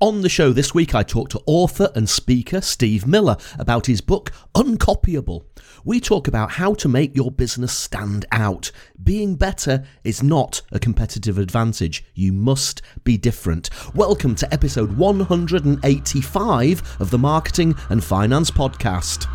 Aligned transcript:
On 0.00 0.22
the 0.22 0.28
show 0.28 0.52
this 0.52 0.72
week, 0.72 0.94
I 0.94 1.02
talked 1.02 1.32
to 1.32 1.42
author 1.44 1.90
and 1.96 2.08
speaker 2.08 2.60
Steve 2.60 3.04
Miller 3.04 3.36
about 3.58 3.86
his 3.86 4.00
book 4.00 4.30
Uncopyable. 4.54 5.42
We 5.84 5.98
talk 5.98 6.28
about 6.28 6.52
how 6.52 6.74
to 6.74 6.88
make 6.88 7.16
your 7.16 7.32
business 7.32 7.72
stand 7.72 8.24
out. 8.30 8.70
Being 9.02 9.34
better 9.34 9.84
is 10.04 10.22
not 10.22 10.62
a 10.70 10.78
competitive 10.78 11.36
advantage. 11.36 12.04
You 12.14 12.32
must 12.32 12.80
be 13.02 13.16
different. 13.16 13.70
Welcome 13.92 14.36
to 14.36 14.54
episode 14.54 14.96
185 14.96 16.96
of 17.00 17.10
the 17.10 17.18
Marketing 17.18 17.74
and 17.90 18.04
Finance 18.04 18.52
Podcast. 18.52 19.26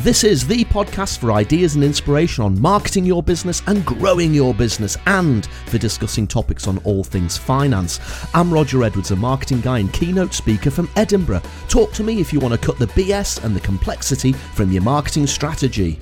This 0.00 0.24
is 0.24 0.46
the 0.46 0.62
podcast 0.66 1.16
for 1.16 1.32
ideas 1.32 1.74
and 1.74 1.82
inspiration 1.82 2.44
on 2.44 2.60
marketing 2.60 3.06
your 3.06 3.22
business 3.22 3.62
and 3.66 3.82
growing 3.86 4.34
your 4.34 4.52
business, 4.52 4.98
and 5.06 5.46
for 5.46 5.78
discussing 5.78 6.26
topics 6.26 6.68
on 6.68 6.76
all 6.84 7.02
things 7.02 7.38
finance. 7.38 7.98
I'm 8.34 8.52
Roger 8.52 8.84
Edwards, 8.84 9.10
a 9.10 9.16
marketing 9.16 9.62
guy 9.62 9.78
and 9.78 9.90
keynote 9.94 10.34
speaker 10.34 10.70
from 10.70 10.90
Edinburgh. 10.96 11.40
Talk 11.68 11.92
to 11.92 12.04
me 12.04 12.20
if 12.20 12.30
you 12.30 12.40
want 12.40 12.52
to 12.52 12.60
cut 12.60 12.78
the 12.78 12.88
BS 12.88 13.42
and 13.42 13.56
the 13.56 13.60
complexity 13.60 14.34
from 14.34 14.70
your 14.70 14.82
marketing 14.82 15.26
strategy. 15.26 15.98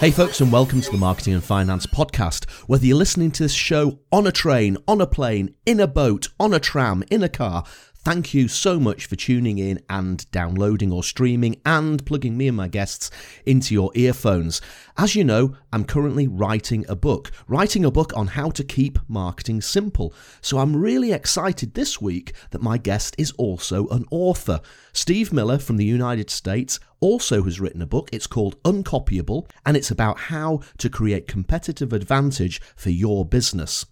Hey, 0.00 0.10
folks, 0.10 0.40
and 0.40 0.50
welcome 0.50 0.80
to 0.80 0.90
the 0.90 0.96
Marketing 0.96 1.34
and 1.34 1.44
Finance 1.44 1.84
Podcast. 1.84 2.50
Whether 2.66 2.86
you're 2.86 2.96
listening 2.96 3.32
to 3.32 3.42
this 3.42 3.52
show 3.52 3.98
on 4.10 4.26
a 4.26 4.32
train, 4.32 4.78
on 4.88 4.98
a 4.98 5.06
plane, 5.06 5.54
in 5.66 5.78
a 5.78 5.86
boat, 5.86 6.28
on 6.40 6.54
a 6.54 6.58
tram, 6.58 7.04
in 7.10 7.22
a 7.22 7.28
car, 7.28 7.64
Thank 8.02 8.32
you 8.32 8.48
so 8.48 8.80
much 8.80 9.04
for 9.04 9.14
tuning 9.14 9.58
in 9.58 9.78
and 9.90 10.28
downloading 10.30 10.90
or 10.90 11.04
streaming 11.04 11.60
and 11.66 12.04
plugging 12.06 12.34
me 12.34 12.48
and 12.48 12.56
my 12.56 12.66
guests 12.66 13.10
into 13.44 13.74
your 13.74 13.90
earphones. 13.94 14.62
As 14.96 15.14
you 15.14 15.22
know, 15.22 15.54
I'm 15.70 15.84
currently 15.84 16.26
writing 16.26 16.86
a 16.88 16.96
book, 16.96 17.30
writing 17.46 17.84
a 17.84 17.90
book 17.90 18.16
on 18.16 18.28
how 18.28 18.48
to 18.52 18.64
keep 18.64 18.98
marketing 19.06 19.60
simple. 19.60 20.14
So 20.40 20.60
I'm 20.60 20.74
really 20.74 21.12
excited 21.12 21.74
this 21.74 22.00
week 22.00 22.32
that 22.52 22.62
my 22.62 22.78
guest 22.78 23.16
is 23.18 23.32
also 23.32 23.86
an 23.88 24.06
author. 24.10 24.62
Steve 24.94 25.30
Miller 25.30 25.58
from 25.58 25.76
the 25.76 25.84
United 25.84 26.30
States 26.30 26.80
also 27.00 27.42
has 27.42 27.60
written 27.60 27.82
a 27.82 27.86
book. 27.86 28.08
It's 28.14 28.26
called 28.26 28.60
Uncopyable, 28.62 29.46
and 29.66 29.76
it's 29.76 29.90
about 29.90 30.18
how 30.18 30.60
to 30.78 30.88
create 30.88 31.28
competitive 31.28 31.92
advantage 31.92 32.62
for 32.76 32.88
your 32.88 33.26
business. 33.26 33.84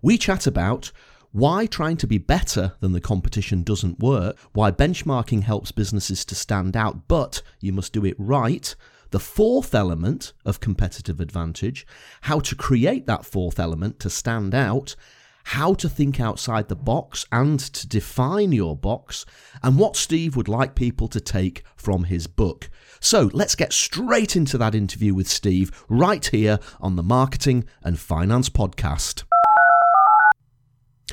We 0.00 0.16
chat 0.16 0.46
about 0.46 0.92
why 1.32 1.66
trying 1.66 1.96
to 1.98 2.06
be 2.06 2.18
better 2.18 2.72
than 2.80 2.92
the 2.92 3.00
competition 3.00 3.62
doesn't 3.62 4.00
work, 4.00 4.36
why 4.52 4.70
benchmarking 4.70 5.42
helps 5.42 5.70
businesses 5.70 6.24
to 6.24 6.34
stand 6.34 6.76
out, 6.76 7.06
but 7.08 7.42
you 7.60 7.72
must 7.72 7.92
do 7.92 8.04
it 8.04 8.16
right. 8.18 8.74
The 9.10 9.20
fourth 9.20 9.74
element 9.74 10.32
of 10.44 10.60
competitive 10.60 11.20
advantage, 11.20 11.86
how 12.22 12.40
to 12.40 12.54
create 12.54 13.06
that 13.06 13.24
fourth 13.24 13.58
element 13.58 14.00
to 14.00 14.10
stand 14.10 14.54
out, 14.54 14.96
how 15.44 15.74
to 15.74 15.88
think 15.88 16.20
outside 16.20 16.68
the 16.68 16.76
box 16.76 17.26
and 17.32 17.58
to 17.58 17.88
define 17.88 18.52
your 18.52 18.76
box, 18.76 19.24
and 19.62 19.78
what 19.78 19.96
Steve 19.96 20.36
would 20.36 20.48
like 20.48 20.74
people 20.74 21.08
to 21.08 21.20
take 21.20 21.64
from 21.76 22.04
his 22.04 22.26
book. 22.26 22.70
So 23.00 23.30
let's 23.32 23.54
get 23.54 23.72
straight 23.72 24.36
into 24.36 24.58
that 24.58 24.74
interview 24.74 25.14
with 25.14 25.28
Steve 25.28 25.84
right 25.88 26.24
here 26.24 26.58
on 26.80 26.96
the 26.96 27.02
Marketing 27.02 27.64
and 27.82 27.98
Finance 27.98 28.48
Podcast. 28.50 29.24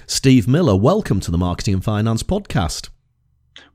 Steve 0.10 0.48
Miller, 0.48 0.74
welcome 0.74 1.20
to 1.20 1.32
the 1.32 1.38
Marketing 1.38 1.74
and 1.74 1.84
Finance 1.84 2.24
Podcast. 2.24 2.88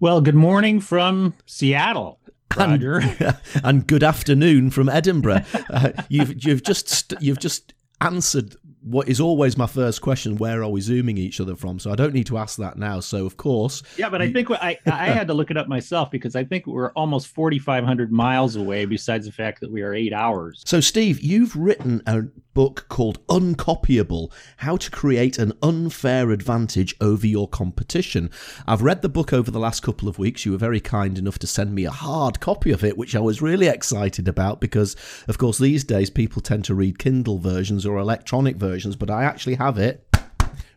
Well, 0.01 0.23
good 0.23 0.35
morning 0.35 0.81
from 0.81 1.35
Seattle. 1.45 2.21
Roger. 2.57 3.01
And, 3.01 3.37
and 3.63 3.87
good 3.87 4.03
afternoon 4.03 4.71
from 4.71 4.89
Edinburgh. 4.89 5.43
Uh, 5.69 5.91
you've 6.09 6.43
you've 6.43 6.63
just 6.63 7.13
you've 7.21 7.39
just 7.39 7.75
answered 8.01 8.57
what 8.83 9.09
is 9.09 9.21
always 9.21 9.57
my 9.57 9.67
first 9.67 10.01
question 10.01 10.37
where 10.37 10.63
are 10.63 10.69
we 10.69 10.81
zooming 10.81 11.19
each 11.19 11.41
other 11.41 11.57
from? 11.57 11.79
So 11.79 11.91
i 11.91 11.95
don't 11.95 12.15
need 12.15 12.27
to 12.27 12.39
ask 12.39 12.59
that 12.59 12.77
now. 12.77 13.01
So 13.01 13.27
of 13.27 13.37
course 13.37 13.83
yeah 13.97 14.09
but 14.09 14.21
i 14.23 14.33
think 14.33 14.51
i 14.51 14.79
i 14.87 15.07
had 15.07 15.27
to 15.29 15.35
look 15.35 15.51
it 15.51 15.57
up 15.57 15.69
myself 15.69 16.11
because 16.11 16.37
i 16.37 16.45
think 16.45 16.67
we're 16.67 16.93
almost 16.93 17.29
4500 17.29 18.13
miles 18.13 18.57
away 18.57 18.85
besides 18.85 19.27
the 19.27 19.33
fact 19.33 19.61
that 19.61 19.71
we 19.71 19.83
are 19.83 19.95
eight 19.95 20.13
hours. 20.13 20.63
So 20.67 20.81
steve 20.81 21.21
you've 21.21 21.55
written 21.57 22.03
a 22.07 22.23
book 22.55 22.87
called 22.89 23.27
uncopyable 23.29 24.31
how 24.59 24.77
to 24.77 24.91
create 24.91 25.39
an 25.39 25.53
unfair 25.63 26.31
advantage 26.31 26.95
over 27.01 27.27
your 27.27 27.49
competition. 27.49 28.31
I've 28.67 28.83
read 28.83 29.01
the 29.01 29.09
book 29.09 29.33
over 29.33 29.51
the 29.51 29.59
last 29.59 29.81
couple 29.81 30.07
of 30.07 30.19
weeks. 30.19 30.45
You 30.45 30.53
were 30.53 30.59
very 30.59 30.81
kind 30.81 31.17
enough 31.17 31.39
to 31.39 31.47
send 31.47 31.75
me 31.75 31.85
a 31.85 31.91
hard 31.91 32.41
copy 32.41 32.71
of 32.73 32.85
it 32.85 32.99
which 32.99 33.15
i 33.15 33.21
was 33.21 33.41
really 33.41 33.69
excited 33.69 34.29
about 34.29 34.61
because 34.61 34.97
of 35.29 35.39
course 35.39 35.59
these 35.59 35.85
days 35.85 36.11
people 36.11 36.43
tend 36.43 36.65
to 36.65 36.75
read 36.75 36.99
kindle 36.99 37.39
versions 37.39 37.87
or 37.87 37.99
electronic 37.99 38.57
versions 38.57 38.72
versions, 38.73 38.97
but 38.97 39.11
I 39.11 39.25
actually 39.25 39.57
have 39.57 39.79
it 39.79 40.07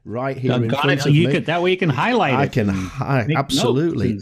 right 0.03 0.37
here 0.37 0.53
in 0.53 0.69
front 0.69 0.91
it, 0.91 1.05
of 1.05 1.15
you 1.15 1.27
me. 1.27 1.33
Could, 1.33 1.45
that 1.45 1.61
way 1.61 1.71
you 1.71 1.77
can 1.77 1.89
highlight 1.89 2.33
I 2.33 2.43
it. 2.43 2.51
can 2.51 2.69
hi- 2.69 3.27
absolutely. 3.35 4.19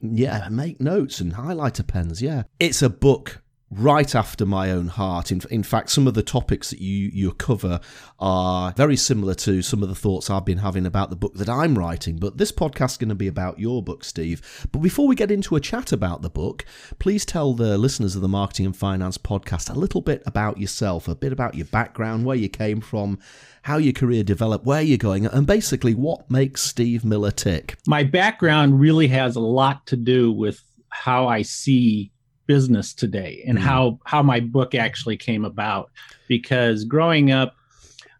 Yeah, 0.00 0.48
make 0.50 0.80
notes 0.80 1.20
and 1.20 1.34
highlighter 1.34 1.86
pens. 1.86 2.20
Yeah, 2.20 2.42
it's 2.58 2.82
a 2.82 2.90
book 2.90 3.41
right 3.72 4.14
after 4.14 4.44
my 4.44 4.70
own 4.70 4.88
heart. 4.88 5.32
In, 5.32 5.40
in 5.50 5.62
fact, 5.62 5.90
some 5.90 6.06
of 6.06 6.14
the 6.14 6.22
topics 6.22 6.70
that 6.70 6.80
you, 6.80 7.10
you 7.12 7.32
cover 7.32 7.80
are 8.18 8.72
very 8.72 8.96
similar 8.96 9.34
to 9.34 9.62
some 9.62 9.82
of 9.82 9.88
the 9.88 9.94
thoughts 9.94 10.28
I've 10.28 10.44
been 10.44 10.58
having 10.58 10.86
about 10.86 11.10
the 11.10 11.16
book 11.16 11.34
that 11.34 11.48
I'm 11.48 11.78
writing. 11.78 12.16
But 12.16 12.38
this 12.38 12.52
podcast 12.52 12.92
is 12.92 12.96
going 12.98 13.08
to 13.08 13.14
be 13.14 13.28
about 13.28 13.58
your 13.58 13.82
book, 13.82 14.04
Steve. 14.04 14.68
But 14.70 14.80
before 14.80 15.06
we 15.06 15.16
get 15.16 15.30
into 15.30 15.56
a 15.56 15.60
chat 15.60 15.92
about 15.92 16.22
the 16.22 16.30
book, 16.30 16.64
please 16.98 17.24
tell 17.24 17.54
the 17.54 17.78
listeners 17.78 18.14
of 18.14 18.22
the 18.22 18.28
Marketing 18.28 18.66
and 18.66 18.76
Finance 18.76 19.18
podcast 19.18 19.74
a 19.74 19.78
little 19.78 20.02
bit 20.02 20.22
about 20.26 20.58
yourself, 20.58 21.08
a 21.08 21.14
bit 21.14 21.32
about 21.32 21.54
your 21.54 21.66
background, 21.66 22.24
where 22.24 22.36
you 22.36 22.48
came 22.48 22.80
from, 22.80 23.18
how 23.62 23.78
your 23.78 23.92
career 23.92 24.22
developed, 24.22 24.66
where 24.66 24.82
you're 24.82 24.98
going, 24.98 25.24
and 25.26 25.46
basically 25.46 25.94
what 25.94 26.30
makes 26.30 26.62
Steve 26.62 27.04
Miller 27.04 27.30
tick. 27.30 27.76
My 27.86 28.04
background 28.04 28.80
really 28.80 29.08
has 29.08 29.36
a 29.36 29.40
lot 29.40 29.86
to 29.86 29.96
do 29.96 30.30
with 30.30 30.62
how 30.90 31.26
I 31.26 31.42
see 31.42 32.12
business 32.46 32.92
today 32.94 33.42
and 33.46 33.58
mm 33.58 33.62
how 33.62 33.98
how 34.04 34.22
my 34.22 34.40
book 34.40 34.74
actually 34.74 35.16
came 35.16 35.44
about. 35.44 35.90
Because 36.26 36.84
growing 36.84 37.30
up 37.30 37.54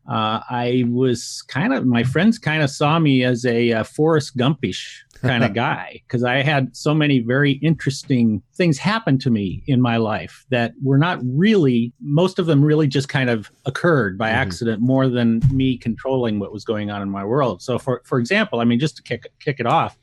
uh, 0.08 0.40
I 0.50 0.84
was 0.88 1.42
kind 1.48 1.72
of 1.72 1.86
my 1.86 2.02
friends 2.02 2.38
kind 2.38 2.62
of 2.62 2.70
saw 2.70 2.98
me 2.98 3.22
as 3.22 3.44
a, 3.44 3.70
a 3.70 3.84
Forrest 3.84 4.36
Gumpish 4.36 4.98
kind 5.20 5.44
of 5.44 5.54
guy 5.54 6.02
because 6.06 6.24
I 6.24 6.42
had 6.42 6.76
so 6.76 6.92
many 6.92 7.20
very 7.20 7.52
interesting 7.52 8.42
things 8.54 8.78
happen 8.78 9.16
to 9.20 9.30
me 9.30 9.62
in 9.68 9.80
my 9.80 9.98
life 9.98 10.44
that 10.50 10.72
were 10.82 10.98
not 10.98 11.20
really 11.22 11.92
most 12.00 12.40
of 12.40 12.46
them 12.46 12.64
really 12.64 12.88
just 12.88 13.08
kind 13.08 13.30
of 13.30 13.50
occurred 13.64 14.18
by 14.18 14.30
mm 14.30 14.32
accident 14.32 14.80
more 14.80 15.08
than 15.08 15.40
me 15.52 15.76
controlling 15.76 16.40
what 16.40 16.52
was 16.52 16.64
going 16.64 16.90
on 16.90 17.02
in 17.02 17.10
my 17.10 17.24
world. 17.24 17.62
So 17.62 17.78
for 17.78 18.02
for 18.04 18.18
example, 18.18 18.58
I 18.58 18.64
mean 18.64 18.80
just 18.80 18.96
to 18.96 19.02
kick 19.02 19.26
kick 19.38 19.60
it 19.60 19.66
off, 19.66 19.96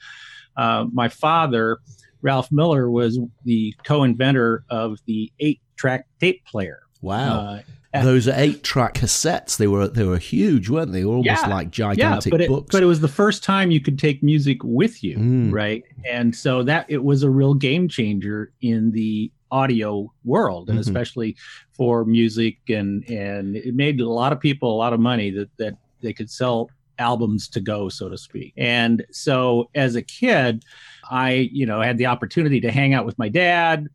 uh, 0.56 0.86
my 0.94 1.10
father 1.10 1.80
Ralph 2.22 2.52
Miller 2.52 2.90
was 2.90 3.20
the 3.46 3.74
co-inventor 3.84 4.64
of 4.70 5.00
the 5.06 5.32
eight-track 5.40 6.08
tape 6.20 6.46
player. 6.46 6.82
Wow. 7.02 7.62
Uh, 7.94 8.04
Those 8.04 8.28
are 8.28 8.34
eight-track 8.36 8.96
cassettes. 8.96 9.58
They 9.58 9.68
were 9.68 9.88
they 9.88 10.04
were 10.04 10.18
huge, 10.18 10.70
weren't 10.70 10.92
they? 10.92 11.00
they 11.00 11.06
were 11.06 11.16
almost 11.16 11.44
yeah, 11.44 11.48
like 11.48 11.72
gigantic 11.72 12.32
yeah, 12.32 12.38
but 12.38 12.48
books. 12.48 12.70
It, 12.70 12.72
but 12.72 12.84
it 12.84 12.86
was 12.86 13.00
the 13.00 13.08
first 13.08 13.44
time 13.44 13.72
you 13.72 13.80
could 13.80 13.98
take 13.98 14.22
music 14.22 14.60
with 14.64 15.04
you, 15.04 15.18
mm. 15.18 15.52
right? 15.52 15.84
And 16.08 16.36
so 16.36 16.62
that 16.64 16.86
it 16.88 17.04
was 17.04 17.24
a 17.24 17.30
real 17.30 17.56
game 17.56 17.88
changer 17.88 18.52
in 18.62 18.92
the 18.92 19.32
audio 19.52 20.14
world, 20.24 20.70
and 20.70 20.78
mm-hmm. 20.78 20.88
especially 20.88 21.36
for 21.72 22.06
music, 22.06 22.58
and 22.70 23.10
and 23.10 23.56
it 23.56 23.74
made 23.74 24.00
a 24.02 24.10
lot 24.10 24.34
of 24.34 24.40
people 24.40 24.72
a 24.72 24.78
lot 24.78 24.94
of 24.94 25.00
money 25.00 25.32
that 25.32 25.50
that 25.58 25.76
they 26.02 26.14
could 26.14 26.30
sell 26.30 26.70
albums 27.00 27.48
to 27.48 27.60
go, 27.60 27.90
so 27.90 28.10
to 28.10 28.18
speak. 28.18 28.54
And 28.58 29.04
so 29.12 29.70
as 29.74 29.96
a 29.96 30.02
kid, 30.02 30.64
I, 31.10 31.50
you 31.52 31.66
know, 31.66 31.82
had 31.82 31.98
the 31.98 32.06
opportunity 32.06 32.62
to 32.62 32.72
hang 32.72 32.94
out 32.94 33.06
with 33.06 33.18
my 33.18 33.30
dad 33.30 33.88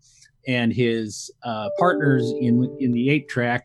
and 0.47 0.73
his 0.73 1.31
uh, 1.43 1.69
partners 1.79 2.33
in 2.41 2.77
in 2.81 2.93
the 2.93 3.11
eight 3.11 3.29
track. 3.29 3.65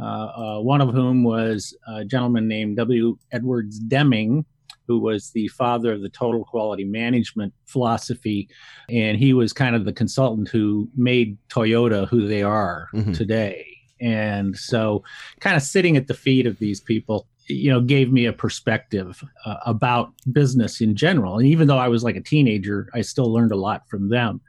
Uh, 0.00 0.04
uh, 0.04 0.60
one 0.60 0.80
of 0.80 0.92
whom 0.92 1.22
was 1.22 1.76
a 1.86 2.04
gentleman 2.04 2.48
named 2.48 2.76
W. 2.76 3.16
Edwards 3.30 3.78
Deming, 3.78 4.44
who 4.86 4.98
was 4.98 5.30
the 5.30 5.48
father 5.48 5.92
of 5.92 6.02
the 6.02 6.08
total 6.08 6.44
quality 6.44 6.84
management 6.84 7.52
philosophy. 7.66 8.48
And 8.88 9.16
he 9.18 9.32
was 9.32 9.52
kind 9.52 9.76
of 9.76 9.84
the 9.84 9.92
consultant 9.92 10.48
who 10.48 10.88
made 10.96 11.38
Toyota 11.48 12.08
who 12.08 12.26
they 12.26 12.42
are 12.42 12.88
mm-hmm. 12.92 13.12
today. 13.12 13.66
And 14.00 14.56
so, 14.56 15.04
kind 15.40 15.56
of 15.56 15.62
sitting 15.62 15.96
at 15.96 16.08
the 16.08 16.14
feet 16.14 16.46
of 16.46 16.58
these 16.58 16.80
people, 16.80 17.28
you 17.46 17.70
know 17.70 17.80
gave 17.80 18.12
me 18.12 18.26
a 18.26 18.32
perspective 18.32 19.22
uh, 19.44 19.56
about 19.66 20.12
business 20.32 20.80
in 20.80 20.94
general. 20.96 21.38
And 21.38 21.46
even 21.46 21.66
though 21.68 21.78
i 21.78 21.88
was 21.88 22.04
like 22.04 22.16
a 22.16 22.20
teenager 22.20 22.88
i 22.94 23.00
still 23.00 23.32
learned 23.32 23.52
a 23.52 23.56
lot 23.56 23.88
from 23.88 24.08
them. 24.08 24.40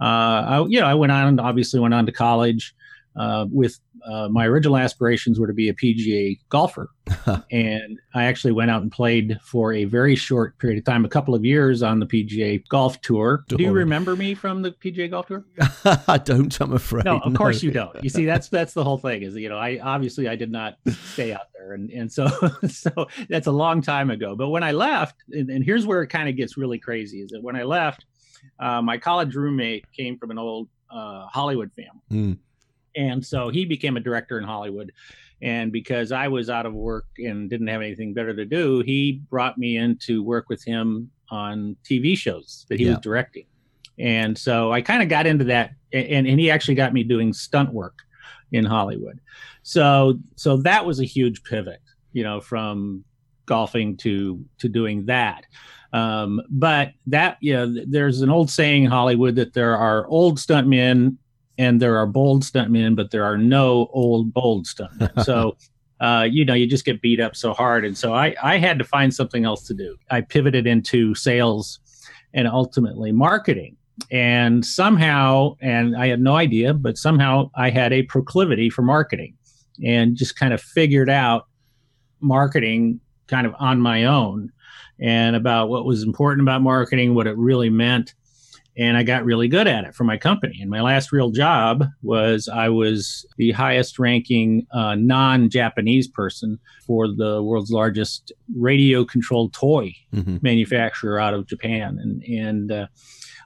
Uh, 0.00 0.04
I, 0.04 0.66
you 0.68 0.80
know 0.80 0.86
i 0.86 0.94
went 0.94 1.12
on 1.12 1.38
obviously 1.38 1.80
went 1.80 1.94
on 1.94 2.06
to 2.06 2.12
college 2.12 2.74
uh, 3.16 3.46
with 3.50 3.78
uh, 4.06 4.28
my 4.28 4.46
original 4.46 4.76
aspirations 4.76 5.38
were 5.38 5.46
to 5.46 5.52
be 5.52 5.68
a 5.68 5.74
PGA 5.74 6.38
golfer, 6.48 6.90
and 7.50 7.98
I 8.14 8.24
actually 8.24 8.52
went 8.52 8.70
out 8.70 8.82
and 8.82 8.90
played 8.90 9.38
for 9.42 9.72
a 9.72 9.84
very 9.84 10.14
short 10.14 10.58
period 10.58 10.78
of 10.78 10.84
time, 10.84 11.04
a 11.04 11.08
couple 11.08 11.34
of 11.34 11.44
years 11.44 11.82
on 11.82 11.98
the 11.98 12.06
PGA 12.06 12.62
Golf 12.68 13.00
Tour. 13.00 13.44
Do 13.48 13.56
you 13.58 13.72
remember 13.72 14.14
me 14.14 14.34
from 14.34 14.62
the 14.62 14.70
PGA 14.70 15.10
Golf 15.10 15.26
Tour? 15.26 15.44
I 16.06 16.18
don't. 16.18 16.58
I'm 16.60 16.72
afraid. 16.72 17.04
No, 17.04 17.18
of 17.18 17.32
no. 17.32 17.36
course 17.36 17.62
you 17.62 17.72
don't. 17.72 18.02
You 18.02 18.10
see, 18.10 18.24
that's 18.24 18.48
that's 18.48 18.74
the 18.74 18.84
whole 18.84 18.98
thing. 18.98 19.22
Is 19.22 19.34
you 19.34 19.48
know, 19.48 19.58
I 19.58 19.80
obviously 19.82 20.28
I 20.28 20.36
did 20.36 20.52
not 20.52 20.76
stay 21.12 21.32
out 21.32 21.48
there, 21.54 21.72
and 21.72 21.90
and 21.90 22.10
so 22.10 22.28
so 22.68 23.08
that's 23.28 23.48
a 23.48 23.52
long 23.52 23.82
time 23.82 24.10
ago. 24.10 24.36
But 24.36 24.50
when 24.50 24.62
I 24.62 24.72
left, 24.72 25.16
and, 25.32 25.50
and 25.50 25.64
here's 25.64 25.84
where 25.84 26.02
it 26.02 26.08
kind 26.08 26.28
of 26.28 26.36
gets 26.36 26.56
really 26.56 26.78
crazy, 26.78 27.22
is 27.22 27.30
that 27.30 27.42
when 27.42 27.56
I 27.56 27.64
left, 27.64 28.06
uh, 28.60 28.80
my 28.80 28.98
college 28.98 29.34
roommate 29.34 29.84
came 29.92 30.16
from 30.16 30.30
an 30.30 30.38
old 30.38 30.68
uh, 30.90 31.26
Hollywood 31.26 31.72
family. 31.74 32.34
Mm 32.34 32.38
and 32.96 33.24
so 33.24 33.48
he 33.48 33.64
became 33.64 33.96
a 33.96 34.00
director 34.00 34.38
in 34.38 34.44
Hollywood. 34.44 34.92
And 35.42 35.72
because 35.72 36.12
I 36.12 36.28
was 36.28 36.50
out 36.50 36.66
of 36.66 36.74
work 36.74 37.06
and 37.18 37.48
didn't 37.48 37.68
have 37.68 37.80
anything 37.80 38.12
better 38.12 38.34
to 38.34 38.44
do, 38.44 38.80
he 38.80 39.22
brought 39.30 39.56
me 39.56 39.78
in 39.78 39.96
to 39.98 40.22
work 40.22 40.48
with 40.48 40.62
him 40.62 41.10
on 41.30 41.76
TV 41.84 42.16
shows 42.16 42.66
that 42.68 42.78
he 42.78 42.84
yeah. 42.84 42.92
was 42.92 43.00
directing. 43.00 43.46
And 43.98 44.36
so 44.36 44.72
I 44.72 44.82
kind 44.82 45.02
of 45.02 45.08
got 45.08 45.26
into 45.26 45.44
that, 45.44 45.72
and, 45.92 46.26
and 46.26 46.40
he 46.40 46.50
actually 46.50 46.74
got 46.74 46.92
me 46.92 47.02
doing 47.02 47.32
stunt 47.32 47.72
work 47.72 47.98
in 48.52 48.64
Hollywood. 48.64 49.20
So 49.62 50.18
so 50.36 50.56
that 50.58 50.84
was 50.84 51.00
a 51.00 51.04
huge 51.04 51.42
pivot, 51.44 51.80
you 52.12 52.22
know, 52.22 52.40
from 52.40 53.04
golfing 53.46 53.96
to 53.98 54.42
to 54.58 54.68
doing 54.68 55.06
that. 55.06 55.44
Um, 55.92 56.40
but 56.48 56.92
that 57.08 57.36
you 57.40 57.52
know, 57.52 57.84
there's 57.86 58.22
an 58.22 58.30
old 58.30 58.50
saying 58.50 58.84
in 58.84 58.90
Hollywood 58.90 59.36
that 59.36 59.54
there 59.54 59.76
are 59.76 60.06
old 60.06 60.38
stuntmen 60.38 61.16
and 61.60 61.78
there 61.78 61.98
are 61.98 62.06
bold 62.06 62.42
stuntmen, 62.42 62.96
but 62.96 63.10
there 63.10 63.22
are 63.22 63.36
no 63.36 63.90
old 63.92 64.32
bold 64.32 64.64
stuntmen. 64.64 65.24
So, 65.24 65.58
uh, 66.00 66.26
you 66.28 66.42
know, 66.42 66.54
you 66.54 66.66
just 66.66 66.86
get 66.86 67.02
beat 67.02 67.20
up 67.20 67.36
so 67.36 67.52
hard, 67.52 67.84
and 67.84 67.96
so 67.96 68.14
I 68.14 68.34
I 68.42 68.56
had 68.56 68.78
to 68.78 68.84
find 68.84 69.12
something 69.12 69.44
else 69.44 69.66
to 69.66 69.74
do. 69.74 69.96
I 70.10 70.22
pivoted 70.22 70.66
into 70.66 71.14
sales 71.14 71.78
and 72.32 72.48
ultimately 72.48 73.12
marketing. 73.12 73.76
And 74.10 74.64
somehow, 74.64 75.56
and 75.60 75.94
I 75.94 76.06
had 76.06 76.22
no 76.22 76.34
idea, 76.34 76.72
but 76.72 76.96
somehow 76.96 77.50
I 77.54 77.68
had 77.68 77.92
a 77.92 78.04
proclivity 78.04 78.70
for 78.70 78.80
marketing 78.80 79.36
and 79.84 80.16
just 80.16 80.36
kind 80.36 80.54
of 80.54 80.62
figured 80.62 81.10
out 81.10 81.48
marketing 82.20 83.00
kind 83.26 83.46
of 83.46 83.54
on 83.58 83.78
my 83.78 84.04
own 84.04 84.50
and 84.98 85.36
about 85.36 85.68
what 85.68 85.84
was 85.84 86.02
important 86.02 86.40
about 86.40 86.62
marketing, 86.62 87.14
what 87.14 87.26
it 87.26 87.36
really 87.36 87.68
meant 87.68 88.14
and 88.76 88.96
I 88.96 89.02
got 89.02 89.24
really 89.24 89.48
good 89.48 89.66
at 89.66 89.84
it 89.84 89.94
for 89.94 90.04
my 90.04 90.16
company. 90.16 90.58
And 90.60 90.70
my 90.70 90.80
last 90.80 91.12
real 91.12 91.30
job 91.30 91.84
was 92.02 92.48
I 92.48 92.68
was 92.68 93.26
the 93.36 93.52
highest 93.52 93.98
ranking 93.98 94.66
uh, 94.72 94.94
non 94.94 95.50
Japanese 95.50 96.06
person 96.08 96.58
for 96.86 97.08
the 97.08 97.42
world's 97.42 97.70
largest 97.70 98.32
radio 98.56 99.04
controlled 99.04 99.52
toy 99.52 99.94
mm-hmm. 100.14 100.38
manufacturer 100.42 101.18
out 101.18 101.34
of 101.34 101.46
Japan. 101.46 101.98
And, 102.00 102.22
and, 102.22 102.72
uh, 102.72 102.86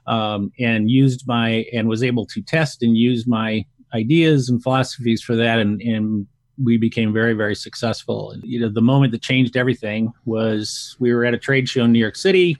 um, 0.07 0.51
and 0.59 0.89
used 0.89 1.27
my, 1.27 1.65
and 1.73 1.89
was 1.89 2.03
able 2.03 2.27
to 2.27 2.41
test 2.41 2.83
and 2.83 2.95
use 2.95 3.25
my 3.25 3.65
ideas 3.93 4.49
and 4.49 4.61
philosophies 4.61 5.21
for 5.21 5.35
that. 5.35 5.57
And, 5.57 5.81
and 5.81 6.27
we 6.63 6.77
became 6.77 7.11
very, 7.11 7.33
very 7.33 7.55
successful. 7.55 8.31
And, 8.31 8.43
you 8.43 8.59
know, 8.59 8.69
the 8.69 8.81
moment 8.81 9.11
that 9.11 9.21
changed 9.21 9.57
everything 9.57 10.13
was 10.25 10.95
we 10.99 11.13
were 11.13 11.25
at 11.25 11.33
a 11.33 11.39
trade 11.39 11.67
show 11.67 11.83
in 11.83 11.91
New 11.91 11.99
York 11.99 12.15
City 12.15 12.57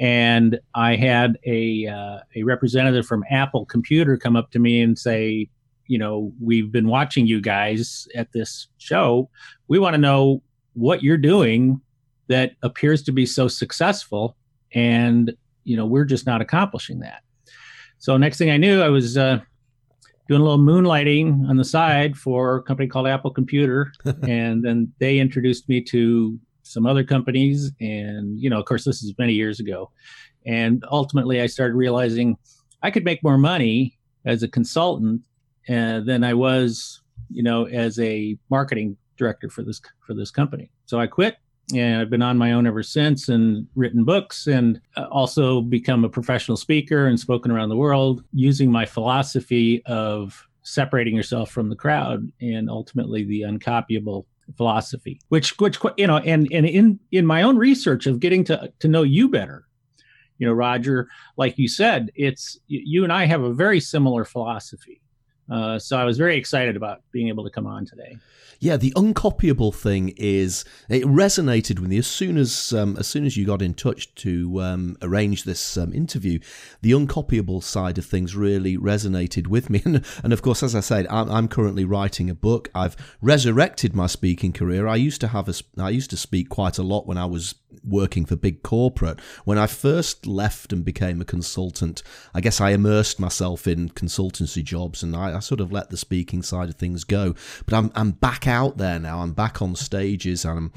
and 0.00 0.58
I 0.74 0.96
had 0.96 1.38
a 1.44 1.86
uh, 1.86 2.18
a 2.34 2.42
representative 2.42 3.06
from 3.06 3.24
Apple 3.30 3.66
Computer 3.66 4.16
come 4.16 4.36
up 4.36 4.50
to 4.52 4.58
me 4.58 4.80
and 4.80 4.98
say, 4.98 5.48
you 5.86 5.98
know, 5.98 6.32
we've 6.40 6.72
been 6.72 6.88
watching 6.88 7.26
you 7.26 7.40
guys 7.40 8.08
at 8.14 8.32
this 8.32 8.68
show. 8.78 9.28
We 9.68 9.78
want 9.78 9.94
to 9.94 10.00
know 10.00 10.42
what 10.74 11.02
you're 11.02 11.18
doing 11.18 11.80
that 12.28 12.52
appears 12.62 13.02
to 13.04 13.12
be 13.12 13.26
so 13.26 13.48
successful, 13.48 14.36
and 14.74 15.34
you 15.64 15.76
know, 15.76 15.86
we're 15.86 16.04
just 16.04 16.26
not 16.26 16.40
accomplishing 16.40 17.00
that. 17.00 17.22
So 17.98 18.16
next 18.16 18.38
thing 18.38 18.50
I 18.50 18.56
knew, 18.56 18.82
I 18.82 18.88
was 18.88 19.16
uh, 19.16 19.38
doing 20.28 20.40
a 20.40 20.44
little 20.44 20.58
moonlighting 20.58 21.48
on 21.48 21.56
the 21.56 21.64
side 21.64 22.16
for 22.16 22.56
a 22.56 22.62
company 22.62 22.88
called 22.88 23.06
Apple 23.06 23.30
Computer, 23.30 23.92
and 24.22 24.64
then 24.64 24.92
they 24.98 25.18
introduced 25.18 25.68
me 25.68 25.82
to 25.82 26.38
some 26.72 26.86
other 26.86 27.04
companies. 27.04 27.72
And, 27.80 28.40
you 28.40 28.50
know, 28.50 28.58
of 28.58 28.64
course, 28.64 28.84
this 28.84 29.02
is 29.02 29.14
many 29.18 29.34
years 29.34 29.60
ago. 29.60 29.90
And 30.46 30.84
ultimately, 30.90 31.40
I 31.40 31.46
started 31.46 31.74
realizing 31.74 32.36
I 32.82 32.90
could 32.90 33.04
make 33.04 33.22
more 33.22 33.38
money 33.38 33.98
as 34.24 34.42
a 34.42 34.48
consultant 34.48 35.22
uh, 35.68 36.00
than 36.00 36.24
I 36.24 36.34
was, 36.34 37.00
you 37.30 37.42
know, 37.42 37.66
as 37.66 37.98
a 37.98 38.36
marketing 38.50 38.96
director 39.16 39.48
for 39.48 39.62
this 39.62 39.80
for 40.04 40.14
this 40.14 40.30
company. 40.30 40.70
So 40.86 40.98
I 40.98 41.06
quit, 41.06 41.36
and 41.74 42.00
I've 42.00 42.10
been 42.10 42.22
on 42.22 42.38
my 42.38 42.52
own 42.52 42.66
ever 42.66 42.82
since, 42.82 43.28
and 43.28 43.66
written 43.76 44.04
books, 44.04 44.46
and 44.46 44.80
uh, 44.96 45.04
also 45.10 45.60
become 45.60 46.04
a 46.04 46.08
professional 46.08 46.56
speaker 46.56 47.06
and 47.06 47.18
spoken 47.18 47.52
around 47.52 47.68
the 47.68 47.76
world 47.76 48.24
using 48.32 48.70
my 48.70 48.84
philosophy 48.84 49.82
of 49.86 50.46
separating 50.62 51.16
yourself 51.16 51.50
from 51.50 51.68
the 51.68 51.76
crowd 51.76 52.30
and 52.40 52.70
ultimately 52.70 53.24
the 53.24 53.42
uncopyable 53.42 54.26
philosophy, 54.56 55.20
which 55.28 55.58
which 55.58 55.78
you 55.96 56.06
know, 56.06 56.18
and 56.18 56.48
and 56.52 56.66
in 56.66 56.98
in 57.10 57.26
my 57.26 57.42
own 57.42 57.56
research 57.56 58.06
of 58.06 58.20
getting 58.20 58.44
to 58.44 58.72
to 58.78 58.88
know 58.88 59.02
you 59.02 59.28
better, 59.28 59.66
you 60.38 60.46
know, 60.46 60.52
Roger, 60.52 61.08
like 61.36 61.58
you 61.58 61.68
said, 61.68 62.10
it's 62.14 62.58
you 62.66 63.04
and 63.04 63.12
I 63.12 63.26
have 63.26 63.42
a 63.42 63.52
very 63.52 63.80
similar 63.80 64.24
philosophy. 64.24 65.01
Uh, 65.50 65.78
so 65.78 65.96
I 65.96 66.04
was 66.04 66.18
very 66.18 66.36
excited 66.36 66.76
about 66.76 67.02
being 67.10 67.28
able 67.28 67.44
to 67.44 67.50
come 67.50 67.66
on 67.66 67.84
today. 67.84 68.16
Yeah, 68.62 68.76
the 68.76 68.92
uncopyable 68.92 69.74
thing 69.74 70.14
is 70.16 70.64
it 70.88 71.02
resonated 71.02 71.80
with 71.80 71.90
me 71.90 71.98
as 71.98 72.06
soon 72.06 72.38
as 72.38 72.72
um, 72.72 72.96
as 72.96 73.08
soon 73.08 73.26
as 73.26 73.36
you 73.36 73.44
got 73.44 73.60
in 73.60 73.74
touch 73.74 74.14
to 74.14 74.62
um, 74.62 74.96
arrange 75.02 75.42
this 75.42 75.76
um, 75.76 75.92
interview. 75.92 76.38
The 76.80 76.92
uncopyable 76.92 77.60
side 77.60 77.98
of 77.98 78.06
things 78.06 78.36
really 78.36 78.78
resonated 78.78 79.48
with 79.48 79.68
me, 79.68 79.82
and, 79.84 80.04
and 80.22 80.32
of 80.32 80.42
course, 80.42 80.62
as 80.62 80.76
I 80.76 80.80
said, 80.80 81.08
I'm, 81.10 81.28
I'm, 81.28 81.48
currently 81.48 81.84
writing 81.84 82.30
a 82.30 82.36
book. 82.36 82.70
I've 82.72 82.94
resurrected 83.20 83.96
my 83.96 84.06
speaking 84.06 84.52
career. 84.52 84.86
I 84.86 84.94
used 84.94 85.20
to 85.22 85.28
have 85.28 85.48
a 85.48 85.54
I 85.76 85.90
used 85.90 86.10
to 86.10 86.16
speak 86.16 86.48
quite 86.48 86.78
a 86.78 86.84
lot 86.84 87.04
when 87.04 87.18
I 87.18 87.26
was 87.26 87.56
working 87.82 88.24
for 88.24 88.36
big 88.36 88.62
corporate. 88.62 89.18
When 89.44 89.58
I 89.58 89.66
first 89.66 90.24
left 90.24 90.72
and 90.72 90.84
became 90.84 91.20
a 91.20 91.24
consultant, 91.24 92.04
I 92.32 92.40
guess 92.40 92.60
I 92.60 92.70
immersed 92.70 93.18
myself 93.18 93.66
in 93.66 93.88
consultancy 93.90 94.62
jobs, 94.62 95.02
and 95.02 95.16
I, 95.16 95.31
I 95.32 95.40
sort 95.40 95.60
of 95.60 95.72
let 95.72 95.90
the 95.90 95.96
speaking 95.96 96.42
side 96.42 96.68
of 96.68 96.76
things 96.76 97.04
go. 97.04 97.34
But 97.64 97.74
I'm 97.74 97.92
I'm 97.94 98.12
back 98.12 98.46
out 98.46 98.78
there 98.78 98.98
now. 98.98 99.20
I'm 99.20 99.32
back 99.32 99.62
on 99.62 99.74
stages, 99.74 100.44
and 100.44 100.58
I'm, 100.58 100.72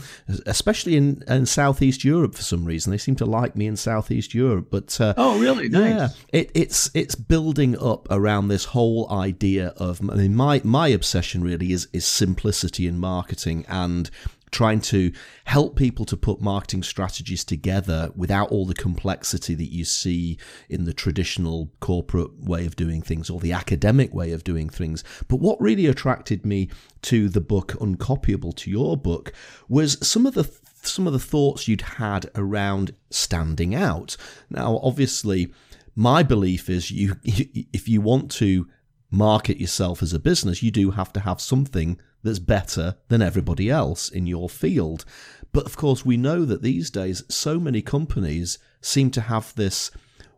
especially 0.46 0.96
in, 0.96 1.24
in 1.28 1.46
Southeast 1.46 2.04
Europe 2.04 2.36
for 2.36 2.44
some 2.44 2.66
reason. 2.66 2.92
They 2.92 2.98
seem 2.98 3.16
to 3.18 3.26
like 3.26 3.56
me 3.56 3.68
in 3.68 3.76
Southeast 3.76 4.34
Europe. 4.34 4.68
But 4.70 5.00
uh, 5.00 5.14
oh, 5.18 5.40
really? 5.40 5.70
Nice. 5.70 5.92
Yeah, 5.92 6.10
it, 6.40 6.52
it's 6.54 6.90
it's 6.94 7.16
building 7.16 7.78
up 7.78 8.08
around 8.10 8.48
this 8.48 8.66
whole 8.66 9.12
idea 9.12 9.74
of. 9.78 10.02
I 10.10 10.16
mean, 10.16 10.36
my 10.36 10.62
my 10.64 10.88
obsession 10.88 11.44
really 11.44 11.72
is 11.72 11.88
is 11.94 12.06
simplicity 12.06 12.88
in 12.88 13.00
marketing 13.00 13.66
and 13.68 14.10
trying 14.56 14.80
to 14.80 15.12
help 15.44 15.76
people 15.76 16.06
to 16.06 16.16
put 16.16 16.40
marketing 16.40 16.82
strategies 16.82 17.44
together 17.44 18.10
without 18.16 18.50
all 18.52 18.66
the 18.66 18.74
complexity 18.74 19.54
that 19.54 19.70
you 19.70 19.84
see 19.84 20.38
in 20.70 20.86
the 20.86 20.94
traditional 20.94 21.70
corporate 21.82 22.40
way 22.40 22.66
of 22.66 22.78
doing 22.78 23.02
things 23.02 23.30
or 23.30 23.42
the 23.42 23.52
academic 23.52 24.14
way 24.14 24.32
of 24.32 24.46
doing 24.46 24.70
things. 24.70 25.04
But 25.28 25.42
what 25.42 25.60
really 25.60 25.88
attracted 25.88 26.46
me 26.46 26.70
to 27.02 27.28
the 27.28 27.42
book 27.42 27.74
Uncopyable, 27.82 28.56
to 28.56 28.72
your 28.72 28.96
book, 28.96 29.34
was 29.68 29.98
some 30.08 30.26
of 30.26 30.36
the 30.36 30.50
some 30.82 31.06
of 31.06 31.12
the 31.12 31.20
thoughts 31.20 31.68
you'd 31.68 31.82
had 31.82 32.30
around 32.36 32.96
standing 33.10 33.76
out. 33.76 34.16
Now, 34.50 34.80
obviously, 34.82 35.52
my 35.98 36.24
belief 36.24 36.70
is 36.70 36.92
you 36.92 37.18
if 37.26 37.90
you 37.90 38.00
want 38.00 38.32
to 38.32 38.70
market 39.12 39.58
yourself 39.58 40.02
as 40.02 40.14
a 40.14 40.20
business, 40.20 40.64
you 40.64 40.72
do 40.72 40.92
have 40.92 41.12
to 41.12 41.20
have 41.20 41.42
something 41.42 42.00
that's 42.26 42.40
better 42.40 42.96
than 43.08 43.22
everybody 43.22 43.70
else 43.70 44.10
in 44.10 44.28
your 44.28 44.50
field. 44.50 45.06
But 45.54 45.66
of 45.66 45.78
course, 45.78 46.04
we 46.04 46.18
know 46.18 46.44
that 46.44 46.62
these 46.62 46.90
days 46.90 47.24
so 47.30 47.60
many 47.60 47.82
companies 47.82 48.58
seem 48.82 49.12
to 49.12 49.22
have 49.22 49.56
this 49.56 49.92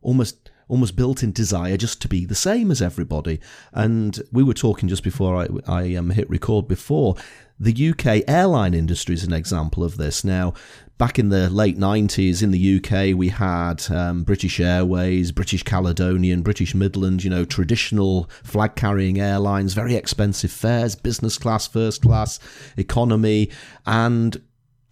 almost 0.03 0.46
almost 0.67 0.95
built-in 0.95 1.31
desire 1.31 1.77
just 1.77 2.01
to 2.01 2.07
be 2.07 2.25
the 2.25 2.35
same 2.35 2.71
as 2.71 2.81
everybody. 2.81 3.39
And 3.73 4.19
we 4.31 4.43
were 4.43 4.53
talking 4.53 4.89
just 4.89 5.03
before 5.03 5.35
I, 5.35 5.47
I 5.67 5.95
um, 5.95 6.09
hit 6.11 6.29
record 6.29 6.67
before. 6.67 7.15
The 7.59 7.89
UK 7.89 8.23
airline 8.27 8.73
industry 8.73 9.15
is 9.15 9.23
an 9.23 9.33
example 9.33 9.83
of 9.83 9.97
this. 9.97 10.23
Now, 10.23 10.53
back 10.97 11.17
in 11.17 11.29
the 11.29 11.49
late 11.49 11.77
90s 11.77 12.43
in 12.43 12.51
the 12.51 12.77
UK, 12.77 13.17
we 13.17 13.29
had 13.29 13.89
um, 13.89 14.23
British 14.23 14.59
Airways, 14.59 15.31
British 15.31 15.63
Caledonian, 15.63 16.41
British 16.41 16.75
Midland, 16.75 17.23
you 17.23 17.29
know, 17.29 17.45
traditional 17.45 18.29
flag 18.43 18.75
carrying 18.75 19.19
airlines, 19.19 19.73
very 19.73 19.95
expensive 19.95 20.51
fares, 20.51 20.95
business 20.95 21.37
class, 21.37 21.67
first 21.67 22.01
class, 22.01 22.39
economy. 22.77 23.49
And 23.85 24.41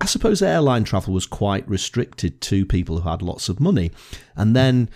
I 0.01 0.05
suppose 0.05 0.41
airline 0.41 0.83
travel 0.83 1.13
was 1.13 1.25
quite 1.25 1.67
restricted 1.67 2.41
to 2.41 2.65
people 2.65 2.99
who 2.99 3.09
had 3.09 3.21
lots 3.21 3.47
of 3.47 3.59
money. 3.59 3.91
And 4.35 4.55
then 4.55 4.89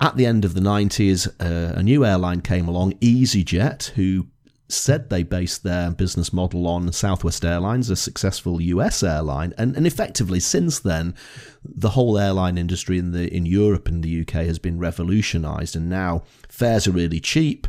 at 0.00 0.16
the 0.16 0.26
end 0.26 0.44
of 0.44 0.54
the 0.54 0.60
90s, 0.60 1.28
uh, 1.40 1.78
a 1.78 1.82
new 1.82 2.04
airline 2.04 2.40
came 2.40 2.68
along, 2.68 2.92
EasyJet, 2.94 3.90
who 3.90 4.26
said 4.68 5.08
they 5.08 5.22
based 5.22 5.62
their 5.62 5.90
business 5.90 6.32
model 6.32 6.66
on 6.66 6.90
Southwest 6.92 7.44
Airlines, 7.44 7.88
a 7.88 7.96
successful 7.96 8.60
US 8.60 9.02
airline, 9.02 9.54
and, 9.56 9.76
and 9.76 9.86
effectively 9.86 10.40
since 10.40 10.80
then, 10.80 11.14
the 11.64 11.90
whole 11.90 12.18
airline 12.18 12.58
industry 12.58 12.98
in 12.98 13.12
the 13.12 13.32
in 13.34 13.46
Europe 13.46 13.88
and 13.88 14.02
the 14.02 14.20
UK 14.22 14.44
has 14.46 14.58
been 14.58 14.78
revolutionised, 14.78 15.76
and 15.76 15.88
now 15.88 16.22
fares 16.48 16.86
are 16.86 16.92
really 16.92 17.20
cheap. 17.20 17.66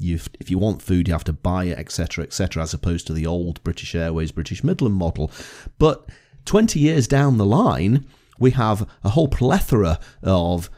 You've, 0.00 0.28
if 0.38 0.50
you 0.50 0.58
want 0.58 0.80
food, 0.80 1.08
you 1.08 1.12
have 1.12 1.24
to 1.24 1.32
buy 1.32 1.64
it, 1.64 1.78
etc., 1.78 2.24
etc., 2.24 2.62
as 2.62 2.72
opposed 2.72 3.06
to 3.08 3.12
the 3.12 3.26
old 3.26 3.62
British 3.64 3.94
Airways, 3.94 4.32
British 4.32 4.62
Midland 4.62 4.94
model. 4.94 5.30
But 5.78 6.08
20 6.44 6.78
years 6.78 7.08
down 7.08 7.36
the 7.36 7.44
line, 7.44 8.06
we 8.38 8.52
have 8.52 8.88
a 9.02 9.10
whole 9.10 9.28
plethora 9.28 9.98
of 10.22 10.70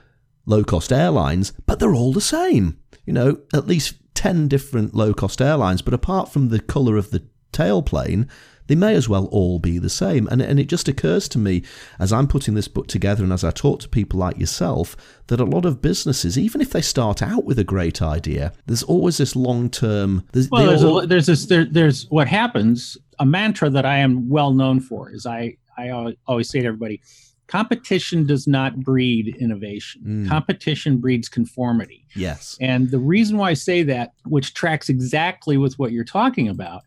low 0.47 0.65
cost 0.65 0.93
airlines, 0.93 1.53
but 1.67 1.79
they're 1.79 1.95
all 1.95 2.13
the 2.13 2.21
same. 2.21 2.79
You 3.07 3.13
know, 3.13 3.39
at 3.53 3.67
least 3.67 3.95
10 4.15 4.49
different 4.49 4.95
low 4.95 5.15
cost 5.15 5.41
airlines, 5.41 5.83
but 5.83 5.95
apart 5.95 6.33
from 6.33 6.49
the 6.49 6.61
colour 6.61 6.97
of 6.97 7.11
the 7.11 7.25
tailplane, 7.53 8.29
they 8.71 8.77
may 8.77 8.95
as 8.95 9.09
well 9.09 9.27
all 9.33 9.59
be 9.59 9.79
the 9.79 9.91
same. 9.91 10.29
And, 10.29 10.41
and 10.41 10.61
it 10.61 10.69
just 10.69 10.87
occurs 10.87 11.29
to 11.31 11.39
me 11.39 11.65
as 11.99 12.13
I'm 12.13 12.29
putting 12.29 12.55
this 12.55 12.69
book 12.69 12.87
together 12.87 13.25
and 13.25 13.33
as 13.33 13.43
I 13.43 13.51
talk 13.51 13.81
to 13.81 13.89
people 13.89 14.21
like 14.21 14.39
yourself 14.39 14.97
that 15.27 15.41
a 15.41 15.45
lot 15.45 15.65
of 15.65 15.83
businesses, 15.83 16.39
even 16.39 16.61
if 16.61 16.71
they 16.71 16.81
start 16.81 17.21
out 17.21 17.45
with 17.45 17.59
a 17.59 17.65
great 17.65 18.01
idea, 18.01 18.53
there's 18.67 18.85
always 18.85 19.17
this 19.17 19.35
long 19.35 19.71
term. 19.71 20.25
Well, 20.53 20.67
there's, 20.67 20.85
all, 20.85 21.01
a, 21.01 21.07
there's 21.07 21.27
this, 21.27 21.47
there, 21.47 21.65
there's 21.65 22.09
what 22.11 22.29
happens. 22.29 22.97
A 23.19 23.27
mantra 23.27 23.71
that 23.71 23.85
I 23.85 23.99
am 23.99 24.29
well 24.29 24.53
known 24.53 24.79
for 24.79 25.11
is 25.11 25.27
I, 25.27 25.57
I 25.77 26.15
always 26.29 26.49
say 26.49 26.61
to 26.61 26.67
everybody, 26.69 27.01
competition 27.51 28.27
does 28.27 28.47
not 28.47 28.79
breed 28.79 29.37
innovation. 29.41 30.03
Mm. 30.07 30.29
Competition 30.29 30.99
breeds 30.99 31.29
conformity. 31.29 32.07
Yes. 32.15 32.57
And 32.61 32.91
the 32.93 33.01
reason 33.01 33.39
why 33.39 33.51
I 33.51 33.55
say 33.55 33.83
that, 33.83 34.13
which 34.25 34.55
tracks 34.55 34.89
exactly 34.89 35.57
with 35.57 35.77
what 35.77 35.91
you're 35.91 36.05
talking 36.05 36.49
about, 36.49 36.83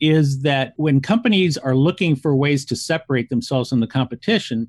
is 0.00 0.42
that 0.42 0.74
when 0.76 1.00
companies 1.00 1.58
are 1.58 1.74
looking 1.74 2.14
for 2.14 2.36
ways 2.36 2.64
to 2.66 2.76
separate 2.76 3.30
themselves 3.30 3.70
from 3.70 3.80
the 3.80 3.86
competition, 3.88 4.68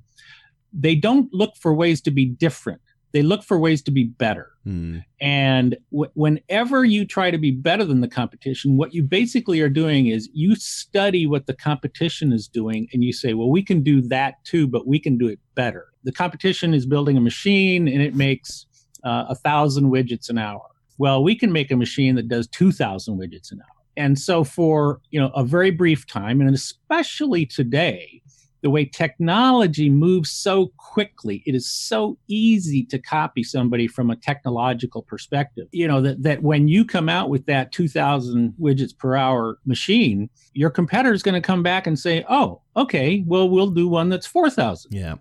they 0.74 0.96
don't 0.96 1.32
look 1.32 1.56
for 1.58 1.72
ways 1.72 2.02
to 2.02 2.12
be 2.12 2.26
different 2.26 2.82
they 3.12 3.24
look 3.24 3.44
for 3.44 3.58
ways 3.58 3.82
to 3.84 3.92
be 3.92 4.04
better. 4.04 4.52
Mm. 4.68 5.04
And 5.22 5.78
w- 5.92 6.12
whenever 6.16 6.84
you 6.84 7.06
try 7.06 7.32
to 7.32 7.38
be 7.38 7.52
better 7.52 7.86
than 7.86 8.02
the 8.02 8.08
competition, 8.08 8.76
what 8.76 8.94
you 8.94 9.02
basically 9.02 9.62
are 9.62 9.70
doing 9.70 10.08
is 10.08 10.30
you 10.34 10.56
study 10.56 11.26
what 11.26 11.46
the 11.46 11.54
competition 11.54 12.34
is 12.34 12.48
doing 12.48 12.90
and 12.92 13.04
you 13.04 13.14
say, 13.14 13.34
well, 13.34 13.50
we 13.50 13.64
can 13.64 13.82
do 13.82 14.02
that 14.02 14.44
too, 14.44 14.68
but 14.68 14.86
we 14.86 15.00
can 15.00 15.18
do 15.18 15.28
it 15.28 15.40
better. 15.56 15.88
The 16.04 16.12
competition 16.12 16.74
is 16.74 16.86
building 16.86 17.16
a 17.16 17.22
machine 17.22 17.88
and 17.88 18.02
it 18.02 18.16
makes 18.16 18.66
uh, 19.04 19.26
a 19.30 19.36
thousand 19.36 19.86
widgets 19.86 20.30
an 20.30 20.38
hour. 20.38 20.66
Well, 20.98 21.24
we 21.24 21.36
can 21.36 21.52
make 21.52 21.72
a 21.72 21.78
machine 21.78 22.16
that 22.16 22.28
does 22.28 22.48
2,000 22.48 23.18
widgets 23.18 23.52
an 23.52 23.62
hour. 23.62 23.78
And 23.96 24.20
so 24.20 24.44
for, 24.44 25.00
you 25.12 25.20
know, 25.20 25.32
a 25.34 25.44
very 25.44 25.72
brief 25.72 26.06
time, 26.06 26.42
and 26.42 26.54
especially 26.54 27.46
today, 27.46 28.22
the 28.62 28.70
way 28.70 28.86
technology 28.86 29.90
moves 29.90 30.32
so 30.32 30.72
quickly 30.78 31.44
it 31.46 31.56
is 31.56 31.70
so 31.70 32.18
easy 32.28 32.84
to 32.84 33.00
copy 33.00 33.44
somebody 33.44 33.88
from 33.88 34.10
a 34.10 34.16
technological 34.16 35.02
perspective. 35.02 35.68
You 35.72 35.88
know 35.88 36.02
that, 36.02 36.24
that 36.24 36.44
when 36.44 36.68
you 36.68 36.86
come 36.86 37.10
out 37.10 37.30
with 37.30 37.46
that 37.46 37.72
2000 37.72 38.54
widgets 38.60 38.98
per 38.98 39.16
hour 39.16 39.60
machine 39.66 40.30
your 40.54 40.70
competitor 40.70 41.14
is 41.14 41.24
going 41.24 41.36
to 41.36 41.46
come 41.46 41.62
back 41.62 41.88
and 41.88 41.98
say 41.98 42.26
oh 42.30 42.62
okay 42.76 43.24
well 43.28 43.50
we'll 43.50 43.70
do 43.70 43.88
one 43.88 44.10
that's 44.10 44.28
4000 44.28 44.92
yeah. 44.92 45.16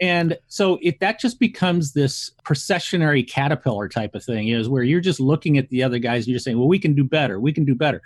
And 0.00 0.38
so 0.48 0.78
it 0.80 1.00
that 1.00 1.20
just 1.20 1.38
becomes 1.38 1.92
this 1.92 2.30
processionary 2.44 3.28
caterpillar 3.28 3.88
type 3.88 4.14
of 4.14 4.24
thing 4.24 4.48
is 4.48 4.68
where 4.68 4.82
you're 4.82 5.00
just 5.00 5.20
looking 5.20 5.58
at 5.58 5.68
the 5.68 5.82
other 5.82 5.98
guys 5.98 6.24
and 6.24 6.28
you're 6.28 6.40
saying 6.40 6.58
well 6.58 6.68
we 6.68 6.78
can 6.78 6.94
do 6.94 7.04
better. 7.04 7.40
We 7.40 7.52
can 7.52 7.64
do 7.64 7.74
better. 7.74 8.02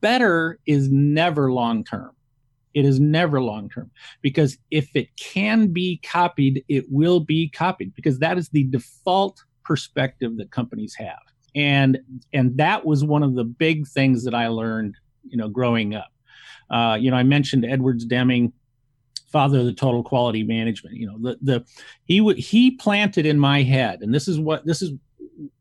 Better 0.00 0.58
is 0.66 0.90
never 0.90 1.52
long 1.52 1.84
term 1.84 2.13
it 2.74 2.84
is 2.84 3.00
never 3.00 3.40
long 3.40 3.68
term 3.68 3.90
because 4.20 4.58
if 4.70 4.94
it 4.94 5.08
can 5.16 5.68
be 5.68 6.00
copied, 6.02 6.64
it 6.68 6.84
will 6.90 7.20
be 7.20 7.48
copied 7.48 7.94
because 7.94 8.18
that 8.18 8.36
is 8.36 8.48
the 8.48 8.64
default 8.64 9.42
perspective 9.64 10.36
that 10.36 10.50
companies 10.50 10.94
have. 10.98 11.22
And 11.54 11.98
and 12.32 12.56
that 12.58 12.84
was 12.84 13.04
one 13.04 13.22
of 13.22 13.34
the 13.34 13.44
big 13.44 13.86
things 13.86 14.24
that 14.24 14.34
I 14.34 14.48
learned, 14.48 14.96
you 15.22 15.36
know, 15.36 15.48
growing 15.48 15.94
up. 15.94 16.10
Uh, 16.70 16.96
you 17.00 17.10
know, 17.10 17.16
I 17.16 17.22
mentioned 17.22 17.64
Edwards 17.64 18.04
Deming, 18.04 18.52
father 19.30 19.60
of 19.60 19.66
the 19.66 19.72
total 19.72 20.02
quality 20.02 20.42
management. 20.42 20.96
You 20.96 21.06
know, 21.06 21.18
the 21.20 21.38
the 21.42 21.64
he 22.06 22.20
would 22.20 22.38
he 22.38 22.72
planted 22.72 23.24
in 23.24 23.38
my 23.38 23.62
head, 23.62 24.00
and 24.02 24.12
this 24.12 24.26
is 24.26 24.38
what 24.38 24.66
this 24.66 24.82
is 24.82 24.92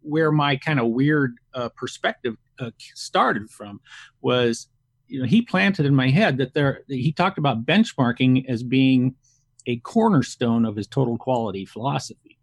where 0.01 0.31
my 0.31 0.55
kind 0.55 0.79
of 0.79 0.87
weird 0.87 1.35
uh, 1.53 1.69
perspective 1.69 2.35
uh, 2.59 2.71
started 2.95 3.49
from 3.49 3.79
was 4.21 4.67
you 5.13 5.19
know, 5.19 5.27
he 5.27 5.43
planted 5.43 5.85
in 5.85 5.93
my 5.93 6.09
head 6.09 6.39
that 6.39 6.55
there, 6.55 6.81
he 6.87 7.11
talked 7.11 7.37
about 7.37 7.67
benchmarking 7.67 8.49
as 8.49 8.63
being 8.63 9.13
a 9.67 9.77
cornerstone 9.77 10.65
of 10.65 10.75
his 10.75 10.87
total 10.87 11.19
quality 11.19 11.65
philosophy. 11.65 12.39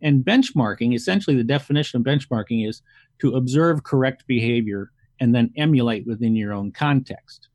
And 0.00 0.24
benchmarking, 0.24 0.96
essentially, 0.96 1.36
the 1.36 1.44
definition 1.44 2.00
of 2.00 2.04
benchmarking 2.04 2.68
is 2.68 2.82
to 3.20 3.36
observe 3.36 3.84
correct 3.84 4.26
behavior 4.26 4.90
and 5.20 5.32
then 5.32 5.52
emulate 5.56 6.04
within 6.04 6.34
your 6.34 6.52
own 6.52 6.72
context. 6.72 7.48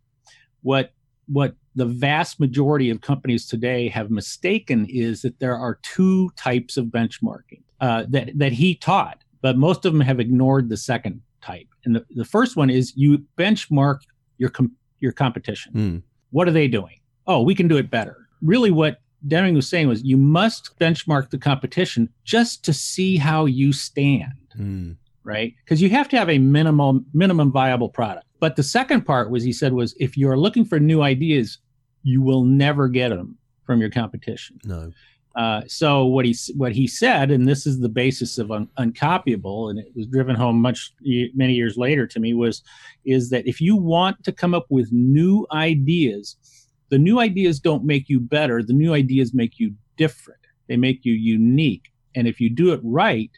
What 0.62 0.94
what 1.26 1.56
the 1.76 1.86
vast 1.86 2.40
majority 2.40 2.90
of 2.90 3.02
companies 3.02 3.46
today 3.48 3.90
have 3.90 4.10
mistaken 4.10 4.88
is 4.90 5.24
that 5.24 5.40
there 5.40 5.58
are 5.58 5.78
two 5.84 6.30
types 6.38 6.78
of 6.78 6.86
benchmarking 6.86 7.64
uh, 7.82 8.06
that 8.08 8.32
that 8.40 8.54
he 8.54 8.76
taught, 8.76 9.26
but 9.42 9.58
most 9.58 9.84
of 9.84 9.92
them 9.92 10.00
have 10.00 10.22
ignored 10.22 10.70
the 10.70 10.78
second 10.78 11.22
type. 11.42 11.68
And 11.84 11.98
the, 11.98 12.06
the 12.12 12.24
first 12.24 12.56
one 12.56 12.70
is 12.70 12.96
you 12.96 13.26
benchmark 13.38 14.00
your 14.38 14.50
com- 14.50 14.76
your 15.00 15.12
competition. 15.12 15.74
Mm. 15.74 16.04
What 16.32 16.48
are 16.48 16.52
they 16.52 16.68
doing? 16.68 17.00
Oh, 17.26 17.42
we 17.42 17.56
can 17.56 17.68
do 17.68 17.78
it 17.78 17.90
better. 17.90 18.18
Really, 18.42 18.72
what 18.72 19.02
Deming 19.28 19.56
was 19.56 19.68
saying 19.68 19.88
was 19.88 20.04
you 20.04 20.18
must 20.18 20.78
benchmark 20.80 21.30
the 21.30 21.38
competition 21.38 22.10
just 22.24 22.64
to 22.66 22.74
see 22.74 23.18
how 23.18 23.46
you 23.46 23.74
stand, 23.74 24.34
mm. 24.58 24.96
right? 25.24 25.54
Because 25.64 25.82
you 25.82 25.90
have 25.90 26.08
to 26.10 26.18
have 26.18 26.30
a 26.30 26.38
minimum 26.38 27.06
minimum 27.14 27.52
viable 27.52 27.90
product. 27.90 28.26
But 28.40 28.56
the 28.56 28.64
second 28.64 29.02
part 29.06 29.32
was 29.32 29.44
he 29.44 29.54
said 29.54 29.74
was 29.74 29.96
if 30.00 30.18
you're 30.18 30.38
looking 30.38 30.66
for 30.66 30.80
new 30.80 31.02
ideas, 31.02 31.58
you 32.04 32.22
will 32.22 32.44
never 32.44 32.88
get 32.88 33.10
them 33.10 33.38
from 33.66 33.82
your 33.82 33.90
competition. 33.90 34.60
No. 34.64 34.92
Uh, 35.38 35.62
so 35.68 36.04
what 36.04 36.26
he 36.26 36.36
what 36.56 36.74
he 36.74 36.88
said, 36.88 37.30
and 37.30 37.48
this 37.48 37.68
is 37.68 37.80
the 37.80 37.90
basis 37.90 38.40
of 38.40 38.52
un, 38.52 38.68
uncopyable, 38.80 39.70
and 39.70 39.78
it 39.78 39.92
was 39.96 40.08
driven 40.08 40.36
home 40.36 40.60
much 40.60 40.92
many 41.36 41.54
years 41.54 41.78
later 41.78 42.08
to 42.08 42.20
me 42.20 42.34
was, 42.34 42.64
is 43.06 43.30
that 43.30 43.48
if 43.48 43.62
you 43.62 43.76
want 43.76 44.24
to 44.24 44.32
come 44.32 44.56
up 44.56 44.66
with 44.72 44.92
new 44.92 45.46
ideas, 45.52 46.36
the 46.90 46.98
new 46.98 47.20
ideas 47.20 47.60
don't 47.60 47.86
make 47.86 48.10
you 48.10 48.20
better. 48.20 48.64
The 48.64 48.74
new 48.74 48.96
ideas 48.96 49.32
make 49.32 49.60
you 49.60 49.76
different. 49.96 50.40
They 50.68 50.76
make 50.76 51.06
you 51.06 51.14
unique, 51.14 51.92
and 52.16 52.28
if 52.28 52.42
you 52.42 52.50
do 52.50 52.74
it 52.74 52.82
right, 52.84 53.30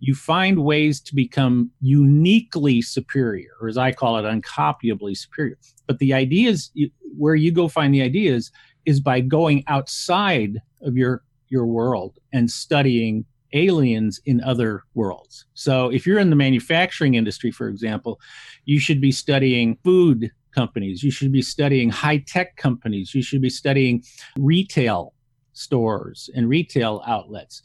you 0.00 0.14
find 0.14 0.64
ways 0.64 1.00
to 1.00 1.14
become 1.14 1.70
uniquely 1.80 2.82
superior, 2.82 3.52
or 3.58 3.68
as 3.68 3.78
I 3.78 3.92
call 3.92 4.18
it, 4.18 4.26
uncopyably 4.26 5.14
superior. 5.14 5.56
But 5.86 5.98
the 5.98 6.12
ideas, 6.12 6.70
where 7.16 7.34
you 7.34 7.52
go 7.52 7.68
find 7.68 7.94
the 7.94 8.02
ideas, 8.02 8.52
is 8.84 9.00
by 9.00 9.20
going 9.22 9.64
outside 9.66 10.60
of 10.82 10.96
your 10.96 11.22
your 11.50 11.66
world 11.66 12.18
and 12.32 12.50
studying 12.50 13.24
aliens 13.52 14.20
in 14.26 14.42
other 14.42 14.84
worlds. 14.94 15.46
So 15.54 15.90
if 15.90 16.06
you're 16.06 16.18
in 16.18 16.30
the 16.30 16.36
manufacturing 16.36 17.14
industry, 17.14 17.50
for 17.50 17.68
example, 17.68 18.20
you 18.64 18.78
should 18.78 19.00
be 19.00 19.12
studying 19.12 19.78
food 19.84 20.30
companies, 20.54 21.02
you 21.02 21.10
should 21.10 21.32
be 21.32 21.42
studying 21.42 21.90
high 21.90 22.18
tech 22.18 22.56
companies, 22.56 23.14
you 23.14 23.22
should 23.22 23.40
be 23.40 23.50
studying 23.50 24.04
retail 24.38 25.14
stores 25.52 26.30
and 26.34 26.48
retail 26.48 27.02
outlets 27.06 27.62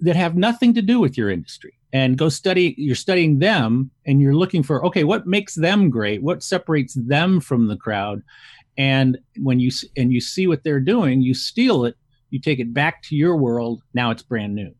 that 0.00 0.16
have 0.16 0.36
nothing 0.36 0.74
to 0.74 0.82
do 0.82 1.00
with 1.00 1.16
your 1.16 1.30
industry. 1.30 1.74
And 1.94 2.16
go 2.16 2.28
study 2.30 2.74
you're 2.78 2.96
studying 2.96 3.38
them 3.38 3.90
and 4.06 4.20
you're 4.20 4.34
looking 4.34 4.62
for 4.62 4.84
okay 4.86 5.04
what 5.04 5.26
makes 5.26 5.54
them 5.54 5.90
great? 5.90 6.22
What 6.22 6.42
separates 6.42 6.94
them 6.94 7.38
from 7.38 7.68
the 7.68 7.76
crowd? 7.76 8.22
And 8.78 9.18
when 9.36 9.60
you 9.60 9.70
and 9.96 10.10
you 10.10 10.20
see 10.20 10.46
what 10.46 10.64
they're 10.64 10.80
doing 10.80 11.20
you 11.20 11.34
steal 11.34 11.84
it 11.84 11.96
you 12.32 12.40
take 12.40 12.58
it 12.58 12.72
back 12.72 13.02
to 13.04 13.16
your 13.16 13.36
world. 13.36 13.82
Now 13.94 14.10
it's 14.10 14.22
brand 14.22 14.54
new. 14.54 14.74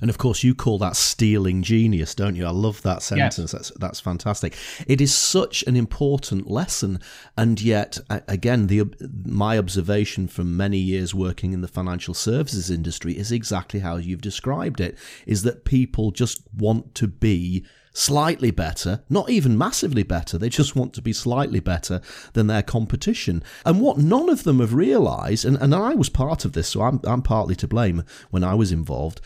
And 0.00 0.10
of 0.10 0.18
course, 0.18 0.44
you 0.44 0.54
call 0.54 0.78
that 0.78 0.94
stealing 0.94 1.62
genius, 1.62 2.14
don't 2.14 2.36
you? 2.36 2.46
I 2.46 2.50
love 2.50 2.82
that 2.82 3.02
sentence. 3.02 3.38
Yes. 3.38 3.50
That's 3.50 3.70
that's 3.80 4.00
fantastic. 4.00 4.54
It 4.86 5.00
is 5.00 5.12
such 5.12 5.64
an 5.64 5.74
important 5.74 6.48
lesson, 6.48 7.00
and 7.36 7.60
yet, 7.60 7.98
again, 8.08 8.68
the 8.68 8.84
my 9.24 9.58
observation 9.58 10.28
from 10.28 10.56
many 10.56 10.78
years 10.78 11.16
working 11.16 11.52
in 11.52 11.62
the 11.62 11.68
financial 11.68 12.14
services 12.14 12.70
industry 12.70 13.18
is 13.18 13.32
exactly 13.32 13.80
how 13.80 13.96
you've 13.96 14.20
described 14.20 14.80
it: 14.80 14.96
is 15.26 15.42
that 15.42 15.64
people 15.64 16.12
just 16.12 16.42
want 16.56 16.94
to 16.94 17.08
be 17.08 17.66
slightly 17.98 18.52
better, 18.52 19.00
not 19.10 19.28
even 19.28 19.58
massively 19.58 20.04
better. 20.04 20.38
They 20.38 20.48
just 20.48 20.76
want 20.76 20.92
to 20.94 21.02
be 21.02 21.12
slightly 21.12 21.58
better 21.58 22.00
than 22.32 22.46
their 22.46 22.62
competition. 22.62 23.42
And 23.64 23.80
what 23.80 23.98
none 23.98 24.28
of 24.28 24.44
them 24.44 24.60
have 24.60 24.72
realised, 24.72 25.44
and, 25.44 25.56
and 25.56 25.74
I 25.74 25.94
was 25.94 26.08
part 26.08 26.44
of 26.44 26.52
this, 26.52 26.68
so 26.68 26.82
I'm, 26.82 27.00
I'm 27.04 27.22
partly 27.22 27.56
to 27.56 27.66
blame 27.66 28.04
when 28.30 28.44
I 28.44 28.54
was 28.54 28.70
involved, 28.70 29.20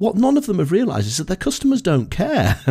what 0.00 0.16
none 0.16 0.38
of 0.38 0.46
them 0.46 0.60
have 0.60 0.72
realized 0.72 1.06
is 1.06 1.18
that 1.18 1.26
their 1.26 1.36
customers 1.36 1.82
don't 1.82 2.10
care. 2.10 2.58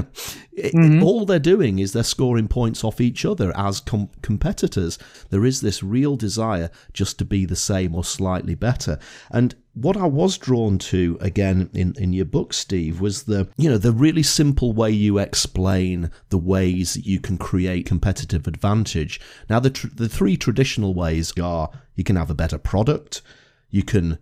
mm-hmm. 0.58 1.04
All 1.04 1.28
they're 1.28 1.38
doing 1.38 1.78
is 1.78 1.94
they're 1.94 2.02
scoring 2.02 2.48
points 2.48 2.84
off 2.84 3.00
each 3.00 3.24
other 3.24 3.56
as 3.56 3.82
com- 3.82 4.10
competitors. 4.24 4.98
There 5.30 5.46
is 5.46 5.62
this 5.62 5.84
real 5.84 6.16
desire 6.16 6.72
just 6.92 7.20
to 7.20 7.26
be 7.26 7.46
the 7.46 7.56
same 7.56 7.94
or 7.94 8.04
slightly 8.04 8.56
better. 8.56 8.98
And 9.30 9.54
what 9.76 9.96
I 9.96 10.08
was 10.08 10.40
drawn 10.40 10.80
to 10.80 11.20
again 11.22 11.70
in, 11.72 11.94
in 12.00 12.14
your 12.14 12.26
book, 12.26 12.52
Steve, 12.52 13.00
was 13.00 13.24
the 13.24 13.48
you 13.58 13.70
know 13.70 13.78
the 13.78 13.92
really 13.92 14.24
simple 14.24 14.74
way 14.74 14.90
you 14.90 15.20
explain 15.20 16.10
the 16.30 16.40
ways 16.40 16.96
that 16.96 17.06
you 17.06 17.20
can 17.20 17.38
create 17.38 17.86
competitive 17.86 18.48
advantage. 18.48 19.22
Now 19.48 19.60
the 19.60 19.70
tr- 19.70 19.94
the 19.94 20.10
three 20.10 20.36
traditional 20.36 20.96
ways 20.96 21.32
are 21.40 21.70
you 21.96 22.04
can 22.04 22.16
have 22.16 22.32
a 22.32 22.34
better 22.34 22.58
product, 22.58 23.22
you 23.70 23.84
can 23.84 24.18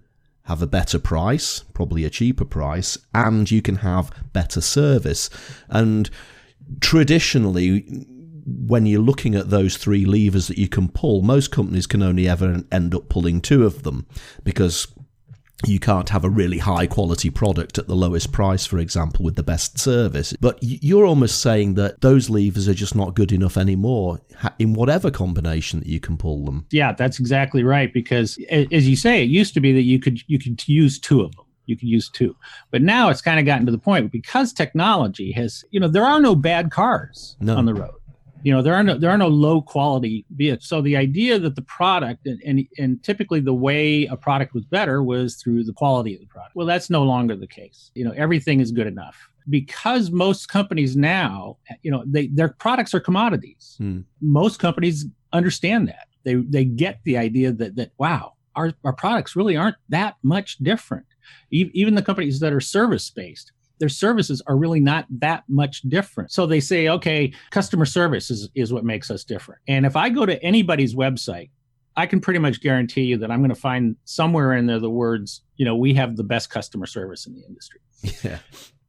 have 0.47 0.61
a 0.61 0.67
better 0.67 0.97
price, 0.97 1.59
probably 1.73 2.05
a 2.05 2.09
cheaper 2.09 2.45
price, 2.45 2.97
and 3.13 3.51
you 3.51 3.61
can 3.61 3.77
have 3.77 4.11
better 4.31 4.61
service. 4.61 5.29
And 5.69 6.09
traditionally, 6.79 8.05
when 8.45 8.85
you're 8.85 9.01
looking 9.01 9.35
at 9.35 9.49
those 9.49 9.75
three 9.75 10.05
levers 10.05 10.47
that 10.47 10.57
you 10.57 10.69
can 10.69 10.87
pull, 10.87 11.21
most 11.21 11.51
companies 11.51 11.85
can 11.85 12.01
only 12.01 12.29
ever 12.29 12.63
end 12.71 12.95
up 12.95 13.09
pulling 13.09 13.41
two 13.41 13.65
of 13.65 13.83
them 13.83 14.07
because 14.45 14.87
you 15.65 15.79
can't 15.79 16.09
have 16.09 16.23
a 16.23 16.29
really 16.29 16.59
high 16.59 16.85
quality 16.85 17.29
product 17.29 17.77
at 17.77 17.87
the 17.87 17.95
lowest 17.95 18.31
price, 18.31 18.65
for 18.65 18.77
example, 18.77 19.25
with 19.25 19.35
the 19.35 19.43
best 19.43 19.79
service. 19.79 20.33
But 20.39 20.59
you're 20.61 21.05
almost 21.05 21.41
saying 21.41 21.73
that 21.75 22.01
those 22.01 22.29
levers 22.29 22.67
are 22.67 22.75
just 22.75 22.95
not 22.95 23.15
good 23.15 23.31
enough 23.31 23.57
anymore 23.57 24.19
in 24.59 24.73
whatever 24.73 25.09
combination 25.09 25.79
that 25.79 25.87
you 25.87 25.99
can 25.99 26.17
pull 26.17 26.45
them. 26.45 26.67
Yeah, 26.69 26.93
that's 26.93 27.19
exactly 27.19 27.63
right. 27.63 27.91
Because 27.91 28.37
as 28.51 28.87
you 28.87 28.95
say, 28.95 29.23
it 29.23 29.29
used 29.29 29.53
to 29.55 29.59
be 29.59 29.73
that 29.73 29.81
you 29.81 29.99
could 29.99 30.19
you 30.27 30.37
could 30.37 30.67
use 30.67 30.99
two 30.99 31.21
of 31.21 31.35
them. 31.35 31.45
You 31.65 31.75
could 31.75 31.89
use 31.89 32.09
two, 32.09 32.33
but 32.71 32.81
now 32.81 33.09
it's 33.09 33.21
kind 33.21 33.41
of 33.41 33.45
gotten 33.45 33.65
to 33.65 33.73
the 33.73 33.77
point 33.77 34.09
because 34.09 34.53
technology 34.53 35.33
has, 35.33 35.65
you 35.69 35.81
know, 35.81 35.89
there 35.89 36.05
are 36.05 36.21
no 36.21 36.33
bad 36.33 36.71
cars 36.71 37.35
no. 37.41 37.57
on 37.57 37.65
the 37.65 37.73
road 37.73 37.96
you 38.43 38.53
know 38.53 38.61
there 38.61 38.73
are 38.73 38.83
no 38.83 38.97
there 38.97 39.09
are 39.09 39.17
no 39.17 39.27
low 39.27 39.61
quality 39.61 40.25
vehicles 40.31 40.67
so 40.67 40.81
the 40.81 40.95
idea 40.95 41.39
that 41.39 41.55
the 41.55 41.61
product 41.63 42.25
and, 42.25 42.41
and 42.45 42.67
and 42.77 43.03
typically 43.03 43.39
the 43.39 43.53
way 43.53 44.05
a 44.05 44.15
product 44.15 44.53
was 44.53 44.65
better 44.65 45.03
was 45.03 45.35
through 45.35 45.63
the 45.63 45.73
quality 45.73 46.13
of 46.13 46.19
the 46.19 46.27
product. 46.27 46.55
Well 46.55 46.67
that's 46.67 46.89
no 46.89 47.03
longer 47.03 47.35
the 47.35 47.47
case. 47.47 47.91
You 47.95 48.05
know 48.05 48.11
everything 48.11 48.59
is 48.59 48.71
good 48.71 48.87
enough. 48.87 49.29
Because 49.49 50.11
most 50.11 50.49
companies 50.49 50.95
now 50.97 51.57
you 51.81 51.91
know 51.91 52.03
they 52.05 52.27
their 52.27 52.49
products 52.49 52.93
are 52.93 52.99
commodities. 52.99 53.75
Hmm. 53.77 54.01
most 54.21 54.59
companies 54.59 55.05
understand 55.33 55.87
that. 55.87 56.07
They 56.23 56.35
they 56.35 56.65
get 56.65 56.99
the 57.03 57.17
idea 57.17 57.51
that 57.53 57.75
that 57.75 57.91
wow 57.97 58.33
our, 58.55 58.73
our 58.83 58.93
products 58.93 59.35
really 59.35 59.55
aren't 59.55 59.77
that 59.89 60.15
much 60.23 60.57
different. 60.57 61.05
Even 61.51 61.93
the 61.95 62.01
companies 62.01 62.39
that 62.39 62.53
are 62.53 62.59
service 62.59 63.09
based 63.09 63.51
their 63.79 63.89
services 63.89 64.41
are 64.47 64.57
really 64.57 64.79
not 64.79 65.05
that 65.09 65.43
much 65.47 65.81
different. 65.83 66.31
So 66.31 66.45
they 66.45 66.59
say, 66.59 66.89
okay, 66.89 67.33
customer 67.51 67.85
service 67.85 68.31
is, 68.31 68.49
is 68.55 68.73
what 68.73 68.83
makes 68.83 69.11
us 69.11 69.23
different. 69.23 69.61
And 69.67 69.85
if 69.85 69.95
I 69.95 70.09
go 70.09 70.25
to 70.25 70.41
anybody's 70.43 70.95
website, 70.95 71.49
I 71.95 72.05
can 72.05 72.19
pretty 72.19 72.39
much 72.39 72.61
guarantee 72.61 73.03
you 73.03 73.17
that 73.17 73.31
I'm 73.31 73.39
going 73.39 73.49
to 73.49 73.55
find 73.55 73.95
somewhere 74.05 74.53
in 74.53 74.67
there 74.67 74.79
the 74.79 74.89
words, 74.89 75.41
you 75.55 75.65
know, 75.65 75.75
we 75.75 75.95
have 75.95 76.15
the 76.15 76.23
best 76.23 76.49
customer 76.49 76.85
service 76.85 77.25
in 77.25 77.33
the 77.33 77.43
industry. 77.43 77.81
Yeah. 78.23 78.39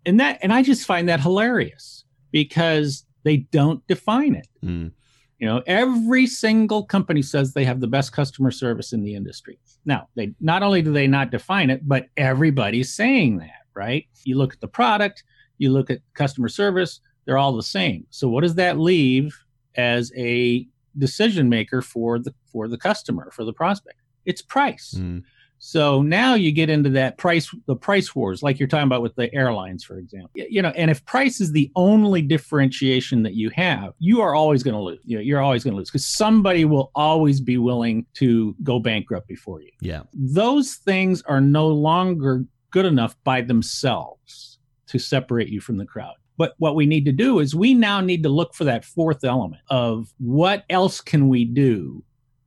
And 0.05 0.21
that 0.21 0.39
and 0.43 0.53
I 0.53 0.63
just 0.63 0.87
find 0.87 1.09
that 1.09 1.21
hilarious 1.21 2.05
because 2.31 3.05
they 3.25 3.39
don't 3.39 3.87
define 3.87 4.35
it. 4.35 4.49
Mm. 4.65 4.93
You 5.39 5.47
know, 5.47 5.63
every 5.67 6.27
single 6.27 6.85
company 6.85 7.23
says 7.23 7.53
they 7.53 7.65
have 7.65 7.81
the 7.81 7.87
best 7.87 8.13
customer 8.13 8.51
service 8.51 8.93
in 8.93 9.03
the 9.03 9.15
industry. 9.15 9.59
Now, 9.85 10.09
they 10.17 10.35
not 10.41 10.63
only 10.63 10.83
do 10.83 10.93
they 10.93 11.07
not 11.07 11.31
define 11.31 11.71
it, 11.71 11.87
but 11.87 12.07
everybody's 12.17 12.93
saying 12.93 13.39
that 13.39 13.58
right? 13.79 14.07
You 14.25 14.37
look 14.37 14.53
at 14.53 14.61
the 14.61 14.69
product, 14.69 15.23
you 15.59 15.71
look 15.71 15.89
at 15.91 16.01
customer 16.15 16.49
service, 16.49 17.01
they're 17.25 17.39
all 17.39 17.55
the 17.55 17.63
same. 17.63 18.07
So 18.11 18.29
what 18.29 18.43
does 18.43 18.57
that 18.57 18.79
leave 18.79 19.39
as 19.77 20.13
a 20.17 20.67
decision 20.99 21.49
maker 21.49 21.81
for 21.81 22.19
the 22.19 22.35
for 22.51 22.67
the 22.69 22.79
customer, 22.79 23.31
for 23.31 23.45
the 23.45 23.53
prospect? 23.53 24.01
It's 24.27 24.43
price. 24.43 24.95
Mm. 24.99 25.23
So 25.59 26.03
now 26.03 26.35
you 26.35 26.53
get 26.53 26.71
into 26.71 26.91
that 26.91 27.19
price, 27.19 27.53
the 27.67 27.75
price 27.75 28.15
wars, 28.15 28.43
like 28.43 28.59
you're 28.59 28.69
talking 28.69 28.87
about 28.87 29.03
with 29.03 29.17
the 29.17 29.33
airlines, 29.35 29.83
for 29.83 29.99
example. 29.99 30.31
You 30.35 30.63
know, 30.63 30.71
and 30.71 30.91
if 30.91 31.05
price 31.05 31.41
is 31.41 31.53
the 31.53 31.71
only 31.75 32.23
differentiation 32.23 33.23
that 33.25 33.35
you 33.35 33.51
have, 33.51 33.93
you 33.99 34.21
are 34.21 34.35
always 34.35 34.63
going 34.63 34.75
to 34.75 34.81
lose. 34.81 35.01
You 35.05 35.17
know, 35.17 35.23
you're 35.23 35.41
always 35.41 35.65
going 35.65 35.73
to 35.73 35.79
lose 35.79 35.91
because 35.91 36.07
somebody 36.07 36.65
will 36.65 36.91
always 36.95 37.41
be 37.41 37.59
willing 37.59 38.07
to 38.15 38.55
go 38.63 38.79
bankrupt 38.79 39.27
before 39.27 39.61
you. 39.61 39.71
Yeah. 39.81 40.03
Those 40.15 40.75
things 40.75 41.23
are 41.23 41.41
no 41.41 41.69
longer 41.69 42.45
good 42.71 42.87
enough 42.87 43.17
by 43.25 43.41
themselves 43.41 44.59
to 44.87 44.99
separate 44.99 45.49
you 45.49 45.61
from 45.61 45.77
the 45.77 45.85
crowd. 45.85 46.15
But 46.37 46.55
what 46.59 46.77
we 46.77 46.87
need 46.87 47.05
to 47.07 47.13
do 47.13 47.41
is 47.41 47.55
we 47.55 47.75
now 47.75 48.01
need 48.01 48.23
to 48.23 48.29
look 48.29 48.55
for 48.55 48.65
that 48.65 48.85
fourth 48.85 49.25
element 49.25 49.63
of 49.69 50.13
what 50.19 50.65
else 50.71 51.01
can 51.01 51.29
we 51.29 51.45
do 51.45 52.03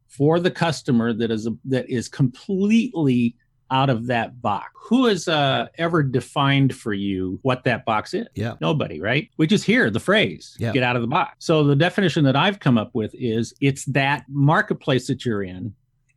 for 0.07 0.39
the 0.39 0.51
customer 0.51 1.13
that 1.13 1.29
is 1.29 1.45
a, 1.47 1.51
that 1.65 1.89
is 1.89 2.07
completely 2.07 3.35
out 3.69 3.89
of 3.89 4.07
that 4.07 4.41
box. 4.41 4.69
Who 4.75 5.05
has 5.05 5.27
uh, 5.27 5.67
ever 5.77 6.03
defined 6.03 6.75
for 6.75 6.93
you 6.93 7.39
what 7.41 7.63
that 7.63 7.85
box 7.85 8.13
is? 8.13 8.27
Yeah. 8.35 8.55
Nobody, 8.59 8.99
right? 8.99 9.29
We 9.37 9.47
just 9.47 9.63
hear 9.63 9.89
the 9.89 9.99
phrase, 9.99 10.55
yeah. 10.59 10.73
get 10.73 10.83
out 10.83 10.97
of 10.97 11.01
the 11.01 11.07
box. 11.07 11.45
So 11.45 11.63
the 11.63 11.75
definition 11.75 12.25
that 12.25 12.35
I've 12.35 12.59
come 12.59 12.77
up 12.77 12.91
with 12.93 13.15
is 13.15 13.53
it's 13.61 13.85
that 13.85 14.25
marketplace 14.27 15.07
that 15.07 15.25
you're 15.25 15.43
in 15.43 15.73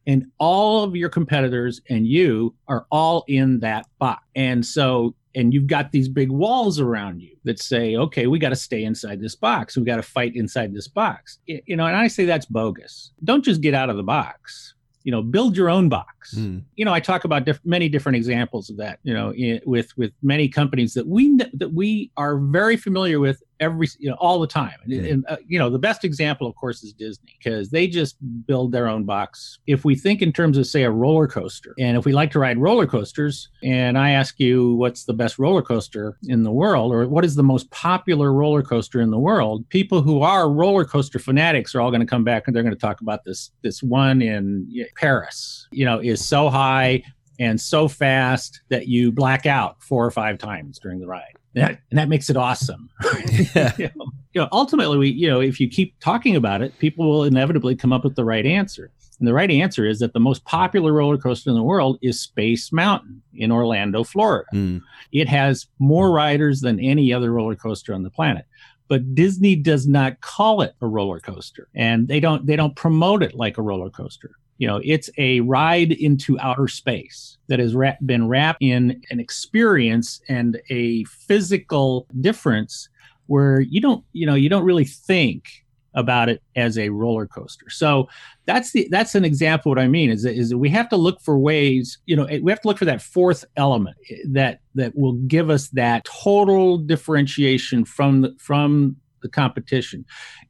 and 0.06 0.26
all 0.38 0.84
of 0.84 0.96
your 0.96 1.08
competitors 1.08 1.80
and 1.88 2.06
you 2.06 2.54
are 2.68 2.86
all 2.90 3.24
in 3.28 3.60
that 3.60 3.86
box. 3.98 4.22
And 4.34 4.64
so, 4.64 5.14
and 5.34 5.52
you've 5.52 5.66
got 5.66 5.92
these 5.92 6.08
big 6.08 6.30
walls 6.30 6.78
around 6.78 7.20
you 7.20 7.36
that 7.44 7.60
say, 7.60 7.96
okay, 7.96 8.26
we 8.26 8.38
got 8.38 8.50
to 8.50 8.56
stay 8.56 8.84
inside 8.84 9.20
this 9.20 9.34
box. 9.34 9.76
We 9.76 9.84
got 9.84 9.96
to 9.96 10.02
fight 10.02 10.36
inside 10.36 10.72
this 10.72 10.86
box. 10.86 11.38
You 11.46 11.76
know, 11.76 11.86
and 11.86 11.96
I 11.96 12.06
say 12.08 12.24
that's 12.24 12.46
bogus. 12.46 13.10
Don't 13.24 13.44
just 13.44 13.60
get 13.60 13.74
out 13.74 13.90
of 13.90 13.96
the 13.96 14.02
box 14.02 14.74
you 15.04 15.12
know 15.12 15.22
build 15.22 15.56
your 15.56 15.70
own 15.70 15.88
box 15.88 16.34
mm. 16.34 16.62
you 16.76 16.84
know 16.84 16.92
i 16.92 16.98
talk 16.98 17.24
about 17.24 17.44
diff- 17.44 17.60
many 17.64 17.88
different 17.88 18.16
examples 18.16 18.68
of 18.70 18.76
that 18.78 18.98
you 19.04 19.14
know 19.14 19.32
in, 19.34 19.60
with 19.64 19.96
with 19.96 20.12
many 20.22 20.48
companies 20.48 20.94
that 20.94 21.06
we 21.06 21.36
that 21.52 21.72
we 21.72 22.10
are 22.16 22.38
very 22.38 22.76
familiar 22.76 23.20
with 23.20 23.42
every 23.60 23.88
you 23.98 24.10
know 24.10 24.16
all 24.18 24.40
the 24.40 24.46
time. 24.46 24.78
And, 24.84 24.92
and 24.92 25.26
uh, 25.28 25.36
you 25.46 25.58
know 25.58 25.70
the 25.70 25.78
best 25.78 26.04
example 26.04 26.46
of 26.46 26.54
course 26.56 26.82
is 26.82 26.92
disney 26.92 27.36
because 27.38 27.70
they 27.70 27.86
just 27.86 28.16
build 28.46 28.72
their 28.72 28.88
own 28.88 29.04
box. 29.04 29.58
If 29.66 29.84
we 29.84 29.94
think 29.94 30.22
in 30.22 30.32
terms 30.32 30.58
of 30.58 30.66
say 30.66 30.82
a 30.82 30.90
roller 30.90 31.26
coaster 31.26 31.74
and 31.78 31.96
if 31.96 32.04
we 32.04 32.12
like 32.12 32.30
to 32.32 32.38
ride 32.38 32.58
roller 32.58 32.86
coasters 32.86 33.48
and 33.62 33.98
i 33.98 34.10
ask 34.10 34.38
you 34.40 34.74
what's 34.74 35.04
the 35.04 35.12
best 35.12 35.38
roller 35.38 35.62
coaster 35.62 36.18
in 36.24 36.42
the 36.42 36.50
world 36.50 36.92
or 36.92 37.06
what 37.08 37.24
is 37.24 37.34
the 37.34 37.42
most 37.42 37.70
popular 37.70 38.32
roller 38.32 38.62
coaster 38.62 39.00
in 39.00 39.10
the 39.10 39.18
world 39.18 39.68
people 39.68 40.02
who 40.02 40.22
are 40.22 40.50
roller 40.50 40.84
coaster 40.84 41.18
fanatics 41.18 41.74
are 41.74 41.80
all 41.80 41.90
going 41.90 42.00
to 42.00 42.06
come 42.06 42.24
back 42.24 42.46
and 42.46 42.54
they're 42.54 42.62
going 42.62 42.74
to 42.74 42.80
talk 42.80 43.00
about 43.00 43.24
this 43.24 43.50
this 43.62 43.82
one 43.82 44.22
in 44.22 44.68
paris 44.96 45.68
you 45.70 45.84
know 45.84 46.00
is 46.00 46.24
so 46.24 46.48
high 46.48 47.02
and 47.38 47.60
so 47.60 47.88
fast 47.88 48.60
that 48.68 48.86
you 48.86 49.10
black 49.10 49.46
out 49.46 49.82
four 49.82 50.04
or 50.04 50.10
five 50.10 50.38
times 50.38 50.78
during 50.78 51.00
the 51.00 51.06
ride 51.06 51.33
that, 51.54 51.80
and 51.90 51.98
that 51.98 52.08
makes 52.08 52.28
it 52.28 52.36
awesome. 52.36 52.90
yeah. 53.54 53.72
you, 53.78 53.90
know, 54.34 54.48
ultimately, 54.52 54.98
we, 54.98 55.10
you 55.10 55.28
know, 55.28 55.40
if 55.40 55.60
you 55.60 55.68
keep 55.68 55.98
talking 56.00 56.36
about 56.36 56.62
it, 56.62 56.76
people 56.78 57.08
will 57.08 57.24
inevitably 57.24 57.76
come 57.76 57.92
up 57.92 58.04
with 58.04 58.16
the 58.16 58.24
right 58.24 58.44
answer. 58.44 58.90
And 59.18 59.28
the 59.28 59.34
right 59.34 59.50
answer 59.50 59.86
is 59.86 60.00
that 60.00 60.12
the 60.12 60.20
most 60.20 60.44
popular 60.44 60.92
roller 60.92 61.16
coaster 61.16 61.50
in 61.50 61.56
the 61.56 61.62
world 61.62 61.98
is 62.02 62.20
Space 62.20 62.72
Mountain 62.72 63.22
in 63.34 63.52
Orlando, 63.52 64.02
Florida. 64.02 64.46
Mm. 64.52 64.82
It 65.12 65.28
has 65.28 65.66
more 65.78 66.10
riders 66.10 66.60
than 66.60 66.80
any 66.80 67.12
other 67.12 67.32
roller 67.32 67.54
coaster 67.54 67.94
on 67.94 68.02
the 68.02 68.10
planet. 68.10 68.46
But 68.88 69.14
Disney 69.14 69.56
does 69.56 69.86
not 69.86 70.20
call 70.20 70.60
it 70.60 70.74
a 70.80 70.86
roller 70.86 71.20
coaster, 71.20 71.68
and 71.74 72.06
they 72.06 72.20
don't 72.20 72.44
they 72.44 72.54
don't 72.54 72.76
promote 72.76 73.22
it 73.22 73.34
like 73.34 73.56
a 73.56 73.62
roller 73.62 73.88
coaster. 73.88 74.32
You 74.58 74.68
know, 74.68 74.80
it's 74.84 75.10
a 75.18 75.40
ride 75.40 75.92
into 75.92 76.38
outer 76.38 76.68
space 76.68 77.38
that 77.48 77.58
has 77.58 77.74
ra- 77.74 77.96
been 78.06 78.28
wrapped 78.28 78.62
in 78.62 79.02
an 79.10 79.20
experience 79.20 80.20
and 80.28 80.60
a 80.70 81.04
physical 81.04 82.06
difference 82.20 82.88
where 83.26 83.60
you 83.60 83.80
don't, 83.80 84.04
you 84.12 84.26
know, 84.26 84.34
you 84.34 84.48
don't 84.48 84.64
really 84.64 84.84
think 84.84 85.64
about 85.94 86.28
it 86.28 86.42
as 86.56 86.76
a 86.76 86.88
roller 86.88 87.26
coaster. 87.26 87.70
So 87.70 88.08
that's 88.46 88.72
the 88.72 88.88
that's 88.90 89.14
an 89.14 89.24
example. 89.24 89.70
What 89.70 89.78
I 89.78 89.88
mean 89.88 90.10
is 90.10 90.24
that, 90.24 90.34
is 90.34 90.50
that 90.50 90.58
we 90.58 90.68
have 90.70 90.88
to 90.90 90.96
look 90.96 91.20
for 91.20 91.38
ways. 91.38 91.98
You 92.06 92.16
know, 92.16 92.26
we 92.42 92.50
have 92.50 92.60
to 92.62 92.68
look 92.68 92.78
for 92.78 92.84
that 92.84 93.02
fourth 93.02 93.44
element 93.56 93.96
that 94.26 94.60
that 94.74 94.96
will 94.96 95.14
give 95.14 95.50
us 95.50 95.68
that 95.70 96.04
total 96.04 96.78
differentiation 96.78 97.84
from 97.84 98.22
the 98.22 98.34
from 98.38 98.96
the 99.22 99.28
competition, 99.28 100.04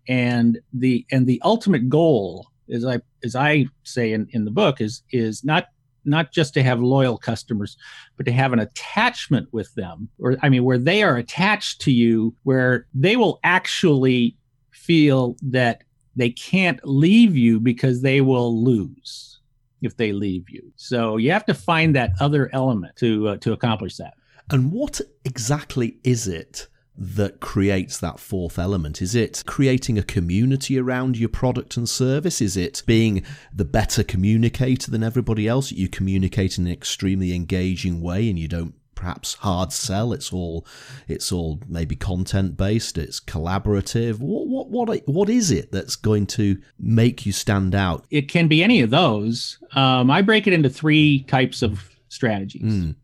and 0.09 0.59
the 0.73 1.07
and 1.13 1.27
the 1.27 1.41
ultimate 1.45 1.89
goal 1.89 2.51
as 2.73 2.85
I 2.85 3.01
as 3.23 3.35
I 3.37 3.67
say 3.83 4.13
in, 4.13 4.29
in 4.31 4.45
the 4.45 4.51
book, 4.51 4.81
is 4.81 5.03
is 5.11 5.45
not 5.45 5.67
not 6.05 6.33
just 6.33 6.55
to 6.55 6.63
have 6.63 6.81
loyal 6.81 7.17
customers, 7.17 7.77
but 8.17 8.27
to 8.27 8.33
have 8.33 8.53
an 8.53 8.59
attachment 8.59 9.49
with 9.53 9.75
them, 9.75 10.09
or 10.19 10.37
I 10.43 10.49
mean, 10.49 10.65
where 10.65 10.79
they 10.79 11.03
are 11.03 11.17
attached 11.17 11.81
to 11.83 11.93
you, 11.93 12.35
where 12.43 12.87
they 12.95 13.17
will 13.17 13.41
actually 13.43 14.37
feel 14.71 15.37
that 15.43 15.83
they 16.17 16.31
can't 16.31 16.81
leave 16.85 17.37
you 17.37 17.59
because 17.59 18.03
they 18.03 18.21
will 18.21 18.63
lose 18.63 19.41
if 19.83 19.97
they 19.97 20.13
leave 20.13 20.49
you. 20.49 20.73
So 20.77 21.17
you 21.17 21.31
have 21.33 21.47
to 21.47 21.55
find 21.55 21.95
that 21.97 22.13
other 22.21 22.51
element 22.53 22.97
to 22.97 23.29
uh, 23.29 23.37
to 23.39 23.53
accomplish 23.53 23.97
that. 23.97 24.15
And 24.51 24.73
what 24.73 25.01
exactly 25.25 25.99
is 26.05 26.29
it 26.29 26.69
that 26.97 27.41
creates 27.41 27.99
that 27.99 28.21
fourth 28.21 28.59
element? 28.59 29.03
Is 29.03 29.15
it 29.15 29.43
creating 29.47 29.99
a 29.99 30.03
community 30.03 30.79
around 30.79 31.17
your 31.17 31.29
product 31.29 31.77
and 31.77 31.89
service? 31.89 32.41
Is 32.41 32.57
it 32.57 32.83
being 32.87 33.25
the 33.53 33.65
better 33.65 34.03
communicator 34.03 34.91
than 34.91 35.03
everybody 35.03 35.49
else? 35.49 35.73
You 35.73 35.89
communicate 35.89 36.59
in 36.59 36.67
an 36.67 36.73
extremely 36.73 37.35
engaging 37.35 38.01
way 38.01 38.29
and 38.29 38.39
you 38.39 38.49
don't 38.49 38.75
perhaps 38.95 39.35
hard 39.35 39.73
sell. 39.73 40.13
It's 40.13 40.33
all 40.33 40.65
it's 41.09 41.33
all 41.33 41.61
maybe 41.69 41.97
content 41.97 42.57
based 42.57 42.97
it's 42.97 43.21
collaborative. 43.21 44.21
What 44.21 44.47
what 44.47 44.69
what 44.71 45.09
what 45.09 45.29
is 45.29 45.51
it 45.51 45.73
that's 45.73 45.97
going 45.97 46.27
to 46.29 46.59
make 46.79 47.27
you 47.27 47.33
stand 47.33 47.75
out? 47.75 48.07
It 48.11 48.29
can 48.29 48.47
be 48.47 48.63
any 48.63 48.81
of 48.81 48.91
those. 48.91 49.59
Um, 49.73 50.11
i 50.11 50.23
break 50.23 50.47
it 50.47 50.53
into 50.53 50.71
three 50.71 51.25
types 51.25 51.63
of 51.63 51.91
strategies. 52.09 52.63
Mm 52.63 52.95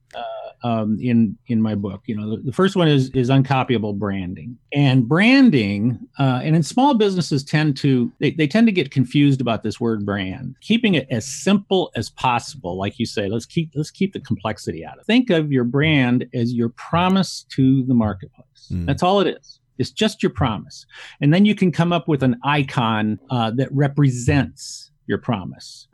um, 0.63 0.99
in 1.01 1.37
in 1.47 1.63
my 1.63 1.75
book. 1.75 2.03
You 2.07 2.17
know, 2.17 2.37
the, 2.37 2.43
the, 2.43 2.53
first 2.53 2.77
one 2.77 2.89
is 2.89 3.11
is 3.11 3.31
uncopyable 3.31 3.99
branding, 3.99 4.59
and 4.73 5.09
branding, 5.09 5.99
uh, 6.19 6.41
and 6.43 6.55
in 6.55 6.63
small 6.63 6.95
businesses 6.95 7.43
tend 7.43 7.77
to 7.79 8.13
they, 8.19 8.33
they 8.33 8.47
tend 8.47 8.67
to 8.67 8.73
get 8.73 8.91
confused 8.91 9.41
about 9.41 9.63
this 9.63 9.81
word 9.81 10.05
brand. 10.05 10.57
Keeping 10.61 10.95
it 10.95 11.07
as 11.11 11.27
simple 11.27 11.91
as 11.97 12.11
possible, 12.11 12.77
like 12.77 12.99
you 12.99 13.07
say, 13.07 13.29
let's 13.29 13.47
keep 13.47 13.71
let's 13.75 13.91
keep 13.91 14.13
the 14.13 14.21
complexity 14.21 14.85
out 14.85 14.95
of. 14.95 15.01
it. 15.01 15.07
Think 15.07 15.31
of 15.31 15.51
your 15.51 15.65
brand 15.65 16.27
as 16.35 16.53
your 16.53 16.69
promise 16.71 17.47
to 17.51 17.83
the 17.85 17.95
marketplace. 17.95 18.69
Mm. 18.71 18.87
That's 18.87 19.03
all 19.03 19.21
it 19.21 19.37
is. 19.41 19.61
It's 19.79 19.91
just 19.91 20.23
your 20.23 20.31
promise, 20.31 20.85
and 21.23 21.33
then 21.33 21.47
you 21.47 21.55
can 21.55 21.73
come 21.73 21.93
up 21.93 22.07
with 22.07 22.23
an 22.23 22.39
icon 22.45 23.19
uh, 23.31 23.51
that 23.53 23.69
represents 23.73 24.91
your 25.07 25.19
promise. 25.19 25.89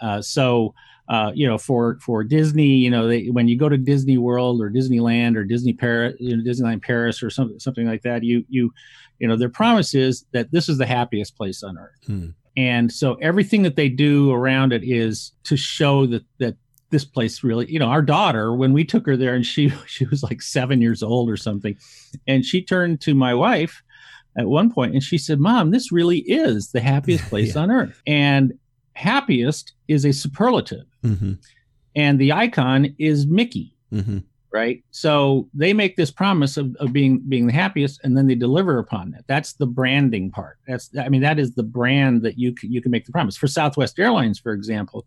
Uh, 0.00 0.22
so 0.22 0.74
uh, 1.12 1.30
you 1.34 1.46
know, 1.46 1.58
for 1.58 1.98
for 2.00 2.24
Disney, 2.24 2.68
you 2.76 2.88
know, 2.88 3.06
they, 3.06 3.26
when 3.26 3.46
you 3.46 3.58
go 3.58 3.68
to 3.68 3.76
Disney 3.76 4.16
World 4.16 4.62
or 4.62 4.70
Disneyland 4.70 5.36
or 5.36 5.44
Disney 5.44 5.74
Paris, 5.74 6.16
you 6.18 6.34
know, 6.34 6.42
Disneyland 6.42 6.80
Paris 6.80 7.22
or 7.22 7.28
something 7.28 7.60
something 7.60 7.86
like 7.86 8.00
that, 8.00 8.24
you 8.24 8.46
you 8.48 8.72
you 9.18 9.28
know, 9.28 9.36
their 9.36 9.50
promise 9.50 9.94
is 9.94 10.24
that 10.32 10.50
this 10.52 10.70
is 10.70 10.78
the 10.78 10.86
happiest 10.86 11.36
place 11.36 11.62
on 11.62 11.76
earth. 11.76 11.98
Hmm. 12.06 12.28
And 12.56 12.90
so 12.90 13.16
everything 13.16 13.62
that 13.64 13.76
they 13.76 13.90
do 13.90 14.32
around 14.32 14.72
it 14.72 14.84
is 14.84 15.32
to 15.44 15.54
show 15.54 16.06
that 16.06 16.24
that 16.38 16.56
this 16.88 17.04
place 17.04 17.44
really, 17.44 17.70
you 17.70 17.78
know, 17.78 17.88
our 17.88 18.02
daughter 18.02 18.54
when 18.54 18.72
we 18.72 18.82
took 18.82 19.04
her 19.04 19.16
there 19.16 19.34
and 19.34 19.44
she 19.44 19.68
she 19.86 20.06
was 20.06 20.22
like 20.22 20.40
7 20.40 20.80
years 20.80 21.02
old 21.02 21.28
or 21.28 21.36
something, 21.36 21.76
and 22.26 22.42
she 22.42 22.64
turned 22.64 23.02
to 23.02 23.14
my 23.14 23.34
wife 23.34 23.82
at 24.38 24.46
one 24.46 24.72
point 24.72 24.94
and 24.94 25.02
she 25.02 25.18
said, 25.18 25.40
"Mom, 25.40 25.72
this 25.72 25.92
really 25.92 26.20
is 26.20 26.72
the 26.72 26.80
happiest 26.80 27.24
place 27.28 27.54
yeah. 27.54 27.60
on 27.60 27.70
earth." 27.70 28.00
And 28.06 28.54
happiest 29.02 29.74
is 29.88 30.04
a 30.04 30.12
superlative, 30.12 30.86
mm-hmm. 31.04 31.34
and 31.96 32.18
the 32.18 32.32
icon 32.32 32.94
is 32.98 33.26
Mickey. 33.26 33.74
Mm-hmm. 33.92 34.18
Right. 34.52 34.84
So 34.90 35.48
they 35.54 35.72
make 35.72 35.96
this 35.96 36.10
promise 36.10 36.58
of, 36.58 36.76
of 36.76 36.92
being 36.92 37.22
being 37.26 37.46
the 37.46 37.54
happiest, 37.54 38.00
and 38.04 38.16
then 38.16 38.26
they 38.26 38.34
deliver 38.34 38.78
upon 38.78 39.10
that. 39.12 39.24
That's 39.26 39.54
the 39.54 39.66
branding 39.66 40.30
part. 40.30 40.58
That's 40.68 40.90
I 40.98 41.08
mean 41.08 41.22
that 41.22 41.38
is 41.38 41.54
the 41.54 41.62
brand 41.62 42.22
that 42.22 42.38
you 42.38 42.52
can, 42.52 42.70
you 42.70 42.82
can 42.82 42.90
make 42.90 43.06
the 43.06 43.12
promise 43.12 43.36
for 43.36 43.46
Southwest 43.46 43.98
Airlines, 43.98 44.38
for 44.38 44.52
example. 44.52 45.06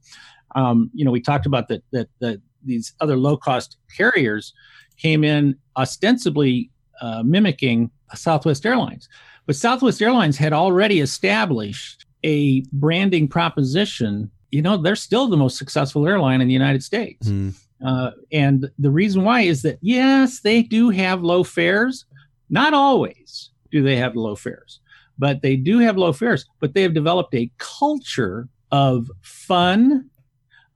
Um, 0.56 0.90
you 0.96 1.06
know, 1.06 1.12
we 1.12 1.22
talked 1.22 1.46
about 1.46 1.68
that 1.68 1.84
that 1.92 2.10
that 2.22 2.42
these 2.64 2.94
other 3.02 3.18
low 3.18 3.38
cost 3.38 3.78
carriers 3.96 4.52
came 4.98 5.24
in 5.24 5.56
ostensibly 5.78 6.72
uh, 7.02 7.22
mimicking 7.24 7.92
Southwest 8.16 8.66
Airlines, 8.66 9.08
but 9.46 9.56
Southwest 9.56 10.02
Airlines 10.02 10.38
had 10.38 10.54
already 10.54 11.02
established 11.02 12.05
a 12.26 12.62
branding 12.74 13.28
proposition, 13.28 14.32
you 14.52 14.62
know, 14.62 14.76
they're 14.76 14.96
still 14.96 15.28
the 15.28 15.38
most 15.38 15.58
successful 15.58 16.08
airline 16.08 16.42
in 16.42 16.48
the 16.48 16.54
United 16.54 16.84
States. 16.84 17.30
Mm. 17.30 17.54
Uh, 17.86 18.12
and 18.32 18.70
the 18.80 18.90
reason 18.90 19.24
why 19.24 19.42
is 19.42 19.62
that, 19.62 19.78
yes, 19.82 20.40
they 20.40 20.64
do 20.64 20.90
have 20.90 21.22
low 21.22 21.44
fares. 21.44 22.06
Not 22.50 22.74
always 22.74 23.52
do 23.72 23.84
they 23.84 23.96
have 23.98 24.16
low 24.16 24.36
fares, 24.36 24.80
but 25.20 25.42
they 25.42 25.56
do 25.56 25.80
have 25.80 25.98
low 25.98 26.14
fares. 26.14 26.46
But 26.60 26.74
they 26.74 26.82
have 26.82 26.96
developed 26.96 27.36
a 27.36 27.52
culture 27.58 28.50
of 28.72 29.10
fun. 29.22 30.10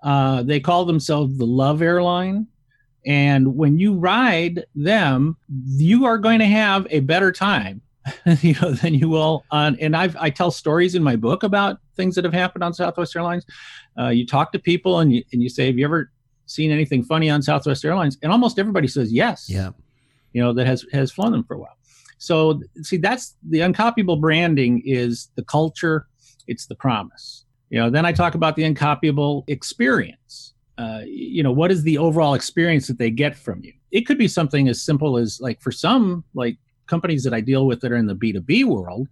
Uh, 0.04 0.44
they 0.44 0.60
call 0.60 0.86
themselves 0.86 1.38
the 1.38 1.46
Love 1.46 1.82
Airline. 1.82 2.48
And 3.06 3.56
when 3.56 3.80
you 3.80 3.96
ride 3.96 4.66
them, 4.76 5.36
you 5.66 6.06
are 6.06 6.18
going 6.18 6.40
to 6.40 6.46
have 6.46 6.86
a 6.92 7.00
better 7.00 7.32
time 7.32 7.82
you 8.42 8.56
know 8.62 8.72
than 8.72 8.94
you 8.94 9.10
will 9.10 9.44
on 9.52 9.78
and 9.80 9.96
I've, 9.96 10.16
i 10.18 10.30
tell 10.30 10.52
stories 10.52 10.96
in 10.96 11.04
my 11.04 11.16
book 11.16 11.44
about 11.44 11.80
things 11.96 12.16
that 12.16 12.24
have 12.24 12.34
happened 12.34 12.64
on 12.64 12.74
southwest 12.74 13.16
airlines. 13.16 13.46
Uh, 14.00 14.08
you 14.08 14.26
talk 14.26 14.52
to 14.54 14.60
people 14.60 15.00
and 15.00 15.14
you, 15.14 15.24
and 15.34 15.44
you 15.44 15.50
say 15.50 15.68
have 15.68 15.78
you 15.78 15.86
ever 15.86 16.12
seen 16.46 16.72
anything 16.72 17.04
funny 17.04 17.30
on 17.30 17.42
southwest 17.42 17.84
airlines? 17.84 18.18
And 18.24 18.32
almost 18.32 18.58
everybody 18.58 18.88
says 18.88 19.12
yes. 19.12 19.50
Yeah. 19.50 19.72
You 20.34 20.42
know 20.42 20.54
that 20.54 20.66
has 20.66 20.86
has 20.94 21.12
flown 21.12 21.32
them 21.32 21.44
for 21.44 21.56
a 21.56 21.60
while. 21.60 21.78
So 22.18 22.62
see 22.82 22.98
that's 22.98 23.36
the 23.48 23.60
uncopyable 23.60 24.20
branding 24.20 24.82
is 24.86 25.30
the 25.36 25.44
culture 25.44 26.08
it's 26.48 26.66
the 26.66 26.76
promise. 26.76 27.46
You 27.70 27.80
know 27.80 27.90
then 27.90 28.06
i 28.06 28.12
talk 28.12 28.36
about 28.36 28.56
the 28.56 28.64
uncopyable 28.64 29.44
experience. 29.48 30.54
Uh, 30.78 31.02
you 31.06 31.44
know 31.44 31.52
what 31.52 31.72
is 31.72 31.84
the 31.84 31.98
overall 31.98 32.34
experience 32.34 32.88
that 32.88 32.98
they 32.98 33.12
get 33.12 33.36
from 33.36 33.62
you? 33.64 33.74
It 33.92 34.06
could 34.06 34.18
be 34.18 34.28
something 34.28 34.70
as 34.70 34.82
simple 34.82 35.18
as 35.18 35.42
like 35.42 35.62
for 35.62 35.72
some 35.72 36.24
like 36.34 36.58
companies 36.90 37.24
that 37.24 37.34
I 37.34 37.40
deal 37.40 37.66
with 37.66 37.80
that 37.82 37.92
are 37.92 37.98
in 37.98 38.08
the 38.08 38.16
B2B 38.16 38.66
world, 38.66 39.08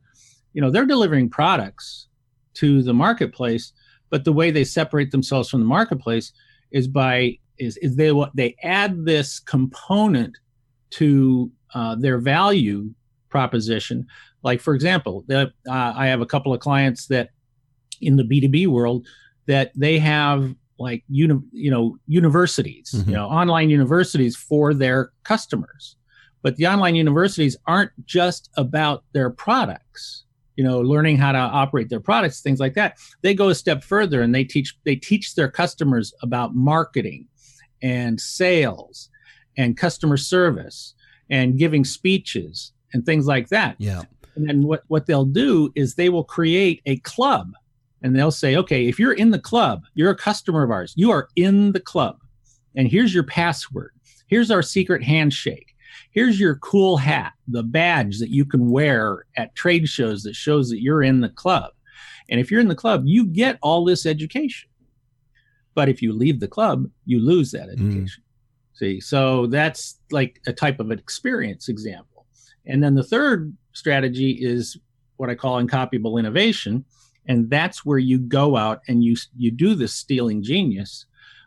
you 0.54 0.62
know, 0.62 0.72
they're 0.72 0.86
delivering 0.86 1.30
products 1.30 2.08
to 2.56 2.82
the 2.82 2.94
marketplace, 2.94 3.72
but 4.10 4.26
the 4.26 4.34
way 4.34 4.52
they 4.52 4.64
separate 4.64 5.12
themselves 5.12 5.50
from 5.50 5.60
the 5.60 5.68
marketplace 5.68 6.34
is 6.72 6.88
by 6.88 7.38
is, 7.60 7.78
is 7.78 7.96
they 7.96 8.12
what 8.12 8.36
they 8.36 8.56
add 8.64 9.06
this 9.06 9.40
component 9.40 10.38
to 10.90 11.52
uh, 11.74 11.96
their 11.96 12.18
value 12.18 12.94
proposition. 13.30 14.06
Like 14.44 14.62
for 14.62 14.74
example, 14.74 15.24
the, 15.28 15.52
uh, 15.70 15.94
I 15.96 16.08
have 16.08 16.22
a 16.22 16.26
couple 16.26 16.54
of 16.54 16.60
clients 16.60 17.08
that 17.08 17.30
in 18.02 18.16
the 18.16 18.24
B2B 18.24 18.68
world 18.68 19.06
that 19.48 19.72
they 19.76 20.00
have 20.00 20.56
like 20.80 21.04
uni, 21.10 21.40
you 21.52 21.72
know 21.72 21.98
universities, 22.08 22.94
mm-hmm. 22.96 23.10
you 23.10 23.16
know 23.16 23.28
online 23.28 23.70
universities 23.70 24.36
for 24.36 24.74
their 24.74 25.12
customers 25.24 25.97
but 26.42 26.56
the 26.56 26.68
online 26.68 26.96
universities 26.96 27.58
aren't 27.66 27.92
just 28.06 28.50
about 28.58 29.04
their 29.14 29.30
products, 29.30 30.24
you 30.56 30.64
know, 30.64 30.80
learning 30.80 31.18
how 31.18 31.32
to 31.32 31.38
operate 31.38 31.90
their 31.90 32.00
products, 32.00 32.42
things 32.42 32.60
like 32.60 32.74
that. 32.76 32.98
They 33.22 33.34
go 33.34 33.50
a 33.50 33.56
step 33.56 33.84
further 33.84 34.22
and 34.22 34.34
they 34.34 34.44
teach 34.44 34.78
they 34.86 34.96
teach 34.96 35.36
their 35.36 35.50
customers 35.50 36.14
about 36.22 36.56
marketing 36.56 37.28
and 37.82 38.20
sales 38.20 39.10
and 39.58 39.78
customer 39.78 40.18
service 40.18 40.94
and 41.30 41.58
giving 41.58 41.84
speeches 41.84 42.72
and 42.94 43.06
things 43.06 43.28
like 43.28 43.50
that. 43.50 43.76
Yeah. 43.80 44.04
And 44.36 44.48
then 44.48 44.64
what, 44.64 44.84
what 44.88 45.08
they'll 45.08 45.26
do 45.26 45.72
is 45.76 45.96
they 45.96 46.10
will 46.10 46.24
create 46.24 46.82
a 46.86 46.98
club 46.98 47.54
and 48.02 48.16
they'll 48.16 48.32
say, 48.32 48.56
okay, 48.56 48.88
if 48.88 49.00
you're 49.00 49.14
in 49.14 49.32
the 49.32 49.40
club, 49.40 49.84
you're 49.96 50.12
a 50.12 50.16
customer 50.16 50.64
of 50.64 50.72
ours, 50.72 50.94
you 50.96 51.12
are 51.12 51.28
in 51.36 51.72
the 51.72 51.80
club. 51.80 52.20
And 52.76 52.88
here's 52.88 53.14
your 53.14 53.24
password. 53.24 53.92
Here's 54.28 54.52
our 54.52 54.62
secret 54.62 55.04
handshake 55.04 55.76
here's 56.18 56.40
your 56.40 56.56
cool 56.56 56.98
hat, 56.98 57.34
the 57.48 57.62
badge 57.62 58.18
that 58.18 58.32
you 58.32 58.44
can 58.44 58.72
wear 58.72 59.28
at 59.36 59.54
trade 59.54 59.88
shows 59.88 60.24
that 60.24 60.36
shows 60.36 60.68
that 60.68 60.82
you're 60.82 61.04
in 61.04 61.22
the 61.22 61.30
club. 61.30 61.72
And 62.28 62.40
if 62.40 62.50
you're 62.50 62.60
in 62.60 62.70
the 62.70 62.74
club, 62.74 63.04
you 63.06 63.24
get 63.24 63.60
all 63.62 63.86
this 63.86 64.04
education. 64.04 64.68
But 65.76 65.90
if 65.90 66.02
you 66.02 66.14
leave 66.14 66.40
the 66.40 66.48
club, 66.48 66.90
you 67.06 67.20
lose 67.20 67.52
that 67.52 67.70
mm. 67.70 67.74
education. 67.74 68.24
Mm. 68.24 68.78
See, 68.80 69.00
so 69.00 69.46
that's 69.46 70.00
like 70.10 70.42
a 70.48 70.54
type 70.54 70.80
of 70.80 70.90
an 70.90 70.98
experience 70.98 71.70
example. 71.70 72.26
And 72.66 72.84
then 72.84 72.96
the 72.96 73.04
third 73.04 73.56
strategy 73.74 74.32
is 74.32 74.76
what 75.18 75.30
I 75.30 75.36
call 75.36 75.64
uncopyable 75.64 76.18
innovation. 76.18 76.84
And 77.28 77.48
that's 77.48 77.86
where 77.86 78.00
you 78.00 78.18
go 78.18 78.58
out 78.58 78.82
and 78.88 79.04
you 79.04 79.18
you 79.38 79.52
do 79.52 79.76
this 79.76 79.94
stealing 79.94 80.42
genius 80.42 81.06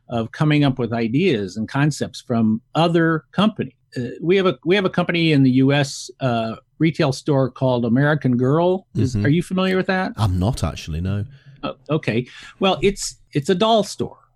of 0.09 0.31
coming 0.31 0.63
up 0.63 0.79
with 0.79 0.93
ideas 0.93 1.57
and 1.57 1.69
concepts 1.69 2.21
from 2.21 2.63
other 2.77 3.25
companies 3.33 3.75
uh, 3.97 4.11
we 4.21 4.37
have 4.37 4.47
a 4.47 4.59
we 4.65 4.75
have 4.77 4.85
a 4.85 4.91
company 4.91 5.33
in 5.33 5.43
the 5.43 5.51
U.S. 5.53 6.11
Uh, 6.21 6.57
retail 6.79 7.13
store 7.13 7.51
called 7.51 7.85
American 7.85 8.37
Girl. 8.37 8.87
Is, 8.95 9.15
mm-hmm. 9.15 9.27
Are 9.27 9.29
you 9.29 9.43
familiar 9.43 9.77
with 9.77 9.87
that? 9.87 10.13
I'm 10.17 10.39
not 10.39 10.63
actually. 10.65 11.01
No. 11.01 11.25
Oh, 11.63 11.77
okay. 11.91 12.27
Well, 12.59 12.79
it's 12.83 13.17
it's 13.33 13.49
a 13.49 13.55
doll 13.55 13.85
store. 13.85 14.17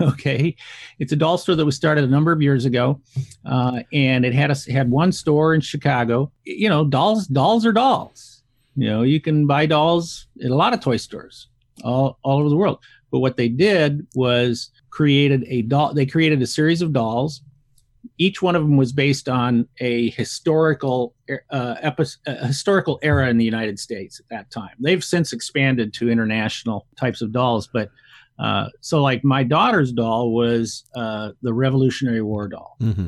Okay, 0.00 0.54
it's 1.00 1.10
a 1.10 1.16
doll 1.16 1.36
store 1.36 1.56
that 1.56 1.64
was 1.64 1.74
started 1.74 2.04
a 2.04 2.06
number 2.06 2.30
of 2.30 2.40
years 2.40 2.64
ago, 2.64 3.00
uh, 3.44 3.80
and 3.92 4.24
it 4.24 4.32
had 4.32 4.52
a 4.52 4.72
had 4.72 4.88
one 4.88 5.10
store 5.10 5.52
in 5.52 5.60
Chicago. 5.60 6.30
You 6.44 6.68
know, 6.68 6.84
dolls 6.84 7.26
dolls 7.26 7.66
are 7.66 7.72
dolls. 7.72 8.42
You 8.76 8.88
know, 8.88 9.02
you 9.02 9.20
can 9.20 9.48
buy 9.48 9.66
dolls 9.66 10.28
at 10.44 10.50
a 10.50 10.54
lot 10.54 10.74
of 10.74 10.80
toy 10.80 10.96
stores 10.96 11.48
all 11.82 12.18
all 12.22 12.38
over 12.38 12.48
the 12.48 12.56
world. 12.56 12.78
But 13.10 13.18
what 13.18 13.36
they 13.36 13.48
did 13.48 14.06
was 14.14 14.70
created 14.90 15.44
a 15.48 15.62
doll. 15.62 15.92
They 15.92 16.06
created 16.06 16.40
a 16.40 16.46
series 16.46 16.82
of 16.82 16.92
dolls 16.92 17.42
each 18.20 18.42
one 18.42 18.54
of 18.54 18.62
them 18.62 18.76
was 18.76 18.92
based 18.92 19.30
on 19.30 19.66
a 19.78 20.10
historical 20.10 21.14
uh, 21.50 21.76
epi- 21.80 22.04
a 22.26 22.48
historical 22.48 22.98
era 23.02 23.30
in 23.30 23.38
the 23.38 23.44
United 23.44 23.78
States 23.78 24.20
at 24.20 24.28
that 24.28 24.50
time. 24.50 24.76
They've 24.78 25.02
since 25.02 25.32
expanded 25.32 25.94
to 25.94 26.10
international 26.10 26.86
types 26.96 27.22
of 27.22 27.32
dolls, 27.32 27.66
but 27.72 27.88
uh, 28.38 28.66
so 28.82 29.02
like 29.02 29.24
my 29.24 29.42
daughter's 29.42 29.90
doll 29.90 30.32
was 30.32 30.84
uh, 30.94 31.30
the 31.40 31.54
Revolutionary 31.54 32.20
War 32.20 32.46
doll. 32.46 32.76
Mm-hmm. 32.82 33.06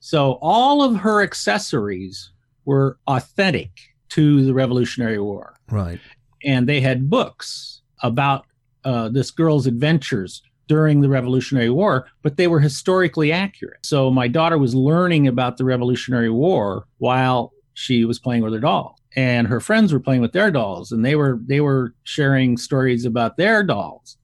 So 0.00 0.38
all 0.42 0.82
of 0.82 0.96
her 0.96 1.22
accessories 1.22 2.32
were 2.64 2.98
authentic 3.06 3.70
to 4.10 4.44
the 4.44 4.54
Revolutionary 4.54 5.20
War. 5.20 5.54
Right. 5.70 6.00
And 6.44 6.68
they 6.68 6.80
had 6.80 7.08
books 7.08 7.82
about 8.02 8.44
uh, 8.84 9.08
this 9.08 9.30
girl's 9.30 9.68
adventures 9.68 10.42
during 10.68 11.00
the 11.00 11.08
Revolutionary 11.08 11.70
War, 11.70 12.06
but 12.22 12.36
they 12.36 12.46
were 12.46 12.60
historically 12.60 13.32
accurate. 13.32 13.84
So 13.84 14.10
my 14.10 14.28
daughter 14.28 14.58
was 14.58 14.74
learning 14.74 15.26
about 15.26 15.56
the 15.56 15.64
Revolutionary 15.64 16.30
War 16.30 16.86
while 16.98 17.52
she 17.74 18.04
was 18.04 18.18
playing 18.18 18.42
with 18.42 18.52
her 18.52 18.60
doll 18.60 18.98
and 19.16 19.48
her 19.48 19.60
friends 19.60 19.92
were 19.92 20.00
playing 20.00 20.20
with 20.20 20.32
their 20.32 20.50
dolls 20.50 20.92
and 20.92 21.04
they 21.04 21.16
were 21.16 21.40
they 21.46 21.60
were 21.60 21.94
sharing 22.04 22.56
stories 22.56 23.04
about 23.04 23.36
their 23.36 23.62
dolls. 23.64 24.16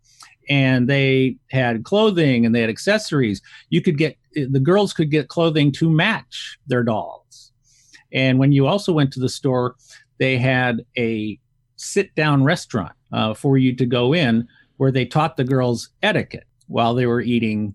And 0.49 0.89
they 0.89 1.37
had 1.51 1.85
clothing 1.85 2.45
and 2.45 2.55
they 2.55 2.61
had 2.61 2.69
accessories. 2.69 3.41
You 3.71 3.81
could 3.81 3.97
get 3.97 4.17
the 4.35 4.61
girls 4.61 4.93
could 4.93 5.11
get 5.11 5.29
clothing 5.29 5.73
to 5.73 5.89
match 5.89 6.59
their 6.67 6.83
dolls. 6.83 7.53
And 8.13 8.39
when 8.39 8.53
you 8.53 8.67
also 8.67 8.93
went 8.93 9.13
to 9.15 9.21
the 9.21 9.29
store 9.29 9.75
they 10.19 10.39
had 10.39 10.85
a 10.97 11.39
sit 11.77 12.15
down 12.15 12.45
restaurant 12.45 12.93
uh, 13.13 13.35
for 13.35 13.59
you 13.59 13.75
to 13.75 13.87
go 13.87 14.15
in 14.15 14.47
where 14.77 14.91
they 14.91 15.05
taught 15.05 15.37
the 15.37 15.45
girls 15.45 15.91
etiquette 16.03 16.47
while 16.67 16.95
they 16.95 17.07
were 17.07 17.21
eating 17.21 17.75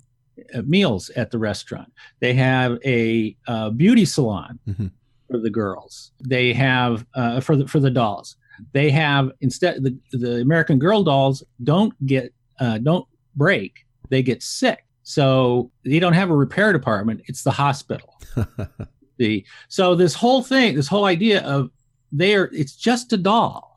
uh, 0.54 0.62
meals 0.66 1.10
at 1.12 1.32
the 1.32 1.38
restaurant 1.38 1.92
they 2.20 2.34
have 2.34 2.78
a 2.86 3.36
uh, 3.48 3.70
beauty 3.70 4.06
salon 4.06 4.60
mm-hmm 4.68 4.88
for 5.30 5.38
the 5.38 5.50
girls. 5.50 6.12
They 6.28 6.54
have 6.54 7.06
uh, 7.14 7.40
for 7.40 7.56
the 7.56 7.68
for 7.68 7.80
the 7.80 7.92
dolls. 7.92 8.36
They 8.74 8.90
have 8.90 9.32
instead 9.42 9.84
the 9.84 9.98
the 10.12 10.42
American 10.42 10.80
Girl 10.80 11.04
dolls 11.04 11.44
don't 11.64 11.94
get 12.06 12.34
uh, 12.60 12.80
don't 12.80 13.08
break. 13.36 13.86
They 14.10 14.24
get 14.24 14.44
sick. 14.44 14.86
So 15.04 15.72
they 15.86 16.00
don't 16.00 16.14
have 16.14 16.30
a 16.30 16.36
repair 16.36 16.74
department. 16.74 17.22
It's 17.26 17.44
the 17.44 17.52
hospital. 17.52 18.20
the 19.18 19.46
so 19.68 19.96
this 19.96 20.14
whole 20.14 20.44
thing, 20.44 20.76
this 20.76 20.88
whole 20.88 21.06
idea 21.06 21.42
of 21.42 21.70
they 22.12 22.36
are 22.36 22.50
it's 22.52 22.76
just 22.76 23.14
a 23.14 23.18
doll 23.18 23.69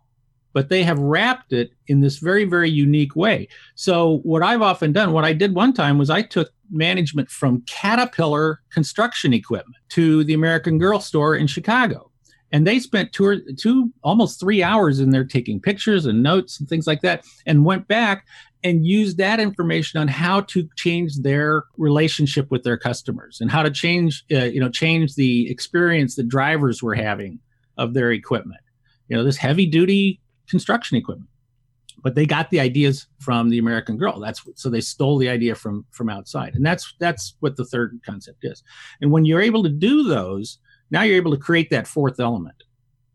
but 0.52 0.68
they 0.68 0.82
have 0.82 0.98
wrapped 0.98 1.52
it 1.52 1.72
in 1.88 2.00
this 2.00 2.18
very 2.18 2.44
very 2.44 2.70
unique 2.70 3.16
way 3.16 3.48
so 3.74 4.18
what 4.24 4.42
i've 4.42 4.62
often 4.62 4.92
done 4.92 5.12
what 5.12 5.24
i 5.24 5.32
did 5.32 5.54
one 5.54 5.72
time 5.72 5.98
was 5.98 6.10
i 6.10 6.22
took 6.22 6.50
management 6.72 7.30
from 7.30 7.62
Caterpillar 7.66 8.60
construction 8.72 9.32
equipment 9.32 9.76
to 9.90 10.24
the 10.24 10.34
American 10.34 10.78
Girl 10.78 10.98
store 10.98 11.36
in 11.36 11.46
Chicago. 11.46 12.10
And 12.50 12.66
they 12.66 12.80
spent 12.80 13.12
two 13.12 13.24
or 13.24 13.36
two 13.58 13.90
almost 14.02 14.38
three 14.38 14.62
hours 14.62 15.00
in 15.00 15.10
there 15.10 15.24
taking 15.24 15.60
pictures 15.60 16.04
and 16.04 16.22
notes 16.22 16.60
and 16.60 16.68
things 16.68 16.86
like 16.86 17.00
that, 17.00 17.24
and 17.46 17.64
went 17.64 17.88
back 17.88 18.26
and 18.62 18.86
used 18.86 19.16
that 19.16 19.40
information 19.40 19.98
on 20.00 20.06
how 20.06 20.42
to 20.42 20.68
change 20.76 21.16
their 21.20 21.64
relationship 21.78 22.50
with 22.50 22.62
their 22.62 22.76
customers 22.76 23.40
and 23.40 23.50
how 23.50 23.62
to 23.62 23.70
change, 23.70 24.24
uh, 24.30 24.44
you 24.44 24.60
know, 24.60 24.68
change 24.68 25.14
the 25.14 25.50
experience 25.50 26.14
that 26.16 26.28
drivers 26.28 26.82
were 26.82 26.94
having 26.94 27.38
of 27.78 27.94
their 27.94 28.12
equipment. 28.12 28.60
You 29.08 29.16
know, 29.16 29.24
this 29.24 29.38
heavy 29.38 29.66
duty 29.66 30.20
construction 30.48 30.96
equipment 30.96 31.28
but 32.02 32.14
they 32.14 32.26
got 32.26 32.50
the 32.50 32.60
ideas 32.60 33.06
from 33.18 33.48
the 33.48 33.58
American 33.58 33.96
Girl. 33.96 34.18
That's 34.18 34.42
so 34.54 34.68
they 34.68 34.80
stole 34.80 35.18
the 35.18 35.28
idea 35.28 35.54
from 35.54 35.84
from 35.90 36.08
outside, 36.08 36.54
and 36.54 36.64
that's 36.64 36.94
that's 36.98 37.36
what 37.40 37.56
the 37.56 37.64
third 37.64 38.00
concept 38.04 38.44
is. 38.44 38.62
And 39.00 39.12
when 39.12 39.24
you're 39.24 39.40
able 39.40 39.62
to 39.62 39.68
do 39.68 40.02
those, 40.02 40.58
now 40.90 41.02
you're 41.02 41.16
able 41.16 41.30
to 41.30 41.36
create 41.36 41.70
that 41.70 41.86
fourth 41.86 42.18
element 42.20 42.56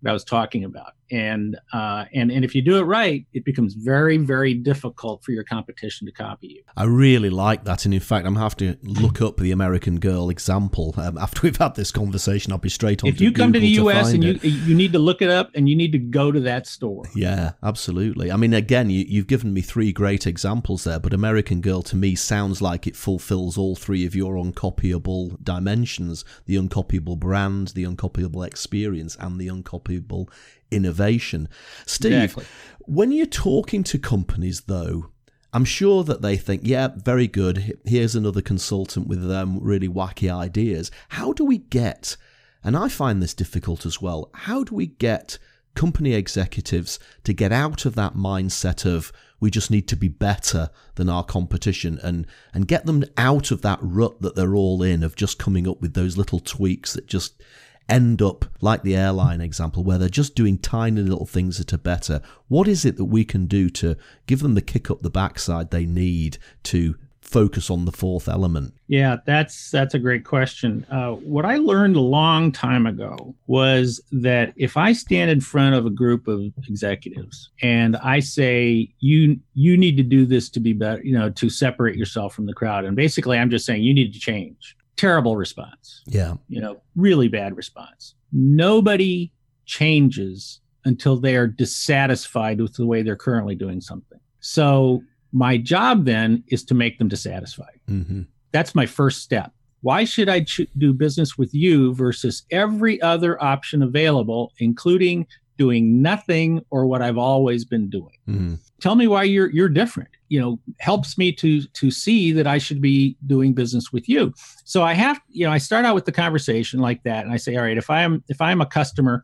that 0.02 0.10
I 0.10 0.14
was 0.14 0.24
talking 0.24 0.64
about. 0.64 0.94
And 1.12 1.58
uh, 1.74 2.06
and 2.14 2.32
and 2.32 2.44
if 2.44 2.56
you 2.56 2.62
do 2.62 2.78
it 2.78 2.84
right, 2.84 3.26
it 3.34 3.46
becomes 3.46 3.74
very 3.74 4.18
very 4.18 4.54
difficult 4.54 5.24
for 5.24 5.32
your 5.32 5.44
competition 5.44 6.06
to 6.08 6.12
copy 6.12 6.48
you. 6.48 6.64
I 6.76 6.84
really 6.84 7.30
like 7.30 7.64
that, 7.66 7.86
and 7.86 7.94
in 7.94 8.00
fact, 8.00 8.26
I'm 8.26 8.36
have 8.36 8.58
to 8.58 8.78
look 8.84 9.22
up 9.22 9.38
the 9.38 9.52
American 9.52 10.00
Girl 10.00 10.30
example 10.30 10.94
um, 10.98 11.18
after 11.22 11.42
we've 11.44 11.58
had 11.58 11.76
this 11.76 11.92
conversation. 11.92 12.52
I'll 12.52 12.58
be 12.58 12.70
straight 12.70 13.04
on. 13.04 13.10
If 13.10 13.22
you 13.22 13.32
come 13.32 13.52
Google 13.52 13.62
to 13.62 13.68
the 13.68 13.74
U.S. 13.82 14.10
to 14.10 14.16
and 14.16 14.24
it. 14.24 14.44
you 14.44 14.52
you 14.52 14.76
need 14.76 14.94
to 14.94 15.00
look 15.00 15.22
it 15.22 15.30
up, 15.30 15.52
and 15.56 15.68
you 15.68 15.76
need 15.76 15.92
to 15.92 16.00
go 16.00 16.32
to 16.32 16.40
that 16.42 16.68
store. 16.68 17.06
Yeah, 17.16 17.54
absolutely. 17.64 18.32
I 18.32 18.38
mean, 18.38 18.54
again, 18.54 18.90
you, 18.90 19.06
you've 19.08 19.28
given 19.28 19.54
me 19.54 19.62
three 19.62 19.92
great 19.92 20.28
examples 20.28 20.84
there, 20.84 21.00
but 21.00 21.14
American 21.14 21.62
Girl 21.62 21.82
to 21.84 21.96
me 21.96 22.16
sounds 22.16 22.62
like 22.62 22.88
it 22.88 22.96
fulfills 22.96 23.58
all 23.58 23.76
three 23.76 24.06
of 24.06 24.16
your 24.16 24.36
uncopyable 24.36 25.44
dimensions: 25.44 26.24
the 26.46 26.56
uncopyable 26.56 27.18
brand, 27.18 27.70
the 27.70 27.84
uncopyable 27.84 28.46
experience, 28.46 29.16
and 29.20 29.40
the 29.40 29.48
uncopyable 29.48 30.30
innovation. 30.72 31.48
Steve, 31.86 32.24
exactly. 32.24 32.46
when 32.80 33.12
you're 33.12 33.26
talking 33.26 33.84
to 33.84 34.00
companies, 34.00 34.62
though, 34.62 35.12
I'm 35.54 35.66
sure 35.66 36.04
that 36.04 36.22
they 36.22 36.38
think, 36.38 36.62
yeah, 36.66 36.90
very 36.96 37.28
good. 37.28 37.80
Here's 37.86 38.16
another 38.16 38.42
consultant 38.42 39.08
with 39.08 39.30
um, 39.32 39.60
really 39.62 39.88
wacky 39.88 40.34
ideas. 40.34 40.92
How 41.10 41.34
do 41.34 41.46
we 41.46 41.60
get, 41.60 42.18
and 42.64 42.76
I 42.76 42.90
find 42.90 43.22
this 43.22 43.34
difficult 43.34 43.86
as 43.86 44.02
well, 44.02 44.30
how 44.34 44.64
do 44.64 44.76
we 44.76 44.88
get 44.88 45.38
company 45.78 46.14
executives 46.14 47.00
to 47.24 47.34
get 47.34 47.52
out 47.52 47.86
of 47.86 47.94
that 47.96 48.16
mindset 48.16 48.84
of 48.84 49.12
we 49.40 49.52
just 49.52 49.70
need 49.70 49.88
to 49.88 49.96
be 49.96 50.08
better 50.08 50.72
than 50.96 51.08
our 51.08 51.24
competition 51.24 52.00
and 52.02 52.26
and 52.52 52.68
get 52.68 52.88
them 52.88 53.04
out 53.16 53.52
of 53.52 53.62
that 53.62 53.78
rut 53.82 54.20
that 54.22 54.36
they're 54.36 54.56
all 54.56 54.82
in 54.82 55.04
of 55.04 55.16
just 55.16 55.38
coming 55.38 55.68
up 55.68 55.80
with 55.80 55.94
those 55.94 56.18
little 56.18 56.40
tweaks 56.40 56.94
that 56.94 57.06
just 57.06 57.42
end 57.90 58.22
up 58.22 58.46
like 58.62 58.84
the 58.84 58.96
airline 58.96 59.42
example 59.42 59.84
where 59.84 59.98
they're 59.98 60.10
just 60.10 60.36
doing 60.36 60.58
tiny 60.58 61.02
little 61.02 61.26
things 61.26 61.58
that 61.58 61.74
are 61.74 61.78
better. 61.78 62.22
What 62.48 62.68
is 62.68 62.86
it 62.86 62.98
that 62.98 63.06
we 63.06 63.26
can 63.26 63.48
do 63.48 63.70
to 63.72 63.96
give 64.26 64.42
them 64.42 64.56
the 64.56 64.62
kick 64.62 64.92
up 64.92 65.02
the 65.02 65.10
backside 65.10 65.72
they 65.72 65.86
need 65.86 66.38
to 66.64 66.96
focus 67.22 67.70
on 67.70 67.84
the 67.84 67.92
fourth 67.92 68.30
element? 68.30 68.74
Yeah 68.88 69.18
that's 69.26 69.70
that's 69.70 69.94
a 69.94 70.00
great 70.00 70.24
question. 70.24 70.86
Uh, 70.90 71.12
what 71.12 71.46
i 71.46 71.58
learned 71.58 71.98
a 71.98 72.02
long 72.02 72.52
time 72.54 72.86
ago 72.86 73.36
was 73.48 74.02
that 74.12 74.54
if 74.56 74.78
i 74.78 74.94
stand 74.94 75.30
in 75.30 75.42
front 75.42 75.76
of 75.76 75.86
a 75.86 75.90
group 75.90 76.28
of 76.28 76.42
executives 76.70 77.50
and 77.62 77.98
i 77.98 78.20
say 78.20 78.90
you 79.00 79.38
you 79.56 79.76
need 79.76 79.98
to 79.98 80.04
do 80.04 80.26
this 80.26 80.50
to 80.50 80.60
be 80.60 80.72
better 80.72 81.04
you 81.04 81.12
know 81.18 81.30
to 81.30 81.50
separate 81.50 81.98
yourself 81.98 82.34
from 82.34 82.46
the 82.46 82.54
crowd 82.54 82.86
and 82.86 82.96
basically 82.96 83.38
i'm 83.38 83.50
just 83.50 83.66
saying 83.66 83.84
you 83.84 83.94
need 83.94 84.14
to 84.14 84.20
change 84.20 84.77
terrible 84.98 85.38
response. 85.38 86.04
Yeah. 86.06 86.36
You 86.50 86.62
know, 86.62 86.82
really 86.96 87.28
bad 87.28 87.56
response. 87.56 88.16
Nobody 88.32 89.32
changes 89.66 90.60
until 90.86 91.18
they 91.18 91.36
are 91.36 91.48
dissatisfied 91.48 92.60
with 92.60 92.74
the 92.76 92.86
way 92.86 93.02
they're 93.04 93.16
currently 93.16 93.56
doing 93.56 93.82
something. 93.82 94.20
So 94.40 95.04
my 95.32 95.58
job 95.58 96.06
then 96.06 96.44
is 96.48 96.64
to 96.66 96.74
make 96.74 96.98
them 96.98 97.08
dissatisfied. 97.08 97.80
Mm-hmm. 97.90 98.24
That's 98.52 98.74
my 98.74 98.86
first 98.86 99.22
step. 99.22 99.52
Why 99.82 100.06
should 100.06 100.30
I 100.30 100.42
ch- 100.44 100.68
do 100.78 100.94
business 100.94 101.38
with 101.38 101.54
you 101.54 101.94
versus 101.94 102.44
every 102.52 103.02
other 103.02 103.42
option 103.44 103.84
available, 103.84 104.54
including 104.60 105.28
doing 105.58 106.02
nothing 106.02 106.64
or 106.70 106.86
what 106.86 107.02
I've 107.02 107.18
always 107.18 107.66
been 107.66 107.90
doing? 107.90 108.18
Mm-hmm. 108.28 108.56
Tell 108.82 108.96
me 108.96 109.08
why 109.08 109.24
you're 109.24 109.50
you're 109.50 109.70
different 109.70 110.10
you 110.30 110.40
know 110.40 110.60
helps 110.80 111.18
me 111.18 111.32
to 111.32 111.62
to 111.68 111.90
see 111.92 112.32
that 112.32 112.48
i 112.48 112.58
should 112.58 112.82
be 112.82 113.16
doing 113.26 113.54
business 113.54 113.92
with 113.92 114.08
you 114.08 114.34
so 114.64 114.84
i 114.84 114.94
have 114.94 115.20
you 115.30 115.46
know 115.46 115.52
i 115.52 115.58
start 115.58 115.86
out 115.86 115.96
with 115.96 116.06
the 116.06 116.12
conversation 116.12 116.80
like 116.80 117.02
that 117.04 117.24
and 117.24 117.34
i 117.34 117.38
say 117.38 117.56
all 117.56 117.64
right 117.64 117.78
if 117.78 117.90
i'm 117.90 118.24
if 118.28 118.42
i'm 118.42 118.62
a 118.62 118.66
customer 118.66 119.24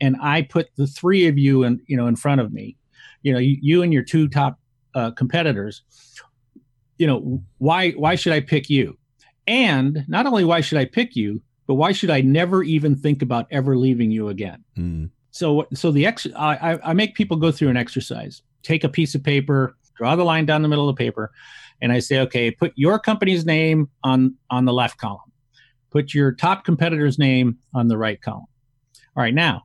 and 0.00 0.16
i 0.22 0.42
put 0.42 0.68
the 0.76 0.86
three 0.86 1.26
of 1.26 1.38
you 1.38 1.62
in 1.62 1.80
you 1.86 1.96
know 1.96 2.06
in 2.06 2.16
front 2.16 2.40
of 2.40 2.52
me 2.52 2.76
you 3.22 3.32
know 3.32 3.38
you, 3.38 3.56
you 3.60 3.82
and 3.82 3.92
your 3.92 4.02
two 4.02 4.28
top 4.28 4.58
uh, 4.94 5.10
competitors 5.12 5.82
you 6.98 7.06
know 7.06 7.40
why 7.58 7.90
why 7.92 8.14
should 8.14 8.32
i 8.32 8.40
pick 8.40 8.68
you 8.68 8.96
and 9.46 10.04
not 10.08 10.26
only 10.26 10.44
why 10.44 10.60
should 10.60 10.78
i 10.78 10.84
pick 10.84 11.14
you 11.14 11.40
but 11.66 11.74
why 11.74 11.92
should 11.92 12.10
i 12.10 12.20
never 12.20 12.62
even 12.64 12.96
think 12.96 13.22
about 13.22 13.46
ever 13.52 13.76
leaving 13.76 14.10
you 14.10 14.28
again 14.28 14.64
mm. 14.76 15.08
So 15.40 15.66
so 15.74 15.90
the 15.90 16.06
ex 16.06 16.26
I, 16.36 16.78
I 16.84 16.92
make 16.92 17.14
people 17.14 17.36
go 17.36 17.50
through 17.50 17.70
an 17.70 17.76
exercise 17.76 18.42
take 18.62 18.84
a 18.84 18.88
piece 18.88 19.14
of 19.14 19.22
paper 19.24 19.76
draw 20.00 20.16
the 20.16 20.24
line 20.24 20.46
down 20.46 20.62
the 20.62 20.68
middle 20.68 20.88
of 20.88 20.96
the 20.96 20.98
paper, 20.98 21.30
and 21.82 21.92
I 21.92 21.98
say, 21.98 22.20
okay, 22.20 22.50
put 22.50 22.72
your 22.74 22.98
company's 22.98 23.44
name 23.44 23.90
on 24.02 24.34
on 24.48 24.64
the 24.64 24.72
left 24.72 24.96
column, 24.96 25.30
put 25.90 26.14
your 26.14 26.32
top 26.32 26.64
competitor's 26.64 27.18
name 27.18 27.58
on 27.74 27.88
the 27.88 27.98
right 27.98 28.20
column. 28.20 28.46
All 29.14 29.22
right, 29.22 29.34
now 29.34 29.62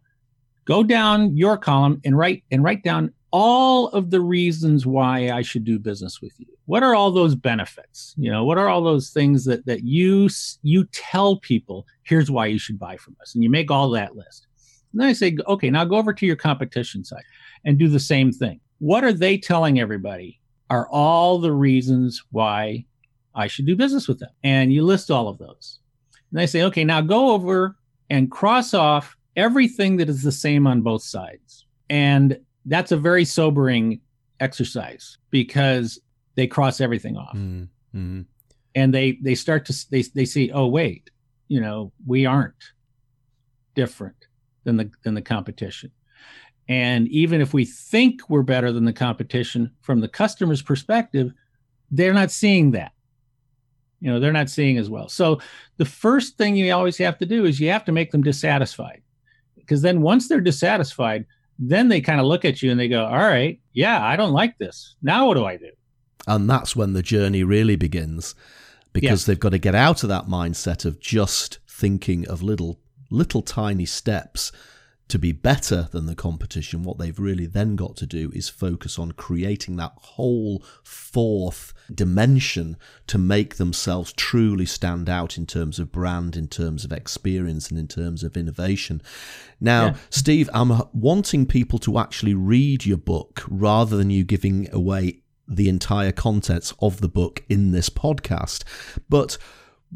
go 0.66 0.84
down 0.84 1.38
your 1.38 1.58
column 1.58 2.02
and 2.04 2.18
write 2.18 2.44
and 2.52 2.64
write 2.64 2.84
down 2.84 3.14
all 3.32 3.88
of 3.90 4.12
the 4.12 4.20
reasons 4.20 4.86
why 4.86 5.30
I 5.30 5.42
should 5.42 5.64
do 5.64 5.80
business 5.80 6.22
with 6.22 6.34
you. 6.38 6.48
What 6.66 6.84
are 6.84 6.96
all 6.96 7.12
those 7.12 7.36
benefits? 7.36 8.14
You 8.18 8.32
know, 8.32 8.44
what 8.44 8.58
are 8.58 8.68
all 8.68 8.84
those 8.84 9.12
things 9.12 9.46
that 9.46 9.66
that 9.68 9.86
you 9.86 10.28
you 10.64 10.84
tell 10.92 11.38
people? 11.38 11.88
Here's 12.04 12.30
why 12.30 12.48
you 12.48 12.60
should 12.60 12.78
buy 12.78 12.98
from 12.98 13.16
us, 13.22 13.36
and 13.36 13.44
you 13.44 13.50
make 13.50 13.72
all 13.72 13.90
that 13.92 14.18
list. 14.18 14.45
And 14.96 15.02
then 15.02 15.10
I 15.10 15.14
say, 15.14 15.38
okay, 15.46 15.70
now 15.70 15.84
go 15.84 15.98
over 15.98 16.14
to 16.14 16.26
your 16.26 16.38
competition 16.38 17.04
side 17.04 17.26
and 17.66 17.78
do 17.78 17.90
the 17.90 18.00
same 18.00 18.32
thing 18.32 18.62
what 18.80 19.04
are 19.04 19.14
they 19.14 19.38
telling 19.38 19.80
everybody 19.80 20.40
are 20.70 20.88
all 20.90 21.40
the 21.40 21.52
reasons 21.52 22.24
why 22.32 22.86
I 23.34 23.48
should 23.48 23.66
do 23.66 23.76
business 23.76 24.08
with 24.08 24.20
them? 24.20 24.30
And 24.44 24.74
you 24.74 24.84
list 24.84 25.12
all 25.12 25.28
of 25.28 25.38
those. 25.38 25.80
And 26.32 26.40
I 26.40 26.46
say, 26.46 26.64
okay, 26.64 26.84
now 26.84 27.02
go 27.02 27.32
over 27.32 27.76
and 28.10 28.32
cross 28.32 28.74
off 28.74 29.16
everything 29.36 29.98
that 29.98 30.10
is 30.10 30.24
the 30.24 30.32
same 30.32 30.68
on 30.68 30.82
both 30.82 31.04
sides. 31.04 31.66
And 31.90 32.40
that's 32.66 32.92
a 32.92 32.98
very 32.98 33.26
sobering 33.26 34.02
exercise 34.40 35.18
because 35.30 36.00
they 36.36 36.48
cross 36.48 36.82
everything 36.82 37.16
off. 37.16 37.36
Mm-hmm. 37.36 38.22
And 38.78 38.94
they 38.94 39.14
they 39.22 39.36
start 39.36 39.66
to 39.68 39.86
they 39.90 40.02
they 40.02 40.26
see, 40.26 40.52
oh 40.52 40.68
wait, 40.68 41.10
you 41.48 41.62
know, 41.62 41.94
we 42.06 42.26
aren't 42.26 42.72
different 43.74 44.28
than 44.66 44.78
the 44.78 44.92
than 45.04 45.14
the 45.14 45.22
competition. 45.22 45.92
And 46.68 47.08
even 47.10 47.42
if 47.42 47.54
we 47.54 47.64
think 47.64 48.30
we're 48.30 48.42
better 48.42 48.72
than 48.72 48.86
the 48.86 48.94
competition 48.94 49.72
from 49.82 50.02
the 50.02 50.08
customer's 50.08 50.62
perspective, 50.62 51.32
they're 51.92 52.14
not 52.14 52.32
seeing 52.32 52.72
that. 52.72 52.92
You 54.02 54.12
know, 54.12 54.20
they're 54.20 54.34
not 54.34 54.50
seeing 54.50 54.78
as 54.78 54.90
well. 54.90 55.08
So 55.08 55.40
the 55.78 55.86
first 55.86 56.38
thing 56.38 56.56
you 56.56 56.74
always 56.74 56.98
have 56.98 57.18
to 57.20 57.26
do 57.26 57.46
is 57.46 57.60
you 57.60 57.70
have 57.70 57.86
to 57.86 57.92
make 57.92 58.12
them 58.12 58.24
dissatisfied. 58.24 59.02
Because 59.56 59.82
then 59.82 60.02
once 60.02 60.28
they're 60.28 60.42
dissatisfied, 60.42 61.26
then 61.58 61.88
they 61.88 62.02
kind 62.02 62.20
of 62.20 62.26
look 62.26 62.46
at 62.46 62.62
you 62.62 62.72
and 62.72 62.80
they 62.80 62.88
go, 62.88 63.06
All 63.06 63.18
right, 63.18 63.60
yeah, 63.74 64.04
I 64.04 64.16
don't 64.16 64.34
like 64.34 64.58
this. 64.58 64.96
Now 65.02 65.28
what 65.28 65.36
do 65.36 65.46
I 65.46 65.58
do? 65.58 65.70
And 66.28 66.50
that's 66.50 66.76
when 66.76 66.94
the 66.94 67.04
journey 67.04 67.44
really 67.44 67.76
begins 67.76 68.36
because 68.94 69.28
yeah. 69.28 69.34
they've 69.34 69.40
got 69.40 69.50
to 69.50 69.58
get 69.58 69.76
out 69.76 70.04
of 70.04 70.10
that 70.10 70.26
mindset 70.26 70.86
of 70.86 71.00
just 71.00 71.60
thinking 71.68 72.28
of 72.28 72.42
little 72.42 72.80
little 73.10 73.42
tiny 73.42 73.86
steps 73.86 74.52
to 75.08 75.20
be 75.20 75.32
better 75.32 75.88
than 75.92 76.08
the 76.08 76.16
competition, 76.16 76.82
what 76.82 76.98
they've 76.98 77.20
really 77.20 77.46
then 77.46 77.76
got 77.76 77.96
to 77.98 78.08
do 78.08 78.32
is 78.34 78.50
focus 78.50 78.98
on 78.98 79.12
creating 79.12 79.76
that 79.76 79.94
whole 79.98 80.64
fourth 80.84 81.74
dimension 81.94 82.76
to 83.06 83.18
make 83.20 83.56
themselves 83.56 84.14
truly 84.14 84.66
stand 84.66 85.08
out 85.08 85.38
in 85.38 85.46
terms 85.46 85.78
of 85.78 85.92
brand, 85.92 86.36
in 86.36 86.48
terms 86.48 86.84
of 86.84 86.92
experience, 86.92 87.70
and 87.70 87.78
in 87.78 87.88
terms 87.88 88.24
of 88.24 88.36
innovation. 88.36 89.00
Now, 89.60 89.86
yeah. 89.86 89.96
Steve, 90.10 90.50
I'm 90.54 90.82
wanting 90.92 91.46
people 91.46 91.78
to 91.80 92.00
actually 92.00 92.34
read 92.34 92.86
your 92.86 92.98
book 92.98 93.44
rather 93.48 93.98
than 93.98 94.10
you 94.10 94.24
giving 94.24 94.74
away 94.74 95.22
the 95.48 95.70
entire 95.70 96.12
contents 96.12 96.74
of 96.80 97.02
the 97.02 97.08
book 97.08 97.44
in 97.48 97.72
this 97.72 97.92
podcast. 97.92 98.64
But 99.08 99.38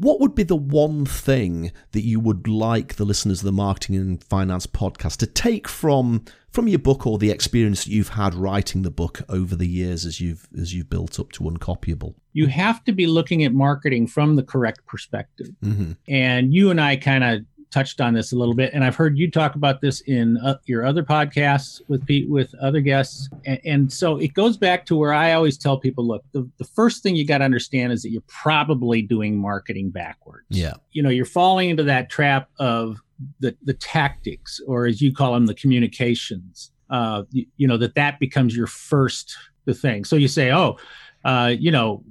what 0.00 0.18
would 0.18 0.34
be 0.34 0.42
the 0.42 0.56
one 0.56 1.04
thing 1.04 1.72
that 1.92 2.02
you 2.02 2.18
would 2.18 2.48
like 2.48 2.94
the 2.96 3.04
listeners 3.04 3.40
of 3.40 3.44
the 3.44 3.52
Marketing 3.52 3.96
and 3.96 4.24
Finance 4.24 4.66
podcast 4.66 5.18
to 5.18 5.26
take 5.26 5.68
from 5.68 6.24
from 6.50 6.66
your 6.66 6.78
book 6.78 7.06
or 7.06 7.18
the 7.18 7.30
experience 7.30 7.84
that 7.84 7.90
you've 7.90 8.08
had 8.08 8.34
writing 8.34 8.82
the 8.82 8.90
book 8.90 9.20
over 9.28 9.54
the 9.54 9.68
years 9.68 10.06
as 10.06 10.20
you've 10.20 10.48
as 10.58 10.74
you've 10.74 10.88
built 10.88 11.20
up 11.20 11.30
to 11.32 11.44
uncopyable? 11.44 12.14
You 12.32 12.46
have 12.46 12.82
to 12.84 12.92
be 12.92 13.06
looking 13.06 13.44
at 13.44 13.52
marketing 13.52 14.06
from 14.06 14.36
the 14.36 14.42
correct 14.42 14.86
perspective. 14.86 15.50
Mm-hmm. 15.62 15.92
And 16.08 16.54
you 16.54 16.70
and 16.70 16.80
I 16.80 16.96
kind 16.96 17.22
of 17.22 17.44
touched 17.70 18.00
on 18.00 18.14
this 18.14 18.32
a 18.32 18.36
little 18.36 18.54
bit, 18.54 18.72
and 18.72 18.84
I've 18.84 18.96
heard 18.96 19.18
you 19.18 19.30
talk 19.30 19.54
about 19.54 19.80
this 19.80 20.00
in 20.02 20.36
uh, 20.38 20.56
your 20.66 20.84
other 20.84 21.02
podcasts 21.02 21.80
with 21.88 22.04
Pete, 22.06 22.28
with 22.28 22.54
other 22.60 22.80
guests, 22.80 23.28
and, 23.44 23.60
and, 23.64 23.92
so 23.92 24.16
it 24.16 24.34
goes 24.34 24.56
back 24.56 24.86
to 24.86 24.96
where 24.96 25.12
I 25.12 25.32
always 25.32 25.56
tell 25.56 25.78
people: 25.78 26.06
look, 26.06 26.24
the, 26.32 26.48
the 26.58 26.64
first 26.64 27.02
thing 27.02 27.16
you 27.16 27.26
got 27.26 27.38
to 27.38 27.44
understand 27.44 27.92
is 27.92 28.02
that 28.02 28.10
you're 28.10 28.22
probably 28.26 29.02
doing 29.02 29.38
marketing 29.38 29.90
backwards. 29.90 30.46
Yeah, 30.50 30.74
you 30.92 31.02
know, 31.02 31.10
you're 31.10 31.24
falling 31.24 31.70
into 31.70 31.84
that 31.84 32.10
trap 32.10 32.48
of 32.58 32.98
the 33.40 33.56
the 33.62 33.74
tactics, 33.74 34.60
or 34.66 34.86
as 34.86 35.00
you 35.00 35.12
call 35.12 35.34
them, 35.34 35.46
the 35.46 35.54
communications. 35.54 36.72
Uh, 36.90 37.22
you, 37.30 37.46
you 37.56 37.68
know 37.68 37.76
that 37.76 37.94
that 37.94 38.18
becomes 38.18 38.56
your 38.56 38.66
first 38.66 39.36
the 39.64 39.74
thing. 39.74 40.04
So 40.04 40.16
you 40.16 40.28
say, 40.28 40.50
oh, 40.52 40.76
uh, 41.24 41.54
you 41.58 41.70
know, 41.70 42.02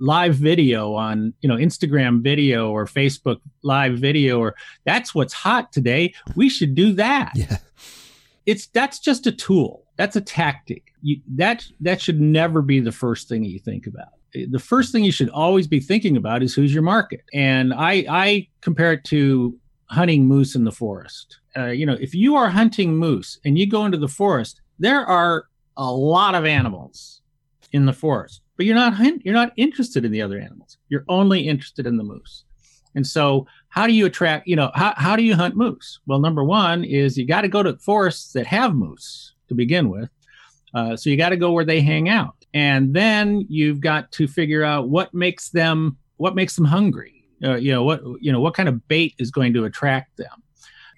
live 0.00 0.34
video 0.34 0.94
on 0.94 1.34
you 1.40 1.48
know 1.48 1.56
instagram 1.56 2.22
video 2.22 2.70
or 2.70 2.86
facebook 2.86 3.40
live 3.62 3.98
video 3.98 4.38
or 4.38 4.54
that's 4.84 5.14
what's 5.14 5.32
hot 5.32 5.72
today. 5.72 6.14
We 6.36 6.48
should 6.48 6.74
do 6.74 6.92
that. 6.94 7.32
Yeah. 7.44 7.58
It's 8.46 8.66
that's 8.66 8.98
just 8.98 9.26
a 9.26 9.32
tool. 9.32 9.84
That's 9.96 10.16
a 10.16 10.20
tactic. 10.20 10.92
You, 11.00 11.20
that 11.36 11.64
that 11.80 12.00
should 12.00 12.20
never 12.20 12.60
be 12.60 12.78
the 12.78 12.92
first 12.92 13.26
thing 13.26 13.42
you 13.42 13.58
think 13.58 13.86
about. 13.86 14.12
The 14.34 14.58
first 14.58 14.92
thing 14.92 15.02
you 15.02 15.12
should 15.12 15.30
always 15.30 15.66
be 15.66 15.80
thinking 15.80 16.16
about 16.18 16.42
is 16.42 16.54
who's 16.54 16.74
your 16.74 16.82
market. 16.82 17.22
And 17.32 17.72
i 17.72 18.04
i 18.08 18.48
compare 18.60 18.92
it 18.92 19.04
to 19.04 19.58
hunting 19.86 20.26
moose 20.26 20.54
in 20.54 20.64
the 20.64 20.72
forest. 20.72 21.40
Uh, 21.56 21.66
you 21.66 21.86
know 21.86 21.96
if 22.00 22.14
you 22.14 22.36
are 22.36 22.50
hunting 22.50 22.96
moose 22.96 23.38
and 23.44 23.58
you 23.58 23.66
go 23.66 23.84
into 23.86 23.98
the 23.98 24.08
forest 24.08 24.60
there 24.78 25.06
are 25.06 25.46
a 25.76 25.90
lot 25.90 26.34
of 26.34 26.44
animals 26.44 27.22
in 27.72 27.86
the 27.86 27.92
forest 27.92 28.42
but 28.56 28.66
you're 28.66 28.74
not 28.74 28.94
you're 29.24 29.34
not 29.34 29.52
interested 29.56 30.04
in 30.04 30.12
the 30.12 30.22
other 30.22 30.38
animals. 30.38 30.78
You're 30.88 31.04
only 31.08 31.48
interested 31.48 31.86
in 31.86 31.96
the 31.96 32.04
moose. 32.04 32.44
And 32.94 33.06
so, 33.06 33.46
how 33.68 33.86
do 33.86 33.92
you 33.92 34.06
attract? 34.06 34.46
You 34.46 34.56
know, 34.56 34.70
how 34.74 34.94
how 34.96 35.16
do 35.16 35.22
you 35.22 35.34
hunt 35.34 35.56
moose? 35.56 36.00
Well, 36.06 36.20
number 36.20 36.44
one 36.44 36.84
is 36.84 37.18
you 37.18 37.26
got 37.26 37.42
to 37.42 37.48
go 37.48 37.62
to 37.62 37.76
forests 37.78 38.32
that 38.32 38.46
have 38.46 38.74
moose 38.74 39.34
to 39.48 39.54
begin 39.54 39.90
with. 39.90 40.08
Uh, 40.74 40.96
so 40.96 41.10
you 41.10 41.16
got 41.16 41.28
to 41.30 41.36
go 41.36 41.52
where 41.52 41.64
they 41.64 41.80
hang 41.80 42.08
out, 42.08 42.36
and 42.52 42.94
then 42.94 43.46
you've 43.48 43.80
got 43.80 44.10
to 44.12 44.26
figure 44.26 44.64
out 44.64 44.88
what 44.88 45.12
makes 45.14 45.50
them 45.50 45.96
what 46.16 46.34
makes 46.34 46.56
them 46.56 46.64
hungry. 46.64 47.24
Uh, 47.42 47.56
you 47.56 47.72
know 47.72 47.82
what 47.82 48.02
you 48.20 48.30
know 48.30 48.40
what 48.40 48.54
kind 48.54 48.68
of 48.68 48.86
bait 48.88 49.14
is 49.18 49.30
going 49.30 49.52
to 49.54 49.64
attract 49.64 50.16
them, 50.16 50.42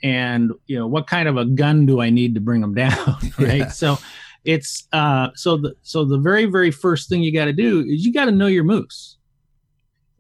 and 0.03 0.53
you 0.67 0.79
know 0.79 0.87
what 0.87 1.07
kind 1.07 1.29
of 1.29 1.37
a 1.37 1.45
gun 1.47 1.87
do 1.87 2.01
I 2.01 2.11
need 2.11 2.35
to 2.35 2.41
bring 2.41 2.61
them 2.61 2.75
down, 2.75 3.17
right? 3.39 3.59
Yeah. 3.59 3.69
So 3.69 3.99
it's 4.47 4.87
uh, 4.93 5.29
so 5.35 5.57
the 5.57 5.75
so 5.83 6.05
the 6.05 6.19
very 6.19 6.47
very 6.47 6.71
first 6.71 7.09
thing 7.09 7.23
you 7.23 7.33
got 7.33 7.47
to 7.47 7.53
do 7.53 7.81
is 7.81 8.07
you 8.07 8.13
got 8.13 8.27
to 8.27 8.31
know 8.31 8.47
your 8.47 8.65
moose. 8.65 9.19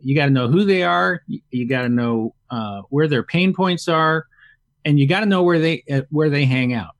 You 0.00 0.14
got 0.14 0.26
to 0.26 0.30
know 0.30 0.48
who 0.48 0.64
they 0.64 0.82
are. 0.82 1.22
You, 1.26 1.40
you 1.50 1.68
got 1.68 1.82
to 1.82 1.88
know 1.88 2.34
uh, 2.50 2.82
where 2.90 3.08
their 3.08 3.22
pain 3.22 3.54
points 3.54 3.88
are, 3.88 4.26
and 4.84 4.98
you 4.98 5.06
got 5.06 5.20
to 5.20 5.26
know 5.26 5.42
where 5.42 5.60
they 5.60 5.84
uh, 5.90 6.02
where 6.10 6.28
they 6.28 6.44
hang 6.44 6.74
out. 6.74 6.94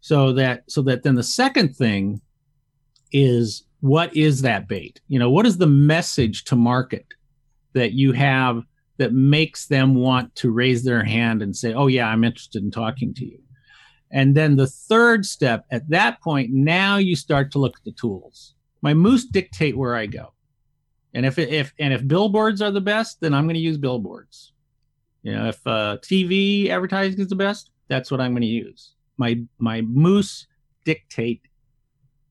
So 0.00 0.32
that 0.32 0.64
so 0.68 0.82
that 0.82 1.04
then 1.04 1.14
the 1.14 1.22
second 1.22 1.76
thing 1.76 2.20
is 3.12 3.64
what 3.80 4.14
is 4.16 4.42
that 4.42 4.66
bait? 4.66 5.00
You 5.08 5.20
know, 5.20 5.30
what 5.30 5.46
is 5.46 5.58
the 5.58 5.66
message 5.68 6.44
to 6.46 6.56
market 6.56 7.06
that 7.74 7.92
you 7.92 8.12
have 8.12 8.62
that 8.98 9.12
makes 9.12 9.66
them 9.66 9.94
want 9.94 10.34
to 10.36 10.50
raise 10.50 10.82
their 10.82 11.04
hand 11.04 11.42
and 11.42 11.56
say, 11.56 11.72
"Oh 11.72 11.86
yeah, 11.86 12.08
I'm 12.08 12.24
interested 12.24 12.64
in 12.64 12.72
talking 12.72 13.14
to 13.14 13.24
you." 13.24 13.38
And 14.16 14.34
then 14.34 14.56
the 14.56 14.66
third 14.66 15.26
step, 15.26 15.66
at 15.70 15.86
that 15.90 16.22
point, 16.22 16.50
now 16.50 16.96
you 16.96 17.14
start 17.14 17.52
to 17.52 17.58
look 17.58 17.76
at 17.76 17.84
the 17.84 17.92
tools. 17.92 18.54
My 18.80 18.94
moose 18.94 19.26
dictate 19.26 19.76
where 19.76 19.94
I 19.94 20.06
go. 20.06 20.32
And 21.12 21.26
if 21.26 21.38
if 21.38 21.74
and 21.78 21.92
if 21.92 22.08
billboards 22.08 22.62
are 22.62 22.70
the 22.70 22.80
best, 22.80 23.20
then 23.20 23.34
I'm 23.34 23.44
going 23.44 23.56
to 23.56 23.60
use 23.60 23.76
billboards. 23.76 24.52
You 25.22 25.34
know, 25.34 25.48
if 25.48 25.66
uh, 25.66 25.98
TV 26.00 26.70
advertising 26.70 27.20
is 27.20 27.28
the 27.28 27.36
best, 27.36 27.70
that's 27.88 28.10
what 28.10 28.22
I'm 28.22 28.32
going 28.32 28.40
to 28.40 28.48
use. 28.48 28.94
My 29.18 29.38
my 29.58 29.82
moose 29.82 30.46
dictate 30.84 31.42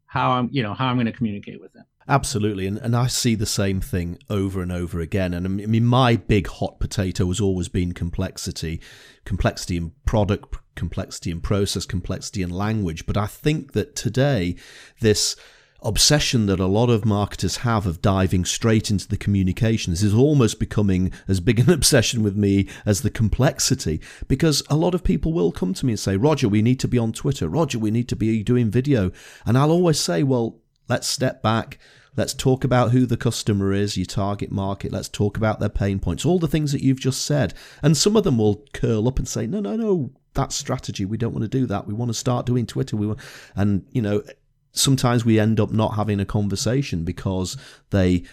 how 0.08 0.32
I'm 0.32 0.50
you 0.52 0.64
know 0.64 0.74
how 0.74 0.88
I'm 0.88 0.96
going 0.96 1.06
to 1.06 1.12
communicate 1.12 1.62
with 1.62 1.72
them. 1.74 1.86
Absolutely, 2.08 2.68
and, 2.68 2.78
and 2.78 2.96
I 2.96 3.08
see 3.08 3.34
the 3.34 3.48
same 3.48 3.82
thing 3.82 4.20
over 4.30 4.62
and 4.62 4.72
over 4.72 5.00
again. 5.00 5.34
And 5.34 5.46
I 5.46 5.50
mean, 5.50 5.86
my 5.86 6.18
big 6.18 6.48
hot 6.48 6.80
potato 6.80 7.28
has 7.28 7.42
always 7.42 7.68
been 7.68 7.94
complexity, 7.94 8.80
complexity 9.26 9.76
in 9.76 9.92
product, 10.06 10.56
complexity 10.76 11.32
in 11.32 11.42
process, 11.42 11.86
complexity 11.86 12.44
in 12.44 12.52
language. 12.52 13.08
But 13.08 13.18
I 13.18 13.26
think 13.26 13.74
that 13.74 13.96
today, 13.96 14.56
this 15.02 15.36
obsession 15.82 16.46
that 16.48 16.60
a 16.60 16.66
lot 16.66 16.90
of 16.90 17.06
marketers 17.06 17.58
have 17.58 17.86
of 17.86 18.02
diving 18.02 18.46
straight 18.46 18.90
into 18.90 19.08
the 19.08 19.18
communications 19.18 20.02
is 20.02 20.14
almost 20.14 20.60
becoming 20.60 21.12
as 21.28 21.40
big 21.40 21.60
an 21.60 21.70
obsession 21.72 22.24
with 22.24 22.36
me 22.36 22.68
as 22.86 23.02
the 23.02 23.10
complexity 23.10 24.02
because 24.28 24.64
a 24.70 24.76
lot 24.76 24.96
of 24.96 25.04
people 25.04 25.32
will 25.32 25.52
come 25.52 25.76
to 25.76 25.86
me 25.86 25.92
and 25.92 26.00
say 26.00 26.18
roger 26.18 26.50
we 26.50 26.64
need 26.64 26.80
to 26.80 26.88
be 26.88 26.98
on 26.98 27.12
twitter 27.12 27.48
roger 27.48 27.78
we 27.78 27.92
need 27.92 28.10
to 28.10 28.16
be 28.16 28.42
doing 28.42 28.72
video 28.72 29.12
and 29.46 29.58
i'll 29.58 29.70
always 29.70 30.00
say 30.00 30.24
well 30.24 30.60
let's 30.88 31.08
step 31.08 31.42
back 31.42 31.78
Let's 32.18 32.34
talk 32.34 32.64
about 32.64 32.92
who 32.92 33.06
the 33.06 33.18
customer 33.18 33.74
is, 33.74 33.98
your 33.98 34.06
target 34.06 34.52
market. 34.52 34.92
Let's 34.92 35.10
talk 35.10 35.36
about 35.36 35.60
their 35.60 35.70
pain 35.70 36.00
points, 36.00 36.26
all 36.26 36.40
the 36.40 36.48
things 36.48 36.72
that 36.72 36.82
you've 36.82 37.00
just 37.00 37.26
said. 37.26 37.54
And 37.82 37.98
some 37.98 38.16
of 38.16 38.24
them 38.24 38.38
will 38.38 38.64
curl 38.74 39.08
up 39.08 39.20
and 39.20 39.28
say, 39.28 39.46
no, 39.48 39.60
no, 39.60 39.76
no, 39.76 40.12
that's 40.34 40.56
strategy. 40.56 41.04
We 41.04 41.18
don't 41.18 41.34
want 41.34 41.44
to 41.44 41.50
do 41.50 41.66
that. 41.66 41.88
We 41.88 41.94
want 41.94 42.10
to 42.10 42.14
start 42.14 42.46
doing 42.46 42.66
Twitter. 42.66 42.96
We 42.96 43.08
want, 43.08 43.20
and 43.56 43.86
you 43.92 44.02
know, 44.02 44.24
sometimes 44.72 45.26
we 45.26 45.40
end 45.40 45.60
up 45.60 45.72
not 45.72 45.96
having 45.96 46.22
a 46.22 46.26
conversation 46.26 47.04
because 47.04 47.58
they 47.90 48.24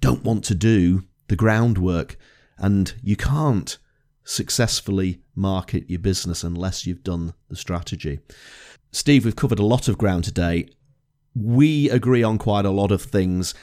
don't 0.00 0.22
want 0.22 0.44
to 0.44 0.54
do 0.54 1.04
the 1.26 1.36
groundwork. 1.36 2.16
And 2.58 2.94
you 3.02 3.16
can't 3.16 3.76
successfully 4.22 5.20
market 5.34 5.90
your 5.90 5.98
business 5.98 6.44
unless 6.44 6.86
you've 6.86 7.02
done 7.02 7.34
the 7.48 7.56
strategy. 7.56 8.20
Steve, 8.92 9.24
we've 9.24 9.34
covered 9.34 9.58
a 9.58 9.66
lot 9.66 9.88
of 9.88 9.98
ground 9.98 10.22
today 10.22 10.68
we 11.34 11.90
agree 11.90 12.22
on 12.22 12.38
quite 12.38 12.64
a 12.64 12.70
lot 12.70 12.90
of 12.90 13.02
things. 13.02 13.54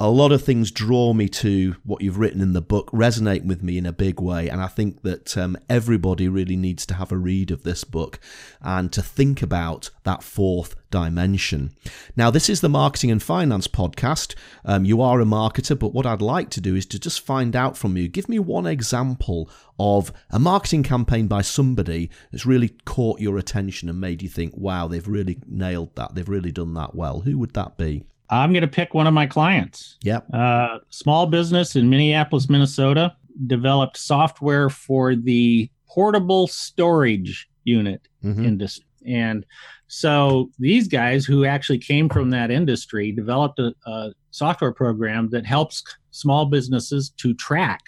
A 0.00 0.10
lot 0.10 0.32
of 0.32 0.42
things 0.42 0.72
draw 0.72 1.12
me 1.12 1.28
to 1.28 1.76
what 1.84 2.02
you've 2.02 2.18
written 2.18 2.40
in 2.40 2.52
the 2.52 2.60
book, 2.60 2.90
resonate 2.90 3.44
with 3.44 3.62
me 3.62 3.78
in 3.78 3.86
a 3.86 3.92
big 3.92 4.20
way. 4.20 4.48
And 4.48 4.60
I 4.60 4.66
think 4.66 5.02
that 5.02 5.38
um, 5.38 5.56
everybody 5.70 6.26
really 6.28 6.56
needs 6.56 6.84
to 6.86 6.94
have 6.94 7.12
a 7.12 7.16
read 7.16 7.52
of 7.52 7.62
this 7.62 7.84
book 7.84 8.18
and 8.60 8.92
to 8.92 9.00
think 9.00 9.40
about 9.40 9.90
that 10.02 10.24
fourth 10.24 10.74
dimension. 10.90 11.76
Now, 12.16 12.32
this 12.32 12.50
is 12.50 12.60
the 12.60 12.68
Marketing 12.68 13.12
and 13.12 13.22
Finance 13.22 13.68
podcast. 13.68 14.34
Um, 14.64 14.84
you 14.84 15.00
are 15.00 15.20
a 15.20 15.24
marketer, 15.24 15.78
but 15.78 15.94
what 15.94 16.06
I'd 16.06 16.20
like 16.20 16.50
to 16.50 16.60
do 16.60 16.74
is 16.74 16.86
to 16.86 16.98
just 16.98 17.24
find 17.24 17.54
out 17.54 17.76
from 17.76 17.96
you. 17.96 18.08
Give 18.08 18.28
me 18.28 18.40
one 18.40 18.66
example 18.66 19.48
of 19.78 20.12
a 20.28 20.40
marketing 20.40 20.82
campaign 20.82 21.28
by 21.28 21.42
somebody 21.42 22.10
that's 22.32 22.44
really 22.44 22.70
caught 22.84 23.20
your 23.20 23.38
attention 23.38 23.88
and 23.88 24.00
made 24.00 24.22
you 24.22 24.28
think, 24.28 24.54
wow, 24.56 24.88
they've 24.88 25.06
really 25.06 25.38
nailed 25.46 25.94
that. 25.94 26.16
They've 26.16 26.28
really 26.28 26.52
done 26.52 26.74
that 26.74 26.96
well. 26.96 27.20
Who 27.20 27.38
would 27.38 27.54
that 27.54 27.78
be? 27.78 28.02
I'm 28.30 28.52
going 28.52 28.62
to 28.62 28.68
pick 28.68 28.94
one 28.94 29.06
of 29.06 29.14
my 29.14 29.26
clients. 29.26 29.96
Yep. 30.02 30.26
Uh, 30.32 30.78
small 30.90 31.26
business 31.26 31.76
in 31.76 31.88
Minneapolis, 31.90 32.48
Minnesota. 32.48 33.16
developed 33.46 33.96
software 33.96 34.70
for 34.70 35.14
the 35.14 35.70
portable 35.88 36.46
storage 36.46 37.48
unit 37.64 38.08
mm-hmm. 38.24 38.44
industry. 38.44 38.86
And 39.06 39.44
so 39.86 40.50
these 40.58 40.88
guys 40.88 41.24
who 41.24 41.44
actually 41.44 41.78
came 41.78 42.08
from 42.08 42.30
that 42.30 42.50
industry 42.50 43.12
developed 43.12 43.58
a, 43.58 43.74
a 43.86 44.12
software 44.30 44.72
program 44.72 45.28
that 45.30 45.46
helps 45.46 45.84
small 46.10 46.46
businesses 46.46 47.10
to 47.18 47.34
track 47.34 47.82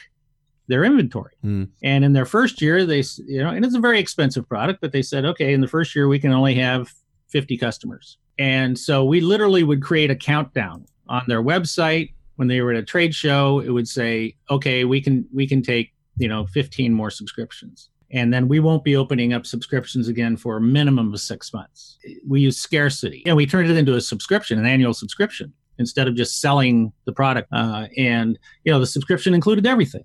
their 0.68 0.84
inventory. 0.84 1.32
Mm. 1.45 1.68
And 1.82 2.05
in 2.05 2.12
their 2.12 2.26
first 2.26 2.61
year, 2.61 2.84
they, 2.84 3.03
you 3.26 3.43
know, 3.43 3.51
and 3.51 3.64
it's 3.64 3.74
a 3.74 3.80
very 3.80 3.99
expensive 3.99 4.49
product, 4.49 4.80
but 4.80 4.93
they 4.93 5.03
said, 5.03 5.24
okay, 5.24 5.53
in 5.53 5.61
the 5.61 5.68
first 5.68 5.95
year, 5.95 6.09
we 6.09 6.18
can 6.18 6.32
only 6.32 6.55
have 6.57 6.93
50 7.28 7.57
customers. 7.57 8.18
And 8.39 8.78
so 8.78 9.05
we 9.05 9.20
literally 9.20 9.62
would 9.62 9.82
create 9.82 10.11
a 10.11 10.16
countdown 10.16 10.87
on 11.09 11.22
their 11.26 11.43
website 11.43 12.12
when 12.37 12.49
they 12.49 12.61
were 12.61 12.72
at 12.72 12.78
a 12.78 12.84
trade 12.84 13.14
show. 13.14 13.61
It 13.61 13.70
would 13.70 13.89
say, 13.89 14.37
okay, 14.51 14.84
we 14.84 15.01
can, 15.01 15.26
we 15.32 15.47
can 15.47 15.62
take, 15.62 15.93
you 16.18 16.28
know, 16.28 16.47
15 16.47 16.93
more 16.93 17.11
subscriptions. 17.11 17.91
And 18.11 18.32
then 18.32 18.49
we 18.49 18.61
won't 18.61 18.84
be 18.84 18.97
opening 18.97 19.32
up 19.32 19.47
subscriptions 19.47 20.09
again 20.09 20.37
for 20.37 20.57
a 20.57 20.61
minimum 20.61 21.12
of 21.12 21.20
six 21.20 21.53
months. 21.53 21.99
We 22.26 22.41
use 22.41 22.57
scarcity 22.57 23.22
and 23.26 23.37
we 23.37 23.47
turned 23.47 23.68
it 23.68 23.76
into 23.76 23.95
a 23.95 24.01
subscription, 24.01 24.59
an 24.59 24.66
annual 24.66 24.95
subscription 24.95 25.53
instead 25.78 26.09
of 26.09 26.14
just 26.14 26.41
selling 26.41 26.93
the 27.05 27.12
product. 27.12 27.49
Uh, 27.53 27.89
and, 27.97 28.39
you 28.64 28.72
know, 28.72 28.78
the 28.78 28.87
subscription 28.87 29.34
included 29.34 29.66
everything 29.66 30.05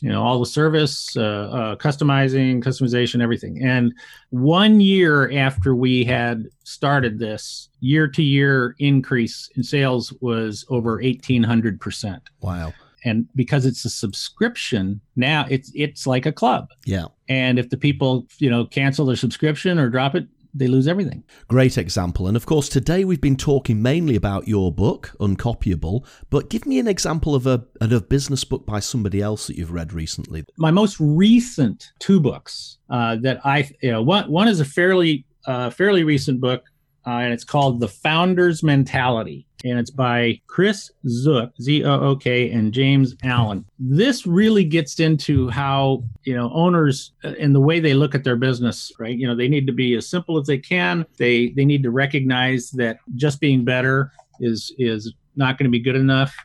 you 0.00 0.08
know 0.08 0.22
all 0.22 0.38
the 0.38 0.46
service 0.46 1.16
uh, 1.16 1.20
uh, 1.20 1.76
customizing 1.76 2.62
customization 2.62 3.22
everything. 3.22 3.62
And 3.62 3.92
one 4.30 4.80
year 4.80 5.30
after 5.32 5.74
we 5.74 6.04
had 6.04 6.48
started 6.64 7.18
this 7.18 7.68
year 7.80 8.08
to 8.08 8.22
year 8.22 8.74
increase 8.78 9.50
in 9.56 9.62
sales 9.62 10.12
was 10.20 10.64
over 10.68 10.98
1800% 10.98 12.20
wow. 12.40 12.72
And 13.04 13.28
because 13.36 13.64
it's 13.64 13.84
a 13.84 13.90
subscription 13.90 15.00
now 15.16 15.46
it's 15.48 15.70
it's 15.74 16.06
like 16.06 16.26
a 16.26 16.32
club. 16.32 16.68
Yeah. 16.84 17.06
And 17.28 17.58
if 17.58 17.70
the 17.70 17.76
people 17.76 18.26
you 18.38 18.50
know 18.50 18.64
cancel 18.66 19.06
their 19.06 19.16
subscription 19.16 19.78
or 19.78 19.88
drop 19.88 20.14
it 20.14 20.26
they 20.58 20.66
lose 20.66 20.88
everything. 20.88 21.24
Great 21.48 21.78
example. 21.78 22.26
And 22.26 22.36
of 22.36 22.46
course, 22.46 22.68
today 22.68 23.04
we've 23.04 23.20
been 23.20 23.36
talking 23.36 23.80
mainly 23.82 24.16
about 24.16 24.48
your 24.48 24.72
book, 24.72 25.14
Uncopyable, 25.20 26.06
but 26.30 26.50
give 26.50 26.66
me 26.66 26.78
an 26.78 26.88
example 26.88 27.34
of 27.34 27.46
a, 27.46 27.64
of 27.80 27.92
a 27.92 28.00
business 28.00 28.44
book 28.44 28.66
by 28.66 28.80
somebody 28.80 29.20
else 29.20 29.46
that 29.46 29.56
you've 29.56 29.72
read 29.72 29.92
recently. 29.92 30.44
My 30.56 30.70
most 30.70 30.96
recent 31.00 31.92
two 31.98 32.20
books 32.20 32.78
uh, 32.90 33.16
that 33.22 33.44
I, 33.44 33.70
you 33.82 33.92
know, 33.92 34.02
one, 34.02 34.30
one 34.30 34.48
is 34.48 34.60
a 34.60 34.64
fairly, 34.64 35.24
uh, 35.46 35.70
fairly 35.70 36.04
recent 36.04 36.40
book 36.40 36.64
uh, 37.08 37.20
and 37.20 37.32
it's 37.32 37.44
called 37.44 37.80
The 37.80 37.88
Founder's 37.88 38.62
Mentality. 38.62 39.46
And 39.64 39.78
it's 39.78 39.90
by 39.90 40.40
Chris 40.46 40.90
Zook, 41.08 41.52
Z 41.60 41.84
O 41.84 42.00
O 42.00 42.16
K, 42.16 42.50
and 42.50 42.72
James 42.72 43.16
Allen. 43.24 43.64
This 43.78 44.26
really 44.26 44.62
gets 44.62 45.00
into 45.00 45.48
how, 45.48 46.04
you 46.24 46.36
know, 46.36 46.50
owners 46.52 47.12
and 47.22 47.56
uh, 47.56 47.58
the 47.58 47.64
way 47.64 47.80
they 47.80 47.94
look 47.94 48.14
at 48.14 48.24
their 48.24 48.36
business, 48.36 48.92
right? 49.00 49.16
You 49.16 49.26
know, 49.26 49.34
they 49.34 49.48
need 49.48 49.66
to 49.66 49.72
be 49.72 49.96
as 49.96 50.08
simple 50.08 50.38
as 50.38 50.46
they 50.46 50.58
can. 50.58 51.06
They 51.16 51.48
they 51.56 51.64
need 51.64 51.82
to 51.82 51.90
recognize 51.90 52.70
that 52.72 52.98
just 53.16 53.40
being 53.40 53.64
better 53.64 54.12
is 54.38 54.72
is 54.78 55.12
not 55.34 55.58
going 55.58 55.64
to 55.64 55.70
be 55.70 55.80
good 55.80 55.96
enough. 55.96 56.36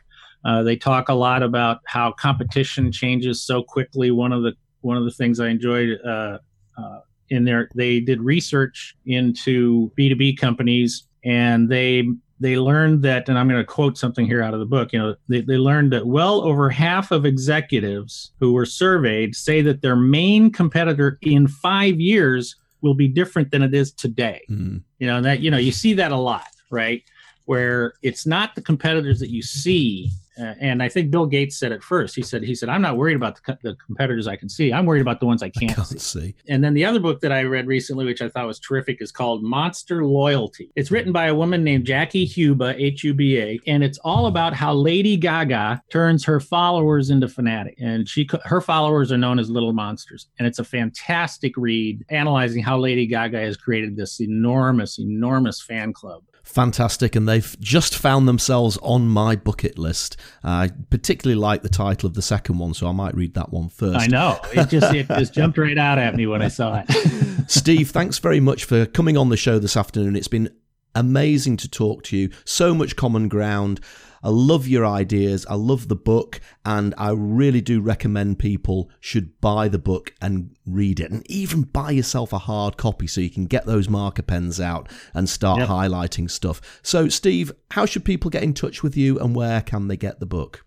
Uh, 0.44 0.62
they 0.62 0.76
talk 0.76 1.08
a 1.08 1.14
lot 1.14 1.42
about 1.42 1.82
how 1.86 2.10
competition 2.12 2.90
changes 2.90 3.42
so 3.42 3.62
quickly. 3.62 4.10
One 4.10 4.32
of 4.32 4.42
the 4.42 4.54
one 4.80 4.96
of 4.96 5.04
the 5.04 5.12
things 5.12 5.38
I 5.38 5.48
enjoyed 5.48 6.00
uh, 6.04 6.38
uh, 6.76 7.00
in 7.30 7.44
there 7.44 7.68
they 7.74 8.00
did 8.00 8.20
research 8.20 8.96
into 9.06 9.90
b2b 9.98 10.38
companies 10.38 11.06
and 11.24 11.68
they 11.68 12.06
they 12.40 12.56
learned 12.56 13.02
that 13.02 13.28
and 13.28 13.38
i'm 13.38 13.48
going 13.48 13.60
to 13.60 13.64
quote 13.64 13.96
something 13.96 14.26
here 14.26 14.42
out 14.42 14.54
of 14.54 14.60
the 14.60 14.66
book 14.66 14.92
you 14.92 14.98
know 14.98 15.14
they, 15.28 15.40
they 15.40 15.56
learned 15.56 15.92
that 15.92 16.06
well 16.06 16.42
over 16.42 16.68
half 16.68 17.10
of 17.10 17.24
executives 17.24 18.32
who 18.40 18.52
were 18.52 18.66
surveyed 18.66 19.34
say 19.34 19.62
that 19.62 19.82
their 19.82 19.96
main 19.96 20.50
competitor 20.50 21.18
in 21.22 21.46
five 21.46 22.00
years 22.00 22.56
will 22.80 22.94
be 22.94 23.08
different 23.08 23.50
than 23.50 23.62
it 23.62 23.74
is 23.74 23.92
today 23.92 24.42
mm-hmm. 24.50 24.78
you 24.98 25.06
know 25.06 25.20
that 25.20 25.40
you 25.40 25.50
know 25.50 25.58
you 25.58 25.72
see 25.72 25.94
that 25.94 26.12
a 26.12 26.16
lot 26.16 26.48
right 26.70 27.02
where 27.46 27.94
it's 28.02 28.26
not 28.26 28.54
the 28.54 28.62
competitors 28.62 29.20
that 29.20 29.30
you 29.30 29.42
see 29.42 30.10
and 30.36 30.82
I 30.82 30.88
think 30.88 31.10
Bill 31.10 31.26
Gates 31.26 31.56
said 31.58 31.72
it 31.72 31.82
first. 31.82 32.14
He 32.14 32.22
said, 32.22 32.42
"He 32.42 32.54
said 32.54 32.68
I'm 32.68 32.82
not 32.82 32.96
worried 32.96 33.16
about 33.16 33.40
the, 33.44 33.58
the 33.62 33.76
competitors 33.86 34.26
I 34.26 34.36
can 34.36 34.48
see. 34.48 34.72
I'm 34.72 34.86
worried 34.86 35.02
about 35.02 35.20
the 35.20 35.26
ones 35.26 35.42
I 35.42 35.50
can't, 35.50 35.72
I 35.72 35.74
can't 35.74 35.86
see. 35.86 35.98
see." 35.98 36.34
And 36.48 36.62
then 36.62 36.74
the 36.74 36.84
other 36.84 37.00
book 37.00 37.20
that 37.20 37.32
I 37.32 37.42
read 37.42 37.66
recently, 37.66 38.04
which 38.04 38.22
I 38.22 38.28
thought 38.28 38.46
was 38.46 38.58
terrific, 38.58 39.00
is 39.00 39.12
called 39.12 39.42
Monster 39.42 40.04
Loyalty. 40.04 40.70
It's 40.76 40.90
written 40.90 41.12
by 41.12 41.26
a 41.26 41.34
woman 41.34 41.62
named 41.62 41.86
Jackie 41.86 42.26
Huba, 42.26 42.74
H-U-B-A, 42.78 43.60
and 43.66 43.84
it's 43.84 43.98
all 43.98 44.26
about 44.26 44.54
how 44.54 44.74
Lady 44.74 45.16
Gaga 45.16 45.82
turns 45.90 46.24
her 46.24 46.40
followers 46.40 47.10
into 47.10 47.28
fanatics, 47.28 47.80
and 47.80 48.08
she 48.08 48.28
her 48.44 48.60
followers 48.60 49.12
are 49.12 49.18
known 49.18 49.38
as 49.38 49.50
little 49.50 49.72
monsters. 49.72 50.28
And 50.38 50.46
it's 50.46 50.58
a 50.58 50.64
fantastic 50.64 51.56
read, 51.56 52.04
analyzing 52.08 52.62
how 52.62 52.78
Lady 52.78 53.06
Gaga 53.06 53.38
has 53.40 53.56
created 53.56 53.96
this 53.96 54.20
enormous, 54.20 54.98
enormous 54.98 55.60
fan 55.60 55.92
club 55.92 56.22
fantastic, 56.44 57.16
and 57.16 57.28
they've 57.28 57.56
just 57.60 57.96
found 57.96 58.28
themselves 58.28 58.78
on 58.82 59.08
my 59.08 59.34
bucket 59.34 59.78
list. 59.78 60.16
Uh, 60.44 60.48
I 60.48 60.70
particularly 60.90 61.38
like 61.40 61.62
the 61.62 61.68
title 61.68 62.06
of 62.06 62.14
the 62.14 62.22
second 62.22 62.58
one, 62.58 62.74
so 62.74 62.86
I 62.86 62.92
might 62.92 63.14
read 63.14 63.34
that 63.34 63.50
one 63.50 63.68
first. 63.68 63.98
I 63.98 64.06
know 64.06 64.38
it 64.52 64.68
just 64.68 64.94
it 64.94 65.08
just 65.08 65.34
jumped 65.34 65.58
right 65.58 65.76
out 65.76 65.98
at 65.98 66.14
me 66.14 66.26
when 66.26 66.42
I 66.42 66.48
saw 66.48 66.82
it. 66.86 67.44
Steve, 67.50 67.90
thanks 67.90 68.18
very 68.18 68.40
much 68.40 68.64
for 68.64 68.86
coming 68.86 69.16
on 69.16 69.30
the 69.30 69.36
show 69.36 69.58
this 69.58 69.76
afternoon. 69.76 70.14
It's 70.16 70.28
been 70.28 70.50
amazing 70.94 71.56
to 71.58 71.68
talk 71.68 72.04
to 72.04 72.16
you. 72.16 72.30
So 72.44 72.74
much 72.74 72.96
common 72.96 73.28
ground. 73.28 73.80
I 74.24 74.30
love 74.30 74.66
your 74.66 74.86
ideas. 74.86 75.44
I 75.50 75.54
love 75.54 75.88
the 75.88 75.94
book, 75.94 76.40
and 76.64 76.94
I 76.96 77.10
really 77.10 77.60
do 77.60 77.82
recommend 77.82 78.38
people 78.38 78.90
should 78.98 79.38
buy 79.42 79.68
the 79.68 79.78
book 79.78 80.14
and 80.22 80.56
read 80.66 80.98
it, 80.98 81.10
and 81.10 81.30
even 81.30 81.62
buy 81.62 81.90
yourself 81.90 82.32
a 82.32 82.38
hard 82.38 82.78
copy 82.78 83.06
so 83.06 83.20
you 83.20 83.28
can 83.28 83.44
get 83.44 83.66
those 83.66 83.90
marker 83.90 84.22
pens 84.22 84.60
out 84.60 84.90
and 85.12 85.28
start 85.28 85.58
yep. 85.58 85.68
highlighting 85.68 86.30
stuff. 86.30 86.80
So, 86.82 87.10
Steve, 87.10 87.52
how 87.72 87.84
should 87.84 88.06
people 88.06 88.30
get 88.30 88.42
in 88.42 88.54
touch 88.54 88.82
with 88.82 88.96
you, 88.96 89.18
and 89.20 89.36
where 89.36 89.60
can 89.60 89.88
they 89.88 89.98
get 89.98 90.20
the 90.20 90.26
book? 90.26 90.64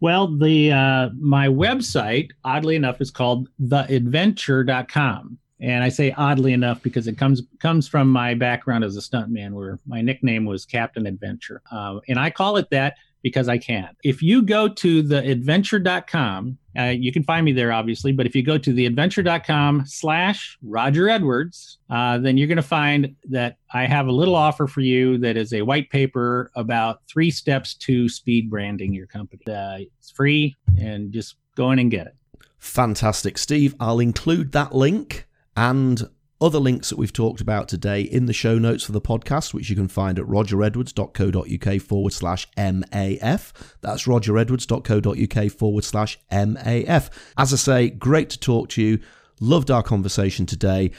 Well, 0.00 0.36
the 0.36 0.72
uh, 0.72 1.08
my 1.18 1.48
website, 1.48 2.28
oddly 2.44 2.76
enough, 2.76 3.00
is 3.00 3.10
called 3.10 3.48
theadventure.com. 3.62 5.38
And 5.60 5.84
I 5.84 5.88
say 5.88 6.12
oddly 6.16 6.52
enough 6.52 6.82
because 6.82 7.06
it 7.06 7.18
comes 7.18 7.42
comes 7.58 7.86
from 7.86 8.10
my 8.10 8.34
background 8.34 8.84
as 8.84 8.96
a 8.96 9.00
stuntman, 9.00 9.52
where 9.52 9.78
my 9.86 10.00
nickname 10.00 10.44
was 10.44 10.64
Captain 10.64 11.06
Adventure, 11.06 11.62
uh, 11.70 12.00
and 12.08 12.18
I 12.18 12.30
call 12.30 12.56
it 12.56 12.70
that 12.70 12.96
because 13.22 13.48
I 13.48 13.58
can. 13.58 13.90
If 14.02 14.22
you 14.22 14.42
go 14.42 14.68
to 14.68 15.02
theadventure.com, 15.02 16.58
uh, 16.78 16.82
you 16.84 17.12
can 17.12 17.22
find 17.22 17.44
me 17.44 17.52
there, 17.52 17.72
obviously. 17.72 18.12
But 18.12 18.26
if 18.26 18.34
you 18.34 18.42
go 18.42 18.58
to 18.58 18.72
theadventure.com 18.72 19.84
slash 19.86 20.58
Roger 20.62 21.08
Edwards, 21.08 21.78
uh, 21.90 22.18
then 22.18 22.36
you're 22.36 22.48
going 22.48 22.56
to 22.56 22.62
find 22.62 23.14
that 23.24 23.56
I 23.72 23.86
have 23.86 24.06
a 24.06 24.12
little 24.12 24.36
offer 24.36 24.66
for 24.66 24.80
you 24.80 25.18
that 25.18 25.36
is 25.36 25.52
a 25.52 25.62
white 25.62 25.90
paper 25.90 26.50
about 26.54 27.02
three 27.08 27.30
steps 27.30 27.74
to 27.74 28.08
speed 28.08 28.50
branding 28.50 28.94
your 28.94 29.06
company. 29.06 29.42
Uh, 29.46 29.78
it's 29.98 30.10
free, 30.10 30.56
and 30.80 31.12
just 31.12 31.36
go 31.56 31.70
in 31.72 31.78
and 31.78 31.90
get 31.90 32.06
it. 32.06 32.14
Fantastic, 32.58 33.38
Steve. 33.38 33.74
I'll 33.80 34.00
include 34.00 34.52
that 34.52 34.74
link 34.74 35.26
and 35.56 36.08
other 36.40 36.58
links 36.58 36.88
that 36.88 36.96
we've 36.96 37.12
talked 37.12 37.40
about 37.40 37.68
today 37.68 38.00
in 38.00 38.26
the 38.26 38.32
show 38.32 38.58
notes 38.58 38.82
for 38.82 38.92
the 38.92 39.00
podcast, 39.00 39.52
which 39.52 39.68
you 39.68 39.76
can 39.76 39.88
find 39.88 40.18
at 40.18 40.24
rogeredwards.co.uk 40.24 41.82
forward 41.82 42.12
slash 42.12 42.48
MAF. 42.56 43.52
That's 43.82 44.04
rogeredwards.co.uk 44.04 45.52
forward 45.52 45.84
slash 45.84 46.18
MAF. 46.30 47.10
As 47.36 47.52
I 47.52 47.56
say, 47.56 47.90
great 47.90 48.30
to 48.30 48.40
talk 48.40 48.70
to 48.70 48.82
you. 48.82 49.00
Loved 49.40 49.70
our 49.70 49.82
conversation 49.82 50.46
today. 50.46 50.92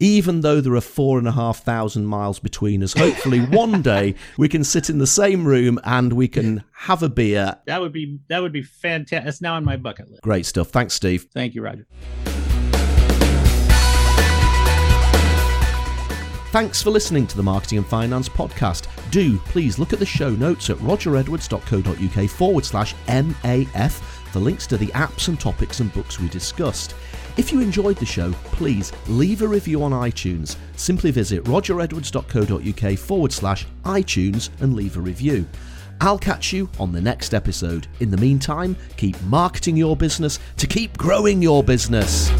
Even 0.00 0.40
though 0.40 0.60
there 0.60 0.74
are 0.74 0.80
four 0.80 1.18
and 1.18 1.28
a 1.28 1.32
half 1.32 1.62
thousand 1.62 2.06
miles 2.06 2.40
between 2.40 2.82
us, 2.82 2.92
hopefully 2.92 3.40
one 3.46 3.80
day 3.80 4.16
we 4.36 4.48
can 4.48 4.64
sit 4.64 4.90
in 4.90 4.98
the 4.98 5.06
same 5.06 5.46
room 5.46 5.78
and 5.84 6.12
we 6.12 6.26
can 6.26 6.64
have 6.72 7.02
a 7.02 7.08
beer. 7.08 7.56
That 7.66 7.80
would 7.80 7.92
be 7.92 8.18
that 8.28 8.42
would 8.42 8.52
be 8.52 8.62
fantastic. 8.62 9.24
That's 9.24 9.40
now 9.40 9.54
on 9.54 9.64
my 9.64 9.76
bucket 9.76 10.10
list. 10.10 10.22
Great 10.22 10.46
stuff. 10.46 10.68
Thanks, 10.68 10.94
Steve. 10.94 11.28
Thank 11.32 11.54
you, 11.54 11.62
Roger. 11.62 11.86
Thanks 16.54 16.80
for 16.80 16.90
listening 16.90 17.26
to 17.26 17.36
the 17.36 17.42
Marketing 17.42 17.78
and 17.78 17.86
Finance 17.88 18.28
podcast. 18.28 18.86
Do 19.10 19.38
please 19.38 19.76
look 19.80 19.92
at 19.92 19.98
the 19.98 20.06
show 20.06 20.30
notes 20.30 20.70
at 20.70 20.76
rogeredwards.co.uk 20.76 22.30
forward 22.30 22.64
slash 22.64 22.94
MAF 23.08 23.90
for 24.30 24.38
links 24.38 24.64
to 24.68 24.76
the 24.76 24.86
apps 24.92 25.26
and 25.26 25.40
topics 25.40 25.80
and 25.80 25.92
books 25.92 26.20
we 26.20 26.28
discussed. 26.28 26.94
If 27.36 27.50
you 27.50 27.58
enjoyed 27.58 27.96
the 27.96 28.06
show, 28.06 28.30
please 28.52 28.92
leave 29.08 29.42
a 29.42 29.48
review 29.48 29.82
on 29.82 29.90
iTunes. 29.90 30.54
Simply 30.76 31.10
visit 31.10 31.42
rogeredwards.co.uk 31.42 32.98
forward 33.00 33.32
slash 33.32 33.66
iTunes 33.82 34.50
and 34.60 34.76
leave 34.76 34.96
a 34.96 35.00
review. 35.00 35.44
I'll 36.00 36.20
catch 36.20 36.52
you 36.52 36.70
on 36.78 36.92
the 36.92 37.00
next 37.00 37.34
episode. 37.34 37.88
In 37.98 38.12
the 38.12 38.16
meantime, 38.16 38.76
keep 38.96 39.20
marketing 39.22 39.76
your 39.76 39.96
business 39.96 40.38
to 40.58 40.68
keep 40.68 40.96
growing 40.98 41.42
your 41.42 41.64
business. 41.64 42.30